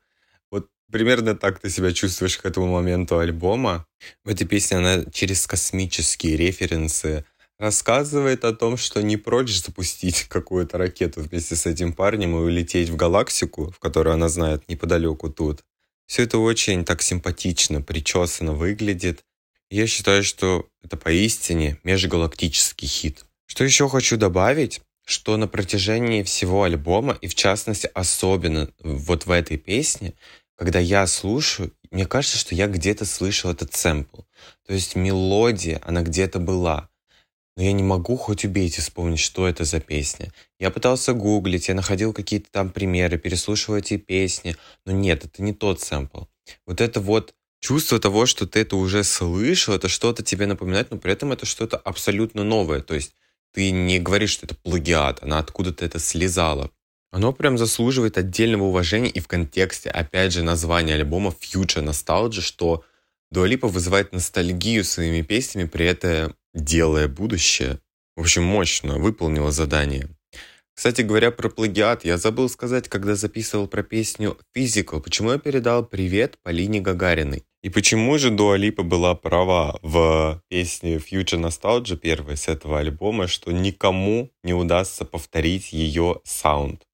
Вот 0.52 0.68
примерно 0.92 1.34
так 1.34 1.58
ты 1.58 1.72
себя 1.72 1.92
чувствуешь 1.94 2.38
к 2.38 2.46
этому 2.46 2.68
моменту 2.68 3.18
альбома. 3.18 3.88
В 4.24 4.30
этой 4.30 4.46
песне 4.46 4.78
она 4.78 5.04
через 5.12 5.48
космические 5.48 6.38
референсы 6.38 7.26
рассказывает 7.58 8.46
о 8.46 8.54
том, 8.54 8.78
что 8.78 9.02
не 9.02 9.18
прочь 9.18 9.64
запустить 9.64 10.26
какую-то 10.30 10.78
ракету 10.78 11.22
вместе 11.22 11.56
с 11.56 11.66
этим 11.66 11.94
парнем 11.94 12.36
и 12.36 12.40
улететь 12.40 12.90
в 12.90 12.96
галактику, 12.96 13.72
в 13.72 13.80
которую 13.80 14.14
она 14.14 14.30
знает 14.30 14.70
неподалеку 14.70 15.32
тут. 15.32 15.64
Все 16.06 16.22
это 16.22 16.38
очень 16.38 16.86
так 16.86 17.02
симпатично, 17.02 17.82
причесано 17.82 18.54
выглядит. 18.54 19.24
Я 19.72 19.88
считаю, 19.88 20.24
что 20.24 20.70
это 20.84 20.98
поистине 20.98 21.80
межгалактический 21.84 22.88
хит. 22.88 23.26
Что 23.48 23.64
еще 23.64 23.90
хочу 23.90 24.16
добавить, 24.16 24.82
что 25.10 25.38
на 25.38 25.48
протяжении 25.48 26.24
всего 26.24 26.64
альбома, 26.64 27.18
и 27.22 27.28
в 27.28 27.36
частности 27.36 27.90
особенно 27.94 28.70
вот 28.84 29.26
в 29.26 29.32
этой 29.32 29.58
песне, 29.58 30.14
когда 30.56 30.80
я 30.80 31.08
слушаю, 31.08 31.72
мне 31.92 32.06
кажется, 32.06 32.38
что 32.38 32.54
я 32.54 32.68
где-то 32.68 33.06
слышал 33.06 33.50
этот 33.52 33.74
сэмпл. 33.74 34.22
То 34.68 34.74
есть 34.74 34.96
мелодия, 34.96 35.82
она 35.86 36.02
где-то 36.02 36.40
была 36.40 36.90
но 37.60 37.66
я 37.66 37.74
не 37.74 37.84
могу, 37.84 38.16
хоть 38.16 38.46
убейте, 38.46 38.82
вспомнить, 38.82 39.20
что 39.20 39.46
это 39.46 39.66
за 39.66 39.82
песня. 39.82 40.32
Я 40.60 40.72
пытался 40.72 41.12
гуглить, 41.12 41.68
я 41.68 41.74
находил 41.74 42.14
какие-то 42.14 42.50
там 42.50 42.70
примеры, 42.70 43.18
переслушивал 43.18 43.80
эти 43.80 43.98
песни, 43.98 44.56
но 44.86 44.94
нет, 44.94 45.26
это 45.26 45.44
не 45.44 45.52
тот 45.52 45.82
сэмпл. 45.82 46.24
Вот 46.66 46.80
это 46.80 47.02
вот 47.02 47.36
чувство 47.60 48.00
того, 48.00 48.28
что 48.28 48.48
ты 48.48 48.62
это 48.62 48.78
уже 48.78 49.04
слышал, 49.04 49.74
это 49.76 49.90
что-то 49.90 50.24
тебе 50.24 50.46
напоминает, 50.46 50.90
но 50.90 50.98
при 50.98 51.12
этом 51.12 51.34
это 51.34 51.46
что-то 51.46 51.76
абсолютно 51.76 52.46
новое. 52.46 52.80
То 52.80 52.96
есть 52.96 53.14
ты 53.54 53.72
не 53.72 54.00
говоришь, 54.00 54.32
что 54.32 54.46
это 54.46 54.56
плагиат, 54.56 55.24
она 55.24 55.40
откуда-то 55.40 55.86
это 55.86 56.00
слезала. 56.00 56.72
Оно 57.12 57.34
прям 57.34 57.58
заслуживает 57.58 58.18
отдельного 58.18 58.64
уважения 58.66 59.10
и 59.10 59.20
в 59.20 59.28
контексте, 59.28 59.90
опять 59.90 60.34
же, 60.34 60.44
названия 60.44 60.94
альбома 60.94 61.32
Future 61.32 61.84
Nostalgia, 61.84 62.42
что 62.42 62.84
Дуалипа 63.32 63.68
вызывает 63.68 64.14
ностальгию 64.14 64.84
своими 64.84 65.22
песнями, 65.22 65.66
при 65.66 65.86
этом 65.88 66.36
делая 66.54 67.08
будущее. 67.08 67.80
В 68.16 68.22
общем, 68.22 68.44
мощно 68.44 68.98
выполнила 68.98 69.52
задание. 69.52 70.10
Кстати 70.80 71.02
говоря, 71.02 71.30
про 71.32 71.50
плагиат, 71.50 72.06
я 72.06 72.18
забыл 72.18 72.48
сказать, 72.48 72.88
когда 72.88 73.14
записывал 73.14 73.68
про 73.68 73.84
песню 73.84 74.38
Physical, 74.56 75.02
почему 75.02 75.34
я 75.34 75.38
передал 75.38 75.86
привет 75.86 76.38
Полине 76.42 76.80
Гагариной. 76.80 77.44
И 77.62 77.68
почему 77.68 78.18
же 78.18 78.30
Дуалипа 78.30 78.84
была 78.84 79.14
права 79.14 79.78
в 79.82 80.42
песне 80.48 80.96
Future 80.96 81.38
Nostalgia, 81.38 81.98
первой 81.98 82.38
с 82.38 82.48
этого 82.48 82.80
альбома, 82.80 83.28
что 83.28 83.52
никому 83.52 84.32
не 84.42 84.54
удастся 84.54 85.04
повторить 85.04 85.74
ее 85.74 86.22
саунд. 86.24 86.88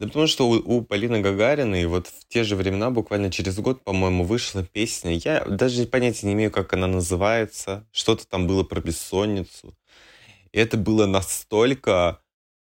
Да 0.00 0.06
потому 0.06 0.26
что 0.26 0.48
у, 0.48 0.78
у 0.78 0.80
Полины 0.80 1.20
Гагариной 1.20 1.84
вот 1.84 2.06
в 2.06 2.26
те 2.28 2.44
же 2.44 2.56
времена, 2.56 2.88
буквально 2.88 3.30
через 3.30 3.58
год, 3.58 3.84
по-моему, 3.84 4.24
вышла 4.24 4.64
песня. 4.64 5.12
Я 5.12 5.44
даже 5.44 5.84
понятия 5.84 6.28
не 6.28 6.32
имею, 6.32 6.50
как 6.50 6.72
она 6.72 6.86
называется. 6.86 7.86
Что-то 7.92 8.26
там 8.26 8.46
было 8.46 8.64
про 8.64 8.80
бессонницу. 8.80 9.76
И 10.52 10.58
это 10.58 10.78
было 10.78 11.04
настолько 11.04 12.20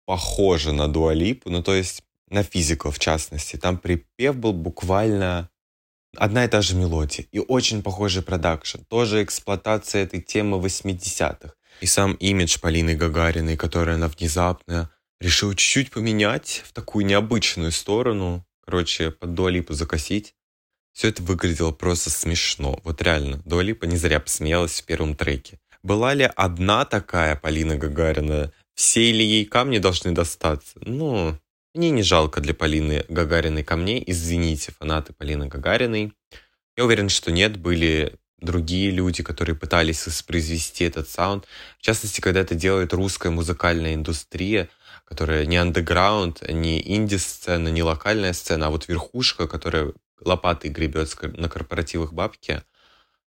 похоже 0.06 0.72
на 0.72 0.88
Дуалипу, 0.88 1.50
ну 1.50 1.62
то 1.62 1.74
есть 1.74 2.02
на 2.28 2.42
физику 2.42 2.90
в 2.90 2.98
частности. 2.98 3.56
Там 3.56 3.78
припев 3.78 4.36
был 4.36 4.52
буквально 4.52 5.50
одна 6.16 6.44
и 6.44 6.48
та 6.48 6.62
же 6.62 6.76
мелодия 6.76 7.26
и 7.32 7.38
очень 7.38 7.82
похожий 7.82 8.22
продакшн. 8.22 8.78
Тоже 8.88 9.22
эксплуатация 9.22 10.04
этой 10.04 10.20
темы 10.20 10.58
80-х. 10.58 11.54
И 11.80 11.86
сам 11.86 12.14
имидж 12.14 12.58
Полины 12.60 12.94
Гагариной, 12.94 13.56
которая 13.56 13.96
она 13.96 14.08
внезапно 14.08 14.90
решил 15.20 15.50
чуть-чуть 15.54 15.90
поменять 15.90 16.62
в 16.64 16.72
такую 16.72 17.06
необычную 17.06 17.72
сторону. 17.72 18.46
Короче, 18.64 19.10
под 19.10 19.34
Дуалипу 19.34 19.74
закосить. 19.74 20.34
Все 20.92 21.08
это 21.08 21.22
выглядело 21.22 21.72
просто 21.72 22.10
смешно. 22.10 22.78
Вот 22.84 23.02
реально, 23.02 23.42
Дуалипа 23.44 23.84
не 23.84 23.96
зря 23.96 24.20
посмеялась 24.20 24.80
в 24.80 24.84
первом 24.84 25.16
треке. 25.16 25.58
Была 25.82 26.14
ли 26.14 26.30
одна 26.36 26.84
такая 26.84 27.36
Полина 27.36 27.76
Гагарина? 27.76 28.52
Все 28.74 29.12
ли 29.12 29.24
ей 29.24 29.44
камни 29.44 29.78
должны 29.78 30.12
достаться? 30.12 30.78
Ну, 30.80 31.38
мне 31.74 31.90
не 31.90 32.02
жалко 32.02 32.40
для 32.40 32.54
Полины 32.54 33.04
Гагариной 33.08 33.64
камней. 33.64 34.02
Извините, 34.06 34.72
фанаты 34.72 35.12
Полины 35.12 35.46
Гагариной. 35.46 36.12
Я 36.76 36.84
уверен, 36.84 37.08
что 37.08 37.30
нет, 37.30 37.56
были 37.56 38.14
другие 38.38 38.90
люди, 38.90 39.22
которые 39.22 39.56
пытались 39.56 40.06
воспроизвести 40.06 40.84
этот 40.84 41.08
саунд. 41.08 41.46
В 41.78 41.82
частности, 41.82 42.20
когда 42.20 42.40
это 42.40 42.54
делает 42.54 42.92
русская 42.92 43.30
музыкальная 43.30 43.94
индустрия– 43.94 44.68
которая 45.04 45.46
не 45.46 45.56
андеграунд, 45.56 46.42
не 46.48 46.80
инди-сцена, 46.80 47.68
не 47.68 47.82
локальная 47.82 48.32
сцена, 48.32 48.66
а 48.66 48.70
вот 48.70 48.88
верхушка, 48.88 49.46
которая 49.46 49.92
лопатой 50.20 50.70
гребет 50.70 51.14
на 51.36 51.48
корпоративах 51.48 52.12
бабки. 52.12 52.62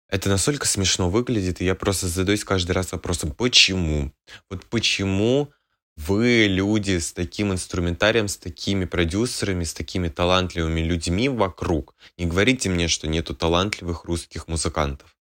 Это 0.09 0.29
настолько 0.29 0.65
смешно 0.65 1.09
выглядит, 1.09 1.59
и 1.61 1.65
я 1.65 1.75
просто 1.75 2.07
задаюсь 2.07 2.45
каждый 2.45 2.71
раз 2.71 2.91
вопросом, 2.91 3.31
почему? 3.31 4.13
Вот 4.49 4.65
почему 4.65 5.51
вы, 5.97 6.45
люди 6.47 6.99
с 6.99 7.11
таким 7.11 7.51
инструментарием, 7.51 8.27
с 8.27 8.37
такими 8.37 8.85
продюсерами, 8.85 9.63
с 9.63 9.73
такими 9.73 10.07
талантливыми 10.07 10.79
людьми 10.79 11.27
вокруг, 11.27 11.95
не 12.17 12.25
говорите 12.25 12.69
мне, 12.69 12.87
что 12.87 13.07
нету 13.07 13.35
талантливых 13.35 14.05
русских 14.05 14.47
музыкантов. 14.47 15.17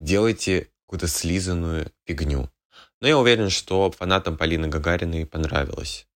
Делайте 0.00 0.70
какую-то 0.86 1.06
слизанную 1.06 1.92
фигню. 2.06 2.50
Но 3.00 3.08
я 3.08 3.18
уверен, 3.18 3.50
что 3.50 3.90
фанатам 3.90 4.36
Полины 4.38 4.68
Гагариной 4.68 5.26
понравилось. 5.26 6.08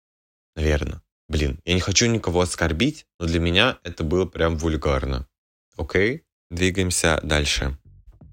Наверное. 0.54 1.02
Блин, 1.28 1.60
я 1.64 1.74
не 1.74 1.80
хочу 1.80 2.06
никого 2.06 2.40
оскорбить, 2.40 3.04
но 3.18 3.26
для 3.26 3.40
меня 3.40 3.78
это 3.82 4.02
было 4.02 4.24
прям 4.24 4.56
вульгарно. 4.56 5.26
Окей? 5.76 6.24
Двигаемся 6.50 7.20
дальше. 7.22 7.76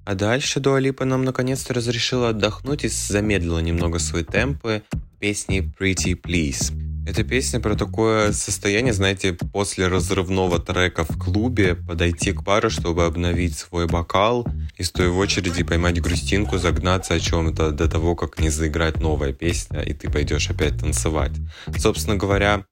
А 0.05 0.13
дальше 0.13 0.59
Дуалипа 0.59 1.03
нам 1.03 1.25
наконец-то 1.25 1.73
разрешила 1.73 2.29
отдохнуть 2.29 2.83
и 2.83 2.87
замедлила 2.87 3.57
немного 3.57 3.97
свои 3.97 4.23
темпы 4.23 4.83
песни 5.19 5.73
Pretty 5.79 6.15
Please. 6.21 6.71
Эта 7.07 7.23
песня 7.23 7.59
про 7.59 7.75
такое 7.75 8.31
состояние, 8.31 8.93
знаете, 8.93 9.33
после 9.33 9.87
разрывного 9.87 10.59
трека 10.59 11.05
в 11.05 11.17
клубе 11.17 11.73
подойти 11.73 12.33
к 12.33 12.43
пару, 12.43 12.69
чтобы 12.69 13.05
обновить 13.05 13.57
свой 13.57 13.87
бокал 13.87 14.45
и 14.77 14.83
стоя 14.83 15.09
в 15.09 15.17
очереди 15.17 15.63
поймать 15.63 15.99
грустинку, 15.99 16.59
загнаться 16.59 17.15
о 17.15 17.19
чем-то 17.19 17.71
до 17.71 17.87
того, 17.87 18.15
как 18.15 18.39
не 18.39 18.49
заиграть 18.49 18.99
новая 18.99 19.33
песня, 19.33 19.81
и 19.81 19.93
ты 19.93 20.11
пойдешь 20.11 20.51
опять 20.51 20.77
танцевать. 20.79 21.33
Собственно 21.79 22.15
говоря, 22.15 22.65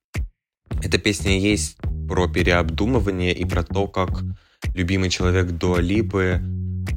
эта 0.84 1.00
песня 1.00 1.39
есть 1.39 1.78
про 2.08 2.28
переобдумывание 2.28 3.34
и 3.34 3.43
про 3.46 3.63
то, 3.63 3.88
как 3.88 4.22
любимый 4.76 5.10
человек 5.10 5.48
Дуалипы 5.48 6.41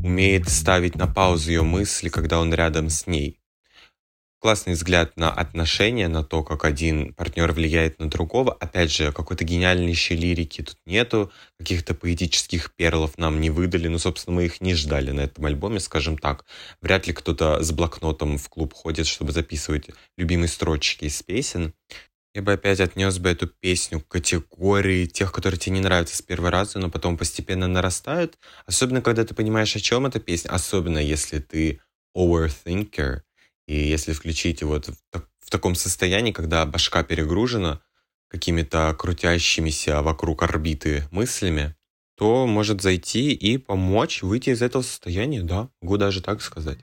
умеет 0.03 0.49
ставить 0.49 0.97
на 0.97 1.07
паузу 1.07 1.51
ее 1.51 1.63
мысли, 1.63 2.09
когда 2.09 2.41
он 2.41 2.53
рядом 2.53 2.91
с 2.91 3.07
ней 3.07 3.39
классный 4.47 4.75
взгляд 4.75 5.17
на 5.17 5.29
отношения, 5.29 6.07
на 6.07 6.23
то, 6.23 6.45
как 6.45 6.65
один 6.65 7.13
партнер 7.15 7.51
влияет 7.51 7.99
на 7.99 8.09
другого. 8.09 8.53
Опять 8.53 8.93
же, 8.93 9.11
какой-то 9.11 9.45
гениальнейшей 9.45 10.17
лирики 10.17 10.63
тут 10.63 10.77
нету, 10.87 11.33
каких-то 11.59 11.95
поэтических 11.95 12.73
перлов 12.77 13.19
нам 13.19 13.41
не 13.41 13.51
выдали, 13.51 13.89
ну, 13.89 13.99
собственно, 13.99 14.37
мы 14.37 14.45
их 14.45 14.61
не 14.61 14.75
ждали 14.75 15.11
на 15.11 15.23
этом 15.23 15.47
альбоме, 15.47 15.81
скажем 15.81 16.17
так. 16.17 16.45
Вряд 16.81 17.09
ли 17.09 17.13
кто-то 17.13 17.61
с 17.61 17.73
блокнотом 17.73 18.39
в 18.39 18.49
клуб 18.49 18.73
ходит, 18.73 19.09
чтобы 19.09 19.33
записывать 19.33 19.91
любимые 20.17 20.49
строчки 20.49 21.07
из 21.07 21.21
песен. 21.25 21.75
Я 22.37 22.43
бы 22.43 22.53
опять 22.53 22.81
отнес 22.81 23.19
бы 23.19 23.31
эту 23.31 23.47
песню 23.47 23.99
к 23.99 24.09
категории 24.09 25.07
тех, 25.07 25.33
которые 25.33 25.59
тебе 25.59 25.77
не 25.77 25.81
нравятся 25.81 26.19
с 26.19 26.21
первого 26.21 26.51
раза, 26.51 26.79
но 26.79 26.91
потом 26.91 27.17
постепенно 27.17 27.67
нарастают. 27.67 28.37
Особенно, 28.67 29.01
когда 29.01 29.25
ты 29.25 29.33
понимаешь, 29.33 29.75
о 29.75 29.81
чем 29.81 30.05
эта 30.05 30.21
песня. 30.21 30.51
Особенно, 30.51 30.99
если 30.99 31.39
ты 31.39 31.81
overthinker, 32.15 33.23
и 33.67 33.75
если 33.75 34.13
включить 34.13 34.63
вот 34.63 34.89
в, 34.89 35.23
в 35.39 35.49
таком 35.49 35.75
состоянии, 35.75 36.31
когда 36.31 36.67
башка 36.67 37.03
перегружена, 37.05 37.81
какими-то 38.29 38.95
крутящимися 38.99 40.03
вокруг 40.03 40.43
орбиты 40.43 41.09
мыслями, 41.11 41.75
то 42.19 42.47
может 42.47 42.83
зайти 42.83 43.33
и 43.33 43.57
помочь 43.57 44.23
выйти 44.23 44.51
из 44.51 44.61
этого 44.61 44.83
состояния, 44.83 45.41
да, 45.41 45.71
могу 45.81 45.97
даже 45.97 46.21
так 46.21 46.43
сказать. 46.43 46.81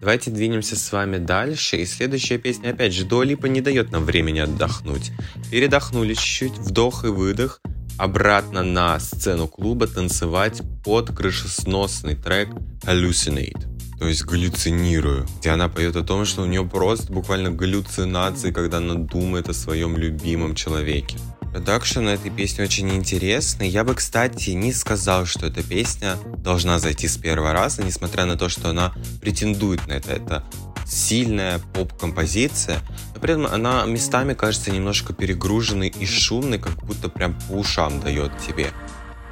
Давайте 0.00 0.30
двинемся 0.30 0.76
с 0.76 0.92
вами 0.92 1.18
дальше. 1.18 1.76
И 1.76 1.86
следующая 1.86 2.38
песня, 2.38 2.70
опять 2.70 2.92
же, 2.92 3.04
Дуалипа 3.04 3.46
не 3.46 3.60
дает 3.60 3.92
нам 3.92 4.04
времени 4.04 4.38
отдохнуть. 4.38 5.12
Передохнули 5.50 6.14
чуть-чуть, 6.14 6.58
вдох 6.58 7.04
и 7.04 7.08
выдох. 7.08 7.60
Обратно 7.98 8.62
на 8.62 8.98
сцену 8.98 9.46
клуба 9.46 9.86
танцевать 9.86 10.62
под 10.82 11.14
крышесносный 11.14 12.14
трек 12.14 12.48
Hallucinate. 12.84 13.66
То 13.98 14.06
есть 14.06 14.24
галлюцинирую, 14.24 15.26
где 15.38 15.50
она 15.50 15.68
поет 15.68 15.94
о 15.96 16.02
том, 16.02 16.24
что 16.24 16.40
у 16.40 16.46
нее 16.46 16.64
просто 16.64 17.12
буквально 17.12 17.50
галлюцинации, 17.50 18.50
когда 18.50 18.78
она 18.78 18.94
думает 18.94 19.50
о 19.50 19.52
своем 19.52 19.98
любимом 19.98 20.54
человеке. 20.54 21.18
Продакшн 21.52 22.06
этой 22.06 22.30
песни 22.30 22.62
очень 22.62 22.90
интересный. 22.90 23.68
Я 23.68 23.82
бы, 23.82 23.94
кстати, 23.94 24.50
не 24.50 24.72
сказал, 24.72 25.26
что 25.26 25.46
эта 25.46 25.64
песня 25.64 26.16
должна 26.38 26.78
зайти 26.78 27.08
с 27.08 27.16
первого 27.16 27.52
раза, 27.52 27.82
несмотря 27.82 28.24
на 28.24 28.36
то, 28.36 28.48
что 28.48 28.70
она 28.70 28.94
претендует 29.20 29.84
на 29.88 29.94
это. 29.94 30.12
Это 30.12 30.44
сильная 30.86 31.58
поп-композиция, 31.58 32.80
но 33.14 33.20
при 33.20 33.32
этом 33.32 33.46
она 33.46 33.84
местами 33.84 34.34
кажется 34.34 34.70
немножко 34.70 35.12
перегруженной 35.12 35.88
и 35.88 36.06
шумной, 36.06 36.58
как 36.58 36.84
будто 36.84 37.08
прям 37.08 37.36
по 37.48 37.54
ушам 37.54 38.00
дает 38.00 38.30
тебе. 38.38 38.70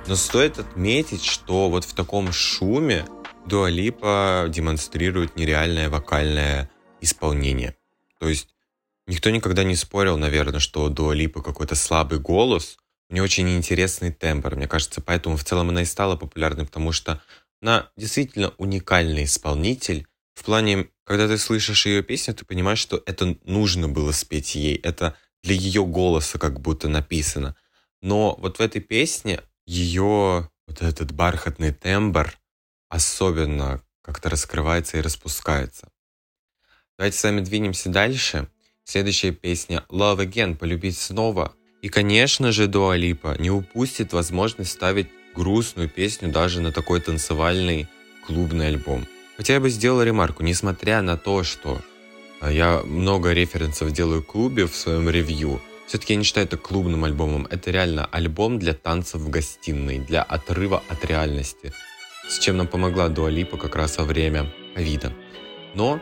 Но 0.08 0.16
стоит 0.16 0.58
отметить, 0.58 1.24
что 1.24 1.70
вот 1.70 1.84
в 1.84 1.94
таком 1.94 2.32
шуме 2.32 3.04
Дуалипа 3.46 4.46
демонстрирует 4.48 5.36
нереальное 5.36 5.88
вокальное 5.88 6.68
исполнение. 7.00 7.76
То 8.18 8.28
есть 8.28 8.48
Никто 9.08 9.30
никогда 9.30 9.64
не 9.64 9.74
спорил, 9.74 10.18
наверное, 10.18 10.60
что 10.60 10.84
у 10.84 10.90
Дуа 10.90 11.14
Липы 11.14 11.42
какой-то 11.42 11.74
слабый 11.74 12.18
голос. 12.18 12.76
У 13.08 13.14
нее 13.14 13.22
очень 13.22 13.48
интересный 13.56 14.12
тембр. 14.12 14.54
Мне 14.54 14.68
кажется, 14.68 15.00
поэтому 15.00 15.38
в 15.38 15.44
целом 15.44 15.70
она 15.70 15.80
и 15.80 15.86
стала 15.86 16.14
популярной, 16.14 16.66
потому 16.66 16.92
что 16.92 17.22
она 17.62 17.90
действительно 17.96 18.52
уникальный 18.58 19.24
исполнитель. 19.24 20.06
В 20.34 20.44
плане, 20.44 20.90
когда 21.04 21.26
ты 21.26 21.38
слышишь 21.38 21.86
ее 21.86 22.02
песню, 22.02 22.34
ты 22.34 22.44
понимаешь, 22.44 22.80
что 22.80 23.02
это 23.06 23.38
нужно 23.44 23.88
было 23.88 24.12
спеть 24.12 24.54
ей. 24.54 24.76
Это 24.76 25.16
для 25.42 25.54
ее 25.54 25.86
голоса 25.86 26.38
как 26.38 26.60
будто 26.60 26.88
написано. 26.88 27.56
Но 28.02 28.36
вот 28.38 28.58
в 28.58 28.60
этой 28.60 28.82
песне 28.82 29.40
ее 29.64 30.50
вот 30.66 30.82
этот 30.82 31.12
бархатный 31.12 31.72
тембр 31.72 32.38
особенно 32.90 33.82
как-то 34.02 34.28
раскрывается 34.28 34.98
и 34.98 35.00
распускается. 35.00 35.88
Давайте 36.98 37.16
с 37.16 37.24
вами 37.24 37.40
двинемся 37.40 37.88
дальше. 37.88 38.50
Следующая 38.90 39.32
песня 39.32 39.84
Love 39.90 40.26
Again, 40.26 40.56
полюбить 40.56 40.96
снова. 40.96 41.52
И, 41.82 41.90
конечно 41.90 42.52
же, 42.52 42.68
Дуа 42.68 42.96
Липа 42.96 43.36
не 43.38 43.50
упустит 43.50 44.14
возможность 44.14 44.70
ставить 44.70 45.08
грустную 45.34 45.90
песню 45.90 46.32
даже 46.32 46.62
на 46.62 46.72
такой 46.72 47.02
танцевальный 47.02 47.86
клубный 48.26 48.68
альбом. 48.68 49.06
Хотя 49.36 49.52
я 49.52 49.60
бы 49.60 49.68
сделал 49.68 50.02
ремарку, 50.02 50.42
несмотря 50.42 51.02
на 51.02 51.18
то, 51.18 51.42
что 51.42 51.82
а, 52.40 52.50
я 52.50 52.80
много 52.82 53.34
референсов 53.34 53.92
делаю 53.92 54.22
клубе 54.22 54.66
в 54.66 54.74
своем 54.74 55.10
ревью, 55.10 55.60
все-таки 55.86 56.14
я 56.14 56.18
не 56.18 56.24
считаю 56.24 56.46
это 56.46 56.56
клубным 56.56 57.04
альбомом. 57.04 57.46
Это 57.50 57.70
реально 57.70 58.06
альбом 58.06 58.58
для 58.58 58.72
танцев 58.72 59.20
в 59.20 59.28
гостиной, 59.28 59.98
для 59.98 60.22
отрыва 60.22 60.82
от 60.88 61.04
реальности. 61.04 61.74
С 62.26 62.38
чем 62.38 62.56
нам 62.56 62.66
помогла 62.66 63.10
Дуа 63.10 63.28
Липа 63.28 63.58
как 63.58 63.76
раз 63.76 63.98
во 63.98 64.04
время 64.04 64.50
ковида. 64.74 65.12
Но 65.74 66.00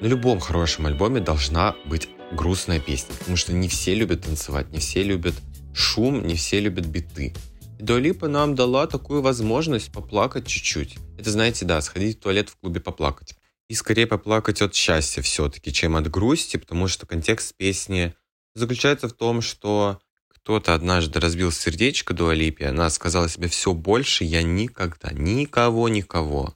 на 0.00 0.06
любом 0.06 0.40
хорошем 0.40 0.86
альбоме 0.86 1.20
должна 1.20 1.76
быть 1.84 2.08
грустная 2.32 2.80
песня, 2.80 3.14
потому 3.18 3.36
что 3.36 3.52
не 3.52 3.68
все 3.68 3.94
любят 3.94 4.22
танцевать, 4.22 4.70
не 4.70 4.78
все 4.78 5.02
любят 5.02 5.34
шум, 5.74 6.26
не 6.26 6.34
все 6.36 6.60
любят 6.60 6.86
биты. 6.86 7.34
И 7.78 7.82
Дуалипа 7.82 8.28
нам 8.28 8.54
дала 8.54 8.86
такую 8.86 9.22
возможность 9.22 9.92
поплакать 9.92 10.46
чуть-чуть. 10.46 10.96
Это, 11.18 11.30
знаете, 11.30 11.64
да, 11.64 11.80
сходить 11.80 12.18
в 12.18 12.20
туалет 12.20 12.48
в 12.48 12.56
клубе 12.56 12.80
поплакать. 12.80 13.34
И 13.68 13.74
скорее 13.74 14.06
поплакать 14.06 14.62
от 14.62 14.74
счастья 14.74 15.22
все-таки, 15.22 15.72
чем 15.72 15.96
от 15.96 16.10
грусти, 16.10 16.56
потому 16.56 16.88
что 16.88 17.06
контекст 17.06 17.54
песни 17.56 18.14
заключается 18.54 19.08
в 19.08 19.12
том, 19.12 19.42
что 19.42 20.00
кто-то 20.28 20.74
однажды 20.74 21.20
разбил 21.20 21.52
сердечко 21.52 22.14
Дуалипе, 22.14 22.66
она 22.66 22.90
сказала 22.90 23.28
себе 23.28 23.48
все 23.48 23.72
больше, 23.74 24.24
я 24.24 24.42
никогда, 24.42 25.10
никого, 25.12 25.88
никого 25.88 26.54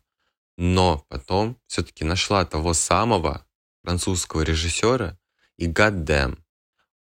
но 0.57 1.05
потом 1.09 1.59
все-таки 1.67 2.05
нашла 2.05 2.45
того 2.45 2.75
самого 2.75 3.47
французского 3.83 4.43
режиссера, 4.43 5.19
и 5.57 5.69
goddamn, 5.69 6.38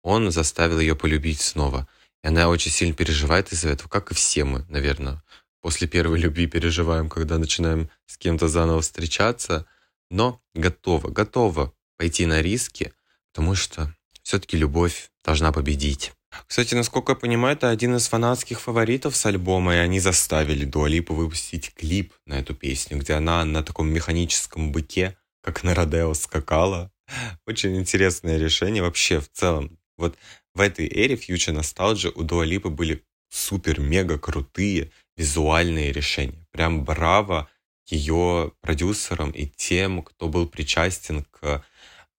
он 0.03 0.31
заставил 0.31 0.81
ее 0.81 0.97
полюбить 0.97 1.41
снова. 1.41 1.89
И 2.23 2.29
она 2.29 2.49
очень 2.49 2.71
сильно 2.71 2.95
переживает 2.95 3.53
из-за 3.53 3.71
этого, 3.71 3.89
как 3.89 4.11
и 4.11 4.15
все 4.15 4.45
мы, 4.45 4.65
наверное. 4.69 5.23
После 5.61 5.87
первой 5.87 6.19
любви 6.19 6.47
переживаем, 6.47 7.09
когда 7.09 7.39
начинаем 7.39 7.89
с 8.07 8.19
кем-то 8.19 8.49
заново 8.49 8.81
встречаться, 8.81 9.65
но 10.11 10.43
готова, 10.55 11.09
готова 11.09 11.73
пойти 11.97 12.27
на 12.27 12.43
риски, 12.43 12.93
потому 13.33 13.55
что 13.55 13.95
все-таки 14.23 14.57
любовь 14.57 15.11
должна 15.25 15.53
победить. 15.53 16.13
Кстати, 16.47 16.75
насколько 16.75 17.13
я 17.13 17.17
понимаю, 17.17 17.57
это 17.57 17.71
один 17.71 17.97
из 17.97 18.09
фанатских 18.09 18.61
фаворитов 18.61 19.17
с 19.17 19.27
альбома, 19.27 19.75
и 19.75 19.79
они 19.79 20.01
заставили 20.01 20.65
Дуалипу 20.65 21.15
выпустить 21.15 21.75
клип 21.75 22.13
на 22.27 22.39
эту 22.39 22.55
песню, 22.55 22.99
где 22.99 23.15
она 23.15 23.45
на 23.45 23.63
таком 23.63 23.89
механическом 23.89 24.73
быке, 24.73 25.17
как 25.43 25.63
на 25.63 25.75
Родео, 25.75 26.15
скакала. 26.15 26.91
Очень 27.47 27.77
интересное 27.77 28.39
решение 28.39 28.83
вообще 28.83 29.21
в 29.21 29.31
целом. 29.31 29.79
Вот 29.97 30.17
в 30.55 30.61
этой 30.61 30.87
эре 30.87 31.15
Future 31.15 31.59
Nostalgia 31.59 32.13
у 32.15 32.23
Дуалипы 32.23 32.69
были 32.69 33.05
супер-мега 33.31 34.19
крутые 34.19 34.91
визуальные 35.17 35.93
решения. 35.93 36.47
Прям 36.51 36.85
браво 36.85 37.49
ее 37.87 38.53
продюсерам 38.61 39.31
и 39.31 39.47
тем, 39.47 40.03
кто 40.03 40.29
был 40.29 40.47
причастен 40.47 41.25
к 41.31 41.65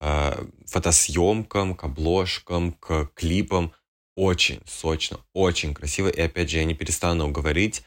э, 0.02 0.45
фотосъемкам, 0.65 1.76
к 1.76 1.84
обложкам, 1.84 2.73
к 2.73 3.10
клипам 3.15 3.73
очень 4.15 4.62
сочно, 4.65 5.19
очень 5.34 5.73
красиво. 5.73 6.08
И 6.08 6.21
опять 6.21 6.49
же, 6.49 6.58
я 6.58 6.65
не 6.65 6.73
перестану 6.73 7.32
говорить, 7.32 7.84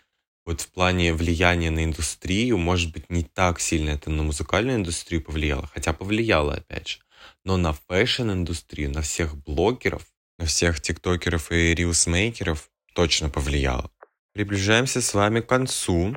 вот 0.47 0.61
в 0.61 0.69
плане 0.71 1.13
влияния 1.13 1.71
на 1.71 1.85
индустрию, 1.85 2.57
может 2.57 2.93
быть, 2.93 3.11
не 3.11 3.25
так 3.25 3.59
сильно 3.59 3.91
это 3.91 4.11
на 4.11 4.23
музыкальную 4.23 4.77
индустрию 4.77 5.23
повлияло, 5.23 5.69
хотя 5.75 5.93
повлияло, 5.93 6.55
опять 6.55 6.89
же. 6.89 6.99
Но 7.45 7.57
на 7.57 7.73
фэшн-индустрию, 7.73 8.93
на 8.93 9.03
всех 9.03 9.37
блогеров, 9.37 10.07
на 10.39 10.47
всех 10.47 10.81
тиктокеров 10.81 11.51
и 11.51 11.75
рилсмейкеров 11.75 12.71
точно 12.95 13.29
повлияло. 13.29 13.91
Приближаемся 14.33 15.01
с 15.01 15.15
вами 15.15 15.41
к 15.41 15.47
концу. 15.47 16.17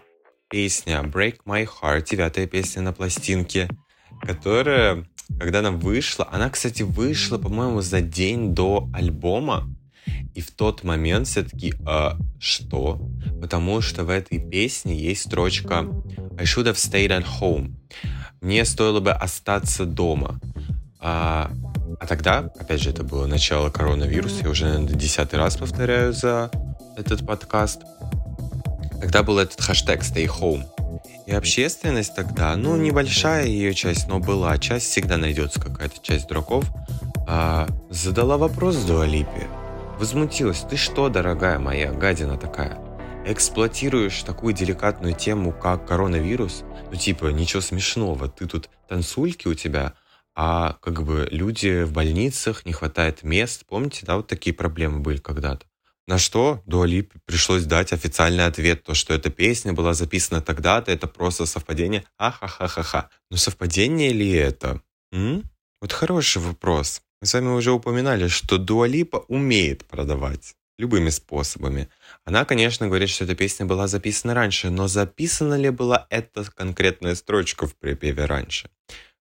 Песня 0.50 1.02
Break 1.02 1.40
My 1.46 1.68
Heart, 1.68 2.06
девятая 2.10 2.48
песня 2.48 2.82
на 2.82 2.92
пластинке, 2.94 3.70
которая, 4.22 5.08
когда 5.40 5.60
она 5.60 5.72
вышла, 5.72 6.28
она, 6.32 6.50
кстати, 6.50 6.84
вышла, 6.84 7.38
по-моему, 7.38 7.82
за 7.82 8.02
день 8.02 8.54
до 8.54 8.90
альбома, 8.94 9.70
и 10.34 10.42
в 10.42 10.52
тот 10.52 10.84
момент 10.84 11.28
все-таки, 11.28 11.74
а, 11.86 12.18
что? 12.40 13.02
Потому 13.42 13.82
что 13.82 14.04
в 14.04 14.10
этой 14.10 14.40
песне 14.40 14.96
есть 14.96 15.24
строчка 15.24 15.86
I 16.38 16.46
should 16.46 16.66
have 16.66 16.76
stayed 16.76 17.10
at 17.10 17.26
home. 17.42 17.74
Мне 18.42 18.64
стоило 18.66 19.00
бы 19.00 19.12
остаться 19.12 19.86
дома. 19.86 20.40
А, 21.00 21.52
а 22.00 22.08
тогда, 22.08 22.50
опять 22.60 22.82
же, 22.82 22.92
это 22.92 23.04
было 23.04 23.26
начало 23.26 23.70
коронавируса, 23.70 24.44
я 24.44 24.50
уже, 24.50 24.66
наверное, 24.66 24.94
десятый 24.94 25.40
раз 25.40 25.58
повторяю 25.58 26.14
за 26.14 26.52
этот 26.98 27.26
подкаст. 27.26 27.82
Тогда 29.02 29.24
был 29.24 29.40
этот 29.40 29.62
хэштег 29.62 30.02
Stay 30.02 30.28
Home. 30.28 30.66
И 31.26 31.32
общественность 31.32 32.16
тогда, 32.16 32.56
ну, 32.56 32.76
небольшая 32.76 33.46
ее 33.46 33.74
часть, 33.74 34.08
но 34.08 34.20
была. 34.20 34.58
Часть 34.58 34.88
всегда 34.88 35.18
найдется 35.18 35.62
какая-то 35.62 36.02
часть 36.02 36.28
дураков. 36.28 36.66
А, 37.28 37.68
задала 37.90 38.38
вопрос 38.38 38.78
Дуалипе. 38.78 39.48
Возмутилась. 40.00 40.62
Ты 40.62 40.78
что, 40.78 41.10
дорогая 41.10 41.60
моя 41.60 41.92
гадина 41.92 42.38
такая? 42.38 42.80
Эксплуатируешь 43.26 44.24
такую 44.24 44.54
деликатную 44.54 45.14
тему, 45.14 45.52
как 45.52 45.86
коронавирус? 45.86 46.64
Ну, 46.90 46.96
типа, 46.96 47.26
ничего 47.28 47.62
смешного. 47.62 48.30
Ты 48.30 48.48
тут 48.48 48.70
танцульки 48.88 49.50
у 49.50 49.56
тебя, 49.56 49.96
а 50.34 50.78
как 50.82 51.04
бы 51.04 51.28
люди 51.30 51.84
в 51.84 51.92
больницах, 51.92 52.66
не 52.66 52.72
хватает 52.72 53.24
мест. 53.24 53.66
Помните, 53.68 54.06
да, 54.06 54.16
вот 54.16 54.28
такие 54.28 54.56
проблемы 54.56 55.00
были 55.00 55.18
когда-то? 55.18 55.66
На 56.08 56.18
что 56.18 56.64
Дуали 56.66 57.10
пришлось 57.26 57.66
дать 57.66 57.92
официальный 57.92 58.46
ответ, 58.46 58.86
то, 58.86 58.94
что 58.94 59.14
эта 59.14 59.30
песня 59.30 59.74
была 59.74 59.94
записана 59.94 60.40
тогда-то, 60.40 60.94
это 60.94 61.08
просто 61.08 61.46
совпадение. 61.46 62.06
Ахахахаха. 62.18 63.10
Но 63.30 63.36
совпадение 63.36 64.14
ли 64.14 64.32
это? 64.32 64.82
М? 65.12 65.44
Вот 65.82 65.92
хороший 65.92 66.42
вопрос. 66.42 67.02
Мы 67.22 67.28
с 67.28 67.34
вами 67.34 67.50
уже 67.50 67.74
упоминали, 67.74 68.30
что 68.30 68.58
Дуалипа 68.58 69.26
умеет 69.28 69.86
продавать 69.86 70.56
любыми 70.78 71.10
способами. 71.10 71.90
Она, 72.24 72.46
конечно, 72.46 72.88
говорит, 72.88 73.10
что 73.10 73.26
эта 73.26 73.36
песня 73.36 73.66
была 73.66 73.88
записана 73.88 74.34
раньше, 74.34 74.70
но 74.70 74.88
записана 74.88 75.56
ли 75.56 75.70
была 75.70 76.08
эта 76.10 76.46
конкретная 76.46 77.16
строчка 77.16 77.68
в 77.68 77.76
припеве 77.76 78.24
раньше? 78.24 78.70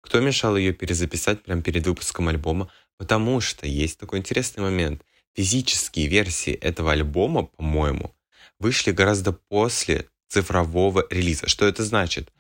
Кто 0.01 0.19
мешал 0.21 0.57
ее 0.57 0.73
перезаписать 0.73 1.43
прямо 1.43 1.61
перед 1.61 1.85
выпуском 1.85 2.29
альбома? 2.29 2.71
Потому 2.97 3.39
что 3.41 3.67
есть 3.67 3.99
такой 3.99 4.19
интересный 4.19 4.63
момент. 4.63 5.03
физические 5.35 6.07
версии 6.07 6.53
этого 6.53 6.91
альбома, 6.91 7.43
по-моему, 7.43 8.15
вышли 8.59 8.91
гораздо 8.91 9.33
после 9.33 10.07
цифрового 10.29 11.05
релиза. 11.11 11.47
Что 11.47 11.67
это 11.67 11.83
значит? 11.83 12.31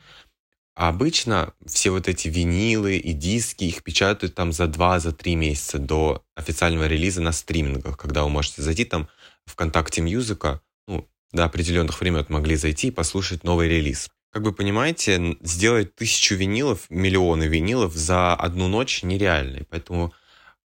Обычно 0.75 1.53
все 1.65 1.91
вот 1.91 2.07
эти 2.07 2.27
винилы 2.27 2.97
и 2.97 3.13
диски, 3.13 3.65
их 3.65 3.83
печатают 3.83 4.35
там 4.35 4.51
за 4.51 4.65
2-3 4.65 4.99
за 4.99 5.35
месяца 5.35 5.79
до 5.79 6.23
официального 6.35 6.87
релиза 6.87 7.21
на 7.21 7.31
стримингах, 7.31 7.97
когда 7.97 8.23
вы 8.23 8.29
можете 8.29 8.61
зайти 8.61 8.85
там 8.85 9.07
ВКонтакте 9.45 10.01
Мьюзика, 10.01 10.61
ну, 10.87 11.07
до 11.31 11.45
определенных 11.45 11.99
времен 11.99 12.25
могли 12.29 12.55
зайти 12.55 12.87
и 12.87 12.91
послушать 12.91 13.43
новый 13.43 13.67
релиз. 13.67 14.09
Как 14.31 14.43
вы 14.43 14.51
понимаете, 14.51 15.37
сделать 15.41 15.95
тысячу 15.95 16.35
винилов, 16.35 16.87
миллионы 16.89 17.43
винилов 17.43 17.93
за 17.93 18.33
одну 18.33 18.67
ночь 18.67 19.03
нереально. 19.03 19.59
Поэтому 19.69 20.11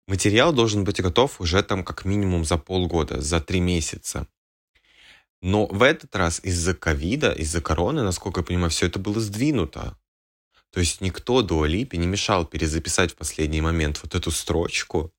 материал 0.05 0.51
должен 0.51 0.83
быть 0.83 1.01
готов 1.01 1.39
уже 1.39 1.63
там 1.63 1.85
как 1.85 2.03
минимум 2.03 2.43
за 2.43 2.57
полгода, 2.57 3.21
за 3.21 3.39
три 3.39 3.61
месяца. 3.61 4.27
Но 5.43 5.65
в 5.65 5.83
этот 5.83 6.15
раз 6.15 6.39
из-за 6.41 6.73
ковида, 6.73 7.33
из-за 7.33 7.59
короны, 7.59 8.01
насколько 8.01 8.39
я 8.39 8.45
понимаю, 8.45 8.69
все 8.69 8.85
это 8.85 8.97
было 8.97 9.19
сдвинуто. 9.19 9.97
То 10.71 10.79
есть 10.79 11.01
никто 11.01 11.41
до 11.41 11.65
Липи 11.65 11.97
не 11.97 12.07
мешал 12.07 12.45
перезаписать 12.45 13.11
в 13.11 13.17
последний 13.17 13.59
момент 13.59 13.99
вот 14.01 14.15
эту 14.15 14.31
строчку 14.31 15.13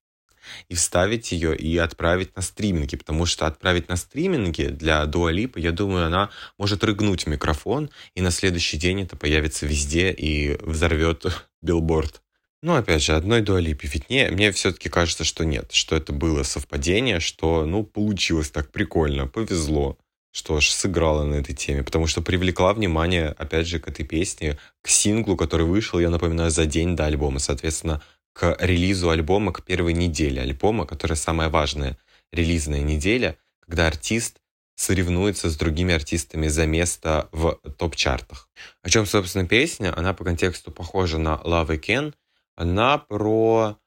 и 0.70 0.74
вставить 0.74 1.30
ее 1.32 1.54
и 1.54 1.76
отправить 1.76 2.34
на 2.36 2.40
стриминги, 2.40 2.96
потому 2.96 3.26
что 3.26 3.46
отправить 3.46 3.88
на 3.90 3.96
стриминги 3.96 4.68
для 4.68 5.04
Дуалипа, 5.04 5.58
я 5.58 5.72
думаю, 5.72 6.06
она 6.06 6.30
может 6.56 6.82
рыгнуть 6.84 7.26
микрофон, 7.26 7.90
и 8.14 8.22
на 8.22 8.30
следующий 8.30 8.78
день 8.78 9.02
это 9.02 9.16
появится 9.16 9.66
везде 9.66 10.10
и 10.10 10.56
взорвет 10.62 11.26
билборд. 11.62 12.22
Но 12.62 12.76
опять 12.76 13.02
же, 13.02 13.14
одной 13.14 13.42
Дуалипе 13.42 13.86
виднее. 13.88 14.30
Мне 14.30 14.52
все-таки 14.52 14.88
кажется, 14.88 15.22
что 15.22 15.44
нет, 15.44 15.72
что 15.72 15.94
это 15.94 16.14
было 16.14 16.44
совпадение, 16.44 17.20
что, 17.20 17.66
ну, 17.66 17.84
получилось 17.84 18.50
так 18.50 18.72
прикольно, 18.72 19.26
повезло 19.26 19.98
что 20.35 20.59
ж, 20.61 20.68
сыграла 20.70 21.22
на 21.22 21.37
этой 21.37 21.55
теме, 21.55 21.85
потому 21.85 22.09
что 22.09 22.20
привлекла 22.20 22.74
внимание, 22.74 23.28
опять 23.28 23.68
же, 23.68 23.78
к 23.78 23.87
этой 23.87 24.05
песне, 24.05 24.59
к 24.82 24.89
синглу, 24.89 25.37
который 25.37 25.64
вышел, 25.64 26.01
я 26.01 26.11
напоминаю, 26.11 26.51
за 26.51 26.66
день 26.66 26.97
до 26.97 27.07
альбома. 27.07 27.39
Соответственно, 27.39 28.03
к 28.32 28.57
релизу 28.59 29.11
альбома, 29.11 29.53
к 29.53 29.62
первой 29.62 29.93
неделе 29.93 30.43
альбома, 30.43 30.87
которая 30.87 31.16
самая 31.16 31.51
важная 31.51 31.97
релизная 32.32 32.82
неделя, 32.82 33.39
когда 33.61 33.87
артист 33.87 34.41
соревнуется 34.74 35.49
с 35.49 35.57
другими 35.57 35.95
артистами 35.95 36.49
за 36.49 36.66
место 36.66 37.28
в 37.30 37.61
топ-чартах. 37.78 38.49
О 38.82 38.91
чем, 38.91 39.07
собственно, 39.07 39.47
песня? 39.47 39.97
Она 39.97 40.14
по 40.14 40.24
контексту 40.24 40.72
похожа 40.72 41.18
на 41.18 41.41
Love 41.45 41.68
Again. 41.68 42.12
Она 42.57 42.99
про 42.99 43.78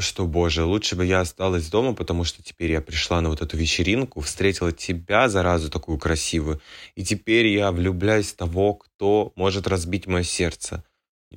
что, 0.00 0.26
боже, 0.26 0.64
лучше 0.64 0.96
бы 0.96 1.04
я 1.06 1.20
осталась 1.20 1.68
дома, 1.68 1.94
потому 1.94 2.24
что 2.24 2.42
теперь 2.42 2.72
я 2.72 2.80
пришла 2.80 3.20
на 3.20 3.30
вот 3.30 3.42
эту 3.42 3.56
вечеринку, 3.56 4.20
встретила 4.20 4.72
тебя, 4.72 5.28
заразу 5.28 5.70
такую 5.70 5.98
красивую, 5.98 6.60
и 6.94 7.04
теперь 7.04 7.46
я 7.46 7.70
влюбляюсь 7.70 8.32
в 8.32 8.36
того, 8.36 8.74
кто 8.74 9.32
может 9.36 9.66
разбить 9.66 10.06
мое 10.06 10.24
сердце. 10.24 10.84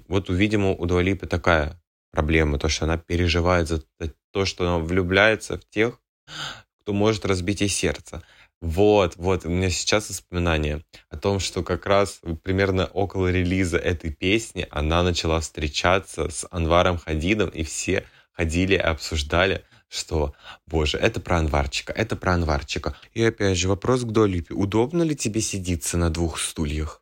Вот, 0.07 0.29
видимо, 0.29 0.71
у 0.71 0.85
Дуалипы 0.85 1.27
такая 1.27 1.81
проблема, 2.11 2.57
то, 2.57 2.69
что 2.69 2.85
она 2.85 2.97
переживает 2.97 3.67
за 3.67 3.83
то, 4.31 4.45
что 4.45 4.67
она 4.67 4.83
влюбляется 4.83 5.57
в 5.57 5.69
тех, 5.69 5.99
кто 6.81 6.93
может 6.93 7.25
разбить 7.25 7.61
ей 7.61 7.69
сердце. 7.69 8.23
Вот, 8.59 9.17
вот, 9.17 9.45
у 9.45 9.49
меня 9.49 9.69
сейчас 9.69 10.09
воспоминание 10.09 10.83
о 11.09 11.17
том, 11.17 11.39
что 11.39 11.61
как 11.63 11.85
раз 11.85 12.21
примерно 12.41 12.87
около 12.87 13.31
релиза 13.31 13.77
этой 13.77 14.11
песни 14.11 14.65
она 14.71 15.03
начала 15.03 15.39
встречаться 15.41 16.29
с 16.29 16.47
Анваром 16.49 16.97
Хадидом, 16.97 17.49
и 17.49 17.63
все 17.63 18.03
ходили 18.37 18.75
и 18.75 18.77
обсуждали, 18.77 19.65
что, 19.89 20.33
боже, 20.67 20.97
это 20.97 21.19
про 21.19 21.39
Анварчика, 21.39 21.91
это 21.91 22.15
про 22.15 22.33
Анварчика. 22.33 22.95
И 23.13 23.23
опять 23.23 23.57
же, 23.57 23.67
вопрос 23.67 24.03
к 24.03 24.11
Долипе. 24.11 24.53
Удобно 24.53 25.01
ли 25.01 25.15
тебе 25.15 25.41
сидиться 25.41 25.97
на 25.97 26.09
двух 26.09 26.39
стульях? 26.39 27.01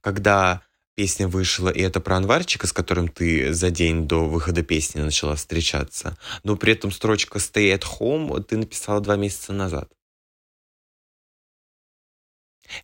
Когда 0.00 0.62
песня 0.96 1.28
вышла, 1.28 1.68
и 1.68 1.80
это 1.80 2.00
про 2.00 2.16
Анварчика, 2.16 2.66
с 2.66 2.72
которым 2.72 3.06
ты 3.06 3.54
за 3.54 3.70
день 3.70 4.08
до 4.08 4.24
выхода 4.24 4.62
песни 4.64 5.00
начала 5.00 5.36
встречаться, 5.36 6.18
но 6.42 6.56
при 6.56 6.72
этом 6.72 6.90
строчка 6.90 7.38
«Stay 7.38 7.72
at 7.72 7.84
home» 8.00 8.42
ты 8.42 8.56
написала 8.56 9.00
два 9.00 9.16
месяца 9.16 9.52
назад. 9.52 9.92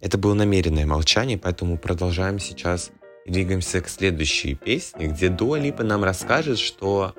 Это 0.00 0.16
было 0.16 0.34
намеренное 0.34 0.86
молчание, 0.86 1.36
поэтому 1.36 1.76
продолжаем 1.76 2.38
сейчас 2.38 2.92
двигаемся 3.26 3.80
к 3.80 3.88
следующей 3.88 4.54
песне, 4.54 5.06
где 5.06 5.28
Дуа 5.28 5.58
Липа 5.58 5.82
нам 5.82 6.04
расскажет, 6.04 6.58
что 6.58 7.14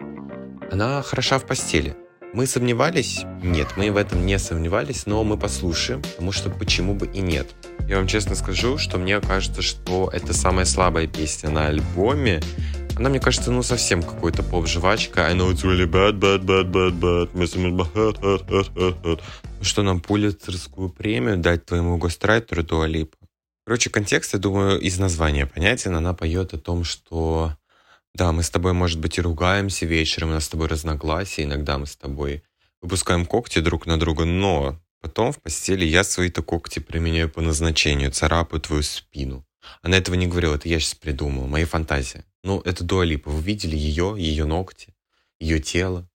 она 0.71 1.01
хороша 1.01 1.39
в 1.39 1.45
постели. 1.45 1.95
Мы 2.33 2.47
сомневались? 2.47 3.23
Нет, 3.41 3.69
мы 3.77 3.91
в 3.91 3.97
этом 3.97 4.25
не 4.25 4.37
сомневались, 4.39 5.05
но 5.05 5.23
мы 5.23 5.37
послушаем, 5.37 6.01
потому 6.01 6.31
что 6.31 6.49
почему 6.49 6.93
бы 6.93 7.07
и 7.07 7.21
нет. 7.21 7.47
Я 7.87 7.97
вам 7.97 8.07
честно 8.07 8.35
скажу, 8.35 8.77
что 8.77 8.97
мне 8.97 9.21
кажется, 9.21 9.61
что 9.61 10.09
это 10.11 10.33
самая 10.33 10.65
слабая 10.65 11.07
песня 11.07 11.49
на 11.49 11.67
альбоме. 11.67 12.41
Она, 12.97 13.09
мне 13.09 13.19
кажется, 13.19 13.51
ну 13.51 13.63
совсем 13.63 14.03
какой-то 14.03 14.43
поп-жвачка. 14.43 15.27
I 15.27 15.33
know 15.33 15.51
it's 15.51 15.63
really 15.63 15.89
bad, 15.89 16.19
bad, 16.19 16.43
bad, 16.43 16.71
bad, 16.71 16.99
bad. 16.99 19.21
Что 19.61 19.83
нам 19.83 20.01
пулицерскую 20.01 20.89
премию 20.89 21.37
дать 21.37 21.65
твоему 21.65 21.97
гострайтеру 21.97 22.63
Дуалипа? 22.63 23.17
Короче, 23.65 23.89
контекст, 23.89 24.33
я 24.33 24.39
думаю, 24.39 24.79
из 24.79 24.99
названия 24.99 25.47
понятен. 25.47 25.95
Она 25.95 26.13
поет 26.13 26.53
о 26.53 26.59
том, 26.59 26.83
что 26.83 27.57
да, 28.13 28.31
мы 28.31 28.43
с 28.43 28.49
тобой, 28.49 28.73
может 28.73 28.99
быть, 28.99 29.17
и 29.17 29.21
ругаемся 29.21 29.85
вечером, 29.85 30.29
у 30.29 30.33
нас 30.33 30.45
с 30.45 30.49
тобой 30.49 30.67
разногласия, 30.67 31.43
иногда 31.43 31.77
мы 31.77 31.85
с 31.85 31.97
тобой 31.97 32.43
выпускаем 32.81 33.25
когти 33.25 33.59
друг 33.59 33.87
на 33.87 33.99
друга, 33.99 34.23
но 34.23 34.79
потом 35.01 35.33
в 35.33 35.41
постели 35.41 35.83
я 35.83 36.03
свои-то 36.03 36.41
когти 36.41 36.79
применяю 36.79 37.29
по 37.29 37.41
назначению, 37.41 38.11
царапаю 38.11 38.61
твою 38.61 38.83
спину. 38.83 39.45
Она 39.81 39.97
этого 39.97 40.15
не 40.15 40.27
говорила, 40.27 40.55
это 40.55 40.69
я 40.69 40.79
сейчас 40.79 40.95
придумал, 40.95 41.47
мои 41.47 41.65
фантазии. 41.65 42.23
Ну, 42.43 42.61
это 42.61 42.83
Дуалипа, 42.83 43.29
вы 43.29 43.41
видели 43.41 43.75
ее, 43.75 44.15
ее 44.17 44.45
ногти, 44.45 44.95
ее 45.39 45.59
тело. 45.59 46.07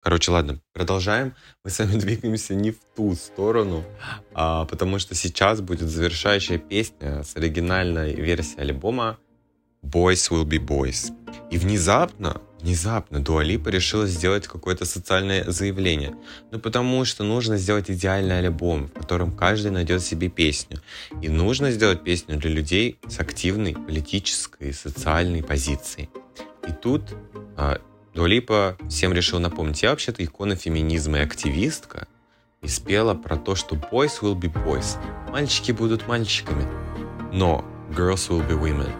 Короче, 0.00 0.30
ладно, 0.30 0.60
продолжаем. 0.72 1.34
Мы 1.64 1.70
с 1.70 1.78
вами 1.78 1.92
двигаемся 1.98 2.54
не 2.54 2.70
в 2.70 2.78
ту 2.96 3.14
сторону, 3.14 3.84
а, 4.32 4.64
потому 4.64 4.98
что 4.98 5.14
сейчас 5.14 5.60
будет 5.60 5.88
завершающая 5.88 6.58
песня 6.58 7.22
с 7.24 7.36
оригинальной 7.36 8.14
версией 8.14 8.62
альбома 8.62 9.18
Boys 9.82 10.30
Will 10.30 10.44
Be 10.44 10.58
Boys. 10.58 11.12
И 11.50 11.58
внезапно, 11.58 12.40
внезапно 12.60 13.20
Дуалипа 13.20 13.68
решила 13.70 14.06
сделать 14.06 14.46
какое-то 14.46 14.84
социальное 14.84 15.50
заявление. 15.50 16.14
Ну 16.50 16.58
потому 16.58 17.04
что 17.04 17.24
нужно 17.24 17.56
сделать 17.56 17.90
идеальный 17.90 18.38
альбом, 18.38 18.86
в 18.86 18.92
котором 18.92 19.36
каждый 19.36 19.70
найдет 19.72 20.02
себе 20.02 20.28
песню. 20.28 20.80
И 21.22 21.28
нужно 21.28 21.70
сделать 21.70 22.04
песню 22.04 22.36
для 22.36 22.50
людей 22.50 22.98
с 23.08 23.18
активной 23.18 23.74
политической 23.74 24.70
и 24.70 24.72
социальной 24.72 25.42
позицией. 25.42 26.08
И 26.66 26.72
тут 26.72 27.02
а, 27.56 27.80
Дуалипа 28.18 28.76
всем 28.88 29.12
решил 29.12 29.38
напомнить. 29.38 29.84
Я 29.84 29.90
вообще-то 29.90 30.24
икона 30.24 30.56
феминизма 30.56 31.18
и 31.18 31.20
активистка. 31.20 32.08
И 32.62 32.66
спела 32.66 33.14
про 33.14 33.36
то, 33.36 33.54
что 33.54 33.76
boys 33.76 34.20
will 34.20 34.34
be 34.34 34.52
boys. 34.52 34.98
Мальчики 35.30 35.70
будут 35.70 36.08
мальчиками. 36.08 36.66
Но 37.32 37.64
girls 37.90 38.28
will 38.28 38.44
be 38.44 38.60
women 38.60 38.92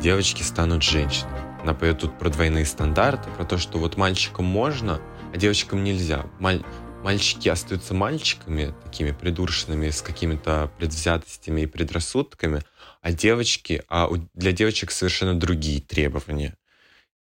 девочки 0.00 0.42
станут 0.42 0.82
женщинами. 0.82 1.38
Она 1.62 1.72
поет 1.72 2.00
тут 2.00 2.18
про 2.18 2.30
двойные 2.30 2.66
стандарты, 2.66 3.30
про 3.30 3.44
то, 3.44 3.58
что 3.58 3.78
вот 3.78 3.96
мальчикам 3.96 4.44
можно, 4.44 5.00
а 5.32 5.36
девочкам 5.36 5.84
нельзя. 5.84 6.26
Маль... 6.40 6.64
Мальчики 7.04 7.48
остаются 7.48 7.94
мальчиками, 7.94 8.74
такими 8.82 9.12
придуршенными, 9.12 9.90
с 9.90 10.02
какими-то 10.02 10.72
предвзятостями 10.78 11.60
и 11.60 11.66
предрассудками, 11.66 12.60
а 13.02 13.12
девочки, 13.12 13.84
а 13.88 14.10
для 14.34 14.50
девочек 14.50 14.90
совершенно 14.90 15.38
другие 15.38 15.80
требования. 15.80 16.56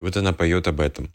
Вот 0.02 0.18
она 0.18 0.34
поет 0.34 0.68
об 0.68 0.82
этом. 0.82 1.14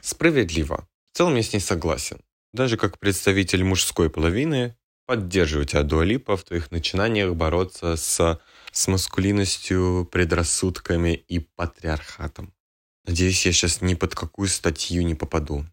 Справедливо. 0.00 0.88
В 1.12 1.16
целом 1.16 1.36
я 1.36 1.42
с 1.42 1.52
ней 1.52 1.60
согласен. 1.60 2.20
Даже 2.52 2.76
как 2.76 2.98
представитель 2.98 3.64
мужской 3.64 4.10
половины 4.10 4.76
поддерживаю 5.06 5.66
тебя, 5.66 5.82
Дуалипа, 5.82 6.36
в 6.36 6.44
твоих 6.44 6.70
начинаниях 6.70 7.34
бороться 7.34 7.96
с 7.96 8.40
с 8.76 8.88
маскулинностью, 8.88 10.06
предрассудками 10.12 11.14
и 11.14 11.38
патриархатом. 11.38 12.52
Надеюсь, 13.06 13.46
я 13.46 13.52
сейчас 13.52 13.80
ни 13.80 13.94
под 13.94 14.14
какую 14.14 14.48
статью 14.48 15.02
не 15.02 15.14
попаду. 15.14 15.64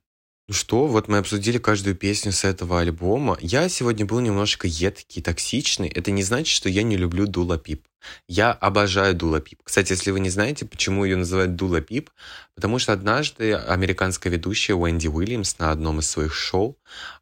Ну 0.49 0.53
что, 0.53 0.87
вот 0.87 1.07
мы 1.07 1.19
обсудили 1.19 1.57
каждую 1.57 1.95
песню 1.95 2.33
с 2.33 2.43
этого 2.43 2.81
альбома. 2.81 3.37
Я 3.39 3.69
сегодня 3.69 4.05
был 4.05 4.19
немножко 4.19 4.67
едкий, 4.67 5.21
токсичный. 5.21 5.87
Это 5.87 6.11
не 6.11 6.21
значит, 6.21 6.53
что 6.53 6.67
я 6.67 6.83
не 6.83 6.97
люблю 6.97 7.27
Дула 7.27 7.57
Пип. 7.57 7.87
Я 8.27 8.51
обожаю 8.51 9.15
Дула 9.15 9.39
Пип. 9.39 9.61
Кстати, 9.63 9.93
если 9.93 10.11
вы 10.11 10.19
не 10.19 10.29
знаете, 10.29 10.65
почему 10.65 11.05
ее 11.05 11.15
называют 11.15 11.55
Дула 11.55 11.79
Пип, 11.79 12.09
потому 12.55 12.77
что 12.77 12.91
однажды 12.91 13.53
американская 13.53 14.33
ведущая 14.33 14.73
Уэнди 14.73 15.07
Уильямс 15.07 15.59
на 15.59 15.71
одном 15.71 15.99
из 15.99 16.09
своих 16.09 16.33
шоу, 16.33 16.77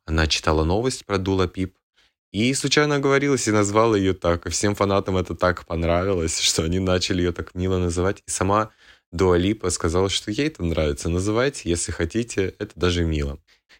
она 0.07 0.25
читала 0.25 0.63
новость 0.63 1.05
про 1.05 1.19
Дула 1.19 1.47
Пип, 1.47 1.75
и 2.31 2.53
случайно 2.53 2.95
оговорилась 2.95 3.47
и 3.47 3.51
назвала 3.51 3.97
ее 3.97 4.13
так. 4.13 4.45
И 4.45 4.49
всем 4.49 4.73
фанатам 4.73 5.17
это 5.17 5.35
так 5.35 5.65
понравилось, 5.65 6.39
что 6.39 6.63
они 6.63 6.79
начали 6.79 7.21
ее 7.21 7.33
так 7.33 7.53
мило 7.55 7.77
называть. 7.77 8.23
И 8.25 8.31
сама 8.31 8.71
Дуалипа 9.11 9.69
сказала, 9.69 10.09
что 10.09 10.31
ей 10.31 10.47
это 10.47 10.63
нравится. 10.63 11.09
Называйте, 11.09 11.69
если 11.69 11.91
хотите, 11.91 12.55
это 12.59 12.71
даже 12.75 13.03
мило. 13.03 13.39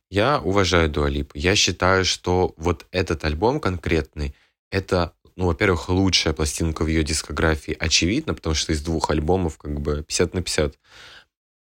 Я 0.09 0.39
уважаю 0.39 0.89
Дуалипу. 0.89 1.31
Я 1.37 1.55
считаю, 1.55 2.03
что 2.03 2.53
вот 2.57 2.85
этот 2.91 3.23
альбом 3.23 3.61
конкретный, 3.61 4.35
это, 4.69 5.13
ну, 5.37 5.45
во-первых, 5.45 5.87
лучшая 5.87 6.33
пластинка 6.33 6.83
в 6.83 6.87
ее 6.87 7.03
дискографии, 7.03 7.75
очевидно, 7.79 8.33
потому 8.33 8.53
что 8.53 8.73
из 8.73 8.81
двух 8.81 9.09
альбомов 9.09 9.57
как 9.57 9.79
бы 9.79 10.03
50 10.03 10.33
на 10.33 10.41
50. 10.41 10.77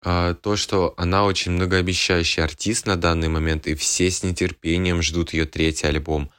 А, 0.06 0.34
то, 0.34 0.58
что 0.58 0.94
она 0.98 1.24
очень 1.24 1.54
многообещающий 1.54 2.44
артист 2.44 2.86
на 2.86 2.98
данный 2.98 3.30
момент, 3.30 3.68
и 3.68 3.76
все 3.76 4.12
с 4.12 4.24
нетерпением 4.24 5.02
ждут 5.02 5.32
ее 5.34 5.46
третий 5.46 5.88
альбом. 5.88 6.30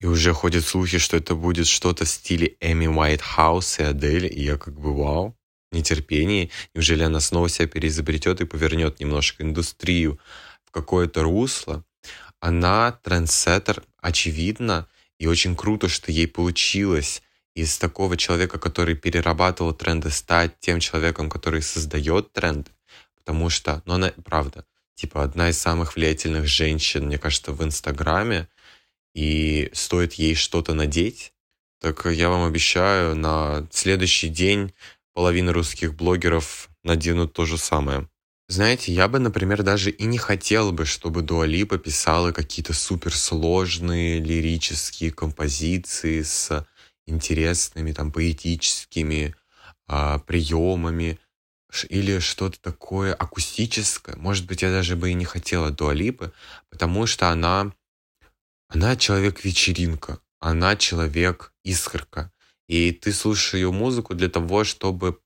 И 0.00 0.06
уже 0.06 0.32
ходят 0.32 0.64
слухи, 0.64 0.96
что 0.96 1.18
это 1.18 1.34
будет 1.34 1.66
что-то 1.66 2.06
в 2.06 2.08
стиле 2.08 2.56
Эми 2.60 2.86
Уайтхаус 2.86 3.78
и 3.78 3.82
Адель, 3.82 4.26
и 4.26 4.42
я 4.42 4.56
как 4.56 4.74
бы 4.74 4.96
вау, 4.96 5.36
нетерпение. 5.72 6.50
Неужели 6.74 7.02
она 7.02 7.20
снова 7.20 7.48
себя 7.48 7.68
переизобретет 7.68 8.40
и 8.40 8.46
повернет 8.46 9.00
немножко 9.00 9.42
индустрию 9.42 10.18
в 10.64 10.70
какое-то 10.70 11.22
русло? 11.22 11.84
Она 12.40 12.92
трендсеттер, 12.92 13.82
очевидно, 13.98 14.88
и 15.18 15.26
очень 15.26 15.54
круто, 15.56 15.88
что 15.88 16.10
ей 16.10 16.26
получилось 16.26 17.22
из 17.54 17.78
такого 17.78 18.16
человека, 18.16 18.58
который 18.58 18.96
перерабатывал 18.96 19.72
тренды, 19.72 20.10
стать 20.10 20.58
тем 20.60 20.80
человеком, 20.80 21.28
который 21.30 21.62
создает 21.62 22.32
тренды 22.32 22.70
потому 23.22 23.50
что, 23.50 23.82
ну, 23.86 23.94
она, 23.94 24.12
правда, 24.24 24.66
типа, 24.94 25.22
одна 25.22 25.50
из 25.50 25.58
самых 25.58 25.94
влиятельных 25.94 26.46
женщин, 26.46 27.06
мне 27.06 27.18
кажется, 27.18 27.52
в 27.52 27.62
Инстаграме, 27.62 28.48
и 29.14 29.70
стоит 29.72 30.14
ей 30.14 30.34
что-то 30.34 30.74
надеть, 30.74 31.32
так 31.80 32.04
я 32.06 32.28
вам 32.28 32.44
обещаю, 32.44 33.14
на 33.14 33.66
следующий 33.70 34.28
день 34.28 34.72
половина 35.14 35.52
русских 35.52 35.94
блогеров 35.94 36.68
наденут 36.82 37.32
то 37.32 37.44
же 37.44 37.58
самое. 37.58 38.08
Знаете, 38.48 38.92
я 38.92 39.08
бы, 39.08 39.18
например, 39.18 39.62
даже 39.62 39.90
и 39.90 40.04
не 40.04 40.18
хотел 40.18 40.72
бы, 40.72 40.84
чтобы 40.84 41.22
Дуалипа 41.22 41.78
писала 41.78 42.32
какие-то 42.32 42.74
суперсложные 42.74 44.20
лирические 44.20 45.10
композиции 45.10 46.22
с 46.22 46.66
интересными, 47.06 47.92
там, 47.92 48.12
поэтическими 48.12 49.34
а, 49.86 50.18
приемами 50.18 51.18
или 51.88 52.18
что-то 52.18 52.60
такое 52.60 53.14
акустическое. 53.14 54.16
Может 54.16 54.46
быть, 54.46 54.62
я 54.62 54.70
даже 54.70 54.96
бы 54.96 55.10
и 55.10 55.14
не 55.14 55.24
хотела 55.24 55.70
Дуалипы, 55.70 56.32
потому 56.68 57.06
что 57.06 57.30
она, 57.30 57.72
она 58.68 58.96
человек-вечеринка, 58.96 60.18
она 60.40 60.76
человек-искорка. 60.76 62.30
И 62.68 62.92
ты 62.92 63.12
слушаешь 63.12 63.54
ее 63.54 63.72
музыку 63.72 64.14
для 64.14 64.28
того, 64.28 64.64
чтобы 64.64 65.18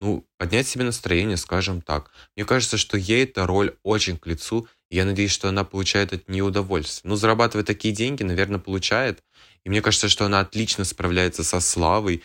ну, 0.00 0.26
поднять 0.38 0.66
себе 0.66 0.84
настроение, 0.84 1.36
скажем 1.36 1.82
так. 1.82 2.10
Мне 2.34 2.44
кажется, 2.44 2.78
что 2.78 2.96
ей 2.96 3.24
эта 3.24 3.46
роль 3.46 3.76
очень 3.82 4.16
к 4.16 4.26
лицу, 4.26 4.66
и 4.88 4.96
я 4.96 5.04
надеюсь, 5.04 5.30
что 5.30 5.48
она 5.48 5.62
получает 5.64 6.12
от 6.12 6.28
нее 6.28 6.44
удовольствие. 6.44 7.08
Ну, 7.08 7.16
зарабатывать 7.16 7.66
такие 7.66 7.94
деньги, 7.94 8.22
наверное, 8.22 8.58
получает. 8.58 9.22
И 9.64 9.68
мне 9.68 9.82
кажется, 9.82 10.08
что 10.08 10.24
она 10.24 10.40
отлично 10.40 10.84
справляется 10.84 11.44
со 11.44 11.60
славой, 11.60 12.22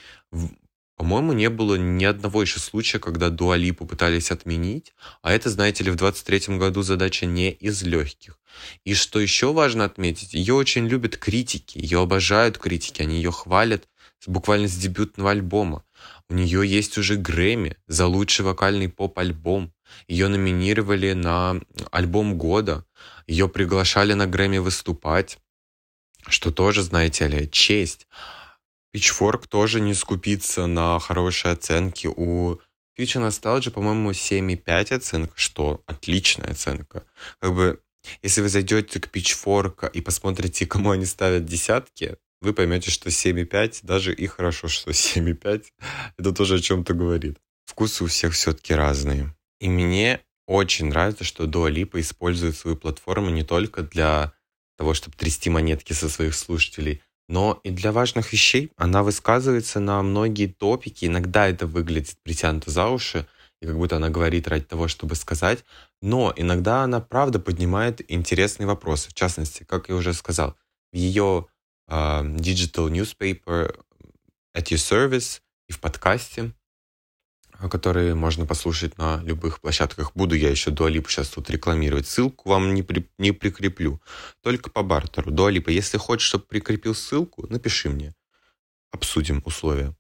по-моему, 0.96 1.34
не 1.34 1.50
было 1.50 1.76
ни 1.76 2.06
одного 2.06 2.42
еще 2.42 2.60
случая, 2.60 3.00
когда 3.00 3.30
Дуалипу 3.30 3.86
пытались 3.86 4.32
отменить, 4.32 4.94
а 5.22 5.34
это, 5.34 5.50
знаете 5.50 5.84
ли, 5.84 5.92
в 5.92 5.96
23 5.96 6.58
году 6.58 6.84
задача 6.84 7.26
не 7.26 7.52
из 7.52 7.84
легких. 7.84 8.40
И 8.86 8.94
что 8.94 9.20
еще 9.20 9.52
важно 9.52 9.84
отметить, 9.84 10.34
ее 10.34 10.54
очень 10.54 10.88
любят 10.88 11.18
критики, 11.18 11.78
ее 11.78 12.02
обожают 12.02 12.58
критики, 12.58 13.02
они 13.02 13.18
ее 13.18 13.32
хвалят 13.32 13.90
буквально 14.26 14.68
с 14.68 14.76
дебютного 14.76 15.32
альбома. 15.32 15.84
У 16.30 16.34
нее 16.34 16.68
есть 16.68 16.98
уже 16.98 17.16
Грэмми 17.16 17.78
за 17.88 18.08
лучший 18.08 18.46
вокальный 18.46 18.90
поп-альбом. 18.90 19.74
Ее 20.08 20.28
номинировали 20.28 21.14
на 21.14 21.62
альбом 21.92 22.38
года. 22.38 22.86
Ее 23.28 23.48
приглашали 23.48 24.14
на 24.14 24.28
Грэмми 24.28 24.58
выступать, 24.58 25.38
что 26.28 26.52
тоже, 26.52 26.82
знаете 26.82 27.28
ли, 27.28 27.50
честь. 27.50 28.08
Pitchfork 28.96 29.48
тоже 29.48 29.82
не 29.82 29.94
скупится 29.94 30.68
на 30.68 31.00
хорошие 31.00 31.52
оценки. 31.52 32.08
У 32.08 32.60
Future 32.98 33.28
Nostalgia, 33.28 33.72
по-моему, 33.72 34.12
7,5 34.12 34.96
оценка, 34.96 35.34
что 35.36 35.84
отличная 35.86 36.52
оценка. 36.52 37.04
Как 37.40 37.54
бы, 37.54 37.82
если 38.22 38.42
вы 38.42 38.50
зайдете 38.50 39.00
к 39.00 39.14
Pitchfork 39.14 39.92
и 39.92 40.02
посмотрите, 40.02 40.66
кому 40.68 40.92
они 40.92 41.06
ставят 41.06 41.46
десятки, 41.46 42.18
вы 42.46 42.54
поймете, 42.54 42.92
что 42.92 43.10
7,5, 43.10 43.80
даже 43.84 44.14
и 44.14 44.28
хорошо, 44.28 44.68
что 44.68 44.92
7,5, 44.92 45.66
это 46.18 46.32
тоже 46.32 46.56
о 46.56 46.60
чем-то 46.60 46.94
говорит. 46.94 47.38
Вкусы 47.66 48.04
у 48.04 48.08
всех 48.08 48.34
все-таки 48.34 48.74
разные. 48.74 49.36
И 49.60 49.68
мне 49.68 50.22
очень 50.48 50.88
нравится, 50.88 51.24
что 51.24 51.46
Dua 51.46 51.72
Lipa 51.72 52.00
использует 52.00 52.56
свою 52.56 52.78
платформу 52.78 53.30
не 53.32 53.44
только 53.44 53.82
для 53.82 54.34
того, 54.78 54.94
чтобы 54.94 55.18
трясти 55.18 55.50
монетки 55.50 55.94
со 55.94 56.08
своих 56.10 56.36
слушателей, 56.36 57.02
но 57.28 57.60
и 57.64 57.72
для 57.72 57.92
важных 57.92 58.32
вещей 58.32 58.72
она 58.78 59.02
высказывается 59.02 59.80
на 59.80 60.02
многие 60.04 60.48
топики. 60.48 61.06
Иногда 61.06 61.48
это 61.48 61.66
выглядит 61.66 62.18
притянуто 62.22 62.70
за 62.70 62.88
уши, 62.90 63.28
и 63.62 63.66
как 63.66 63.78
будто 63.78 63.96
она 63.96 64.10
говорит 64.10 64.48
ради 64.48 64.66
того, 64.66 64.88
чтобы 64.88 65.16
сказать. 65.16 65.66
Но 66.02 66.32
иногда 66.36 66.84
она 66.84 67.00
правда 67.00 67.40
поднимает 67.40 68.02
интересные 68.12 68.68
вопросы. 68.68 69.10
В 69.10 69.16
частности, 69.16 69.64
как 69.64 69.90
я 69.90 69.96
уже 69.96 70.14
сказал, 70.14 70.56
в 70.94 70.98
ее 70.98 71.48
digital 71.90 72.90
newspaper 72.90 73.76
at 74.56 74.66
your 74.72 74.78
service 74.78 75.42
и 75.68 75.74
в 75.74 75.80
подкасте 75.80 76.54
которые 77.70 78.16
можно 78.16 78.46
послушать 78.46 78.98
на 78.98 79.22
любых 79.24 79.62
площадках. 79.62 80.12
Буду 80.16 80.36
я 80.36 80.50
еще 80.50 80.72
Дуалипу 80.72 81.10
сейчас 81.10 81.30
тут 81.30 81.50
рекламировать. 81.50 82.08
Ссылку 82.08 82.50
вам 82.50 82.74
не, 82.74 82.84
при, 82.84 83.10
не 83.18 83.32
прикреплю. 83.32 84.02
Только 84.42 84.70
по 84.70 84.84
бартеру. 84.84 85.32
Дуалипа, 85.32 85.70
если 85.70 85.98
хочешь, 85.98 86.28
чтобы 86.28 86.46
прикрепил 86.46 86.94
ссылку, 86.94 87.48
напиши 87.48 87.90
мне. 87.90 88.14
Обсудим 88.92 89.42
условия. 89.46 89.96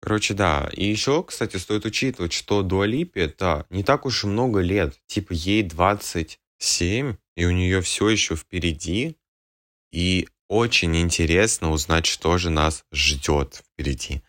Короче, 0.00 0.34
да. 0.34 0.70
И 0.72 0.84
еще, 0.84 1.22
кстати, 1.22 1.56
стоит 1.56 1.84
учитывать, 1.84 2.32
что 2.32 2.62
Дуалипе 2.62 3.20
это 3.22 3.66
не 3.70 3.82
так 3.82 4.06
уж 4.06 4.24
и 4.24 4.26
много 4.26 4.60
лет. 4.60 4.98
Типа 5.06 5.32
ей 5.32 5.62
27, 5.62 7.16
и 7.36 7.44
у 7.44 7.50
нее 7.50 7.80
все 7.80 8.08
еще 8.08 8.36
впереди. 8.36 9.16
И 9.92 10.28
очень 10.54 10.96
интересно 10.96 11.70
узнать, 11.70 12.06
что 12.06 12.38
же 12.38 12.50
нас 12.50 12.84
ждет 12.92 13.62
впереди 13.66 14.22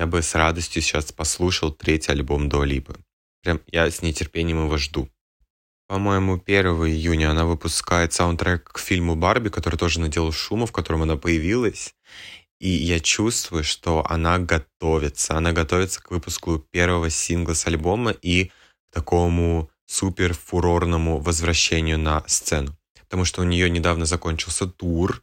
я 0.00 0.06
бы 0.06 0.22
с 0.22 0.34
радостью 0.34 0.80
сейчас 0.80 1.12
послушал 1.12 1.72
третий 1.72 2.10
альбом 2.10 2.48
Дуалипы. 2.48 2.96
Прям 3.42 3.60
я 3.66 3.90
с 3.90 4.00
нетерпением 4.00 4.64
его 4.64 4.78
жду. 4.78 5.10
По-моему, 5.88 6.42
1 6.42 6.66
июня 6.86 7.30
она 7.32 7.44
выпускает 7.44 8.14
саундтрек 8.14 8.64
к 8.72 8.78
фильму 8.78 9.14
«Барби», 9.14 9.50
который 9.50 9.76
тоже 9.76 10.00
наделал 10.00 10.32
шума, 10.32 10.64
в 10.64 10.72
котором 10.72 11.02
она 11.02 11.16
появилась. 11.16 11.94
И 12.60 12.70
я 12.70 12.98
чувствую, 12.98 13.62
что 13.62 14.02
она 14.08 14.38
готовится. 14.38 15.36
Она 15.36 15.52
готовится 15.52 16.02
к 16.02 16.10
выпуску 16.10 16.58
первого 16.58 17.10
сингла 17.10 17.52
с 17.52 17.66
альбома 17.66 18.12
и 18.12 18.46
к 18.46 18.94
такому 18.94 19.68
супер 19.84 20.32
фурорному 20.32 21.18
возвращению 21.18 21.98
на 21.98 22.24
сцену. 22.26 22.74
Потому 23.00 23.26
что 23.26 23.42
у 23.42 23.44
нее 23.44 23.68
недавно 23.68 24.06
закончился 24.06 24.66
тур, 24.66 25.22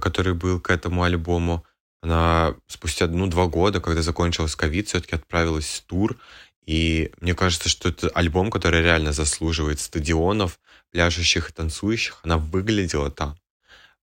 который 0.00 0.34
был 0.34 0.60
к 0.60 0.70
этому 0.70 1.02
альбому. 1.02 1.64
Она 2.02 2.54
спустя, 2.66 3.06
ну, 3.06 3.26
два 3.26 3.46
года, 3.46 3.80
когда 3.80 4.02
закончилась 4.02 4.56
ковид, 4.56 4.88
все-таки 4.88 5.14
отправилась 5.14 5.66
в 5.66 5.82
тур. 5.84 6.18
И 6.66 7.12
мне 7.20 7.34
кажется, 7.34 7.68
что 7.68 7.88
это 7.88 8.08
альбом, 8.08 8.50
который 8.50 8.82
реально 8.82 9.12
заслуживает 9.12 9.80
стадионов, 9.80 10.58
пляшущих 10.90 11.50
и 11.50 11.52
танцующих. 11.52 12.20
Она 12.22 12.38
выглядела 12.38 13.10
там 13.10 13.38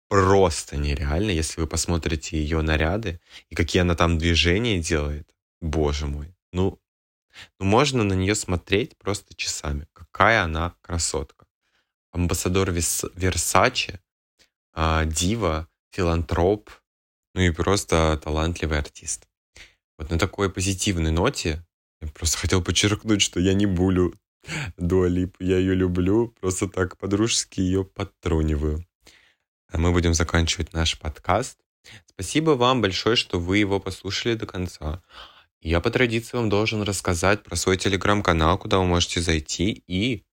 просто 0.09 0.75
нереально, 0.75 1.31
если 1.31 1.61
вы 1.61 1.67
посмотрите 1.67 2.37
ее 2.37 2.61
наряды 2.61 3.21
и 3.49 3.55
какие 3.55 3.81
она 3.83 3.95
там 3.95 4.17
движения 4.17 4.79
делает. 4.79 5.29
Боже 5.61 6.07
мой. 6.07 6.35
Ну, 6.51 6.79
ну 7.59 7.65
можно 7.65 8.03
на 8.03 8.13
нее 8.13 8.35
смотреть 8.35 8.97
просто 8.97 9.35
часами. 9.35 9.87
Какая 9.93 10.43
она 10.43 10.73
красотка. 10.81 11.45
Амбассадор 12.11 12.71
Версаче, 12.71 14.01
а, 14.73 15.05
дива, 15.05 15.68
филантроп, 15.91 16.69
ну 17.33 17.41
и 17.41 17.51
просто 17.51 18.19
талантливый 18.23 18.79
артист. 18.79 19.27
Вот 19.97 20.09
на 20.09 20.17
такой 20.17 20.51
позитивной 20.51 21.11
ноте 21.11 21.65
я 22.01 22.07
просто 22.07 22.37
хотел 22.37 22.63
подчеркнуть, 22.63 23.21
что 23.21 23.39
я 23.39 23.53
не 23.53 23.65
булю 23.65 24.13
Дуалип, 24.77 25.35
я 25.39 25.57
ее 25.57 25.75
люблю, 25.75 26.33
просто 26.39 26.67
так 26.67 26.97
подружески 26.97 27.59
ее 27.59 27.83
подтруниваю. 27.83 28.85
А 29.71 29.77
мы 29.77 29.91
будем 29.91 30.13
заканчивать 30.13 30.73
наш 30.73 30.97
подкаст. 30.97 31.59
Спасибо 32.07 32.51
вам 32.51 32.81
большое, 32.81 33.15
что 33.15 33.39
вы 33.39 33.57
его 33.57 33.79
послушали 33.79 34.35
до 34.35 34.45
конца. 34.45 35.03
Я 35.61 35.81
по 35.81 35.91
традиции 35.91 36.37
вам 36.37 36.49
должен 36.49 36.81
рассказать 36.83 37.43
про 37.43 37.55
свой 37.55 37.77
телеграм-канал, 37.77 38.57
куда 38.57 38.79
вы 38.79 38.85
можете 38.85 39.21
зайти 39.21 39.83
и 39.87 40.23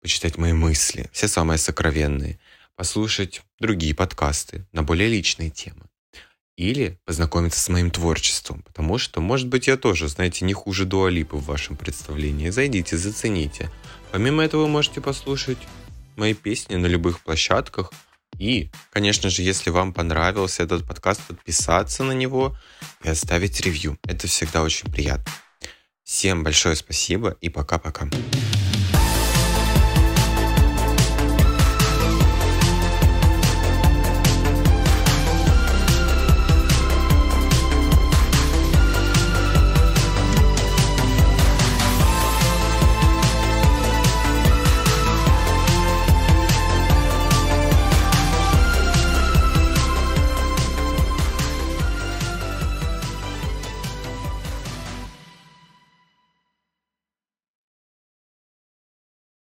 почитать 0.00 0.38
мои 0.38 0.52
мысли, 0.52 1.10
все 1.12 1.26
самые 1.26 1.58
сокровенные, 1.58 2.38
послушать 2.78 3.42
другие 3.58 3.92
подкасты 3.92 4.64
на 4.70 4.84
более 4.84 5.08
личные 5.08 5.50
темы. 5.50 5.82
или 6.56 6.98
познакомиться 7.04 7.60
с 7.60 7.68
моим 7.68 7.90
творчеством, 7.92 8.62
потому 8.62 8.98
что, 8.98 9.20
может 9.20 9.46
быть, 9.46 9.68
я 9.68 9.76
тоже, 9.76 10.08
знаете, 10.08 10.44
не 10.44 10.52
хуже 10.54 10.86
Дуалипы 10.86 11.36
в 11.36 11.44
вашем 11.44 11.76
представлении. 11.76 12.50
Зайдите, 12.50 12.96
зацените. 12.96 13.70
Помимо 14.10 14.42
этого, 14.42 14.62
вы 14.62 14.68
можете 14.68 15.00
послушать 15.00 15.58
мои 16.16 16.34
песни 16.34 16.74
на 16.74 16.86
любых 16.86 17.20
площадках. 17.20 17.92
И, 18.38 18.70
конечно 18.90 19.30
же, 19.30 19.42
если 19.42 19.70
вам 19.70 19.92
понравился 19.92 20.64
этот 20.64 20.84
подкаст, 20.84 21.22
подписаться 21.28 22.02
на 22.02 22.12
него 22.12 22.56
и 23.04 23.08
оставить 23.08 23.60
ревью. 23.60 23.96
Это 24.04 24.26
всегда 24.26 24.64
очень 24.64 24.90
приятно. 24.90 25.32
Всем 26.02 26.42
большое 26.42 26.74
спасибо 26.74 27.36
и 27.40 27.48
пока-пока. 27.50 28.08